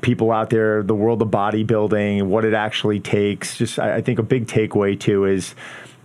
people 0.00 0.32
out 0.32 0.50
there, 0.50 0.82
the 0.82 0.94
world 0.94 1.20
of 1.22 1.28
bodybuilding, 1.28 2.24
what 2.24 2.44
it 2.44 2.54
actually 2.54 3.00
takes. 3.00 3.56
Just, 3.56 3.78
I, 3.78 3.96
I 3.96 4.00
think 4.00 4.18
a 4.18 4.22
big 4.22 4.46
takeaway 4.46 4.98
too 4.98 5.24
is, 5.24 5.54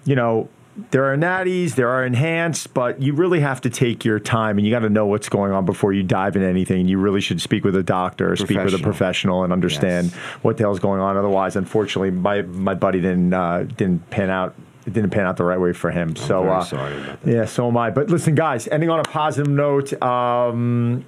you 0.05 0.15
know. 0.15 0.49
There 0.91 1.11
are 1.11 1.17
natties, 1.17 1.73
there 1.73 1.89
are 1.89 2.05
enhanced, 2.05 2.71
but 2.75 3.01
you 3.01 3.13
really 3.13 3.39
have 3.39 3.61
to 3.61 3.69
take 3.71 4.05
your 4.05 4.19
time 4.19 4.59
and 4.59 4.67
you 4.67 4.71
got 4.71 4.81
to 4.81 4.91
know 4.91 5.07
what's 5.07 5.27
going 5.27 5.51
on 5.51 5.65
before 5.65 5.91
you 5.91 6.03
dive 6.03 6.35
in 6.35 6.43
anything. 6.43 6.87
You 6.87 6.99
really 6.99 7.19
should 7.19 7.41
speak 7.41 7.63
with 7.63 7.75
a 7.75 7.81
doctor, 7.81 8.31
or 8.31 8.35
speak 8.35 8.59
with 8.59 8.75
a 8.75 8.77
Professional. 8.77 9.43
and 9.43 9.51
understand 9.51 10.11
Yes. 10.11 10.15
what 10.43 10.57
the 10.57 10.63
hell's 10.65 10.77
going 10.79 11.01
on. 11.01 11.17
Otherwise, 11.17 11.55
unfortunately, 11.55 12.11
my 12.11 12.43
my 12.43 12.75
buddy 12.75 13.01
didn't 13.01 13.33
uh, 13.33 13.63
didn't 13.63 14.07
pan 14.11 14.29
out. 14.29 14.53
It 14.85 14.93
didn't 14.93 15.09
pan 15.09 15.25
out 15.25 15.37
the 15.37 15.45
right 15.45 15.59
way 15.59 15.73
for 15.73 15.89
him. 15.89 16.15
so 16.15 16.43
very 16.43 16.53
uh, 16.53 16.63
sorry 16.63 16.95
about 17.01 17.21
that. 17.23 17.31
Yeah, 17.33 17.45
so 17.45 17.67
am 17.69 17.75
I. 17.75 17.89
But 17.89 18.11
listen, 18.11 18.35
guys, 18.35 18.67
ending 18.67 18.91
on 18.91 18.99
a 18.99 19.03
positive 19.03 19.51
note. 19.51 19.99
Um, 20.03 21.05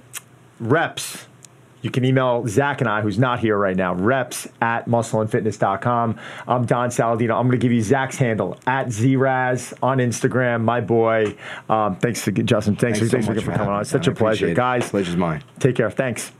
reps. 0.58 1.28
You 1.82 1.90
can 1.90 2.04
email 2.04 2.46
Zack 2.46 2.80
and 2.80 2.88
I, 2.90 3.00
who's 3.00 3.18
not 3.18 3.40
here 3.40 3.56
right 3.56 3.76
now, 3.76 3.94
reps 3.94 4.46
at 4.60 4.86
muscleandfitness.com. 4.86 6.18
I'm 6.46 6.66
Don 6.66 6.90
Saladino. 6.90 7.38
I'm 7.38 7.48
going 7.48 7.52
to 7.52 7.56
give 7.58 7.72
you 7.72 7.82
Zack's 7.82 8.16
handle 8.16 8.58
at 8.66 8.88
Zraz 8.88 9.72
on 9.82 9.98
Instagram, 9.98 10.62
my 10.62 10.80
boy. 10.80 11.36
Um, 11.68 11.96
thanks, 11.96 12.26
again, 12.26 12.46
Justin. 12.46 12.76
Thanks, 12.76 12.98
Thanks 12.98 13.12
for, 13.12 13.20
so 13.20 13.26
thanks 13.26 13.42
for 13.42 13.50
for 13.50 13.56
coming 13.56 13.72
on. 13.72 13.80
It's 13.80 13.90
such 13.90 14.06
a 14.06 14.12
pleasure. 14.12 14.52
Guys, 14.54 14.90
Pleasure's 14.90 15.16
mine. 15.16 15.42
take 15.58 15.76
care. 15.76 15.90
Thanks. 15.90 16.32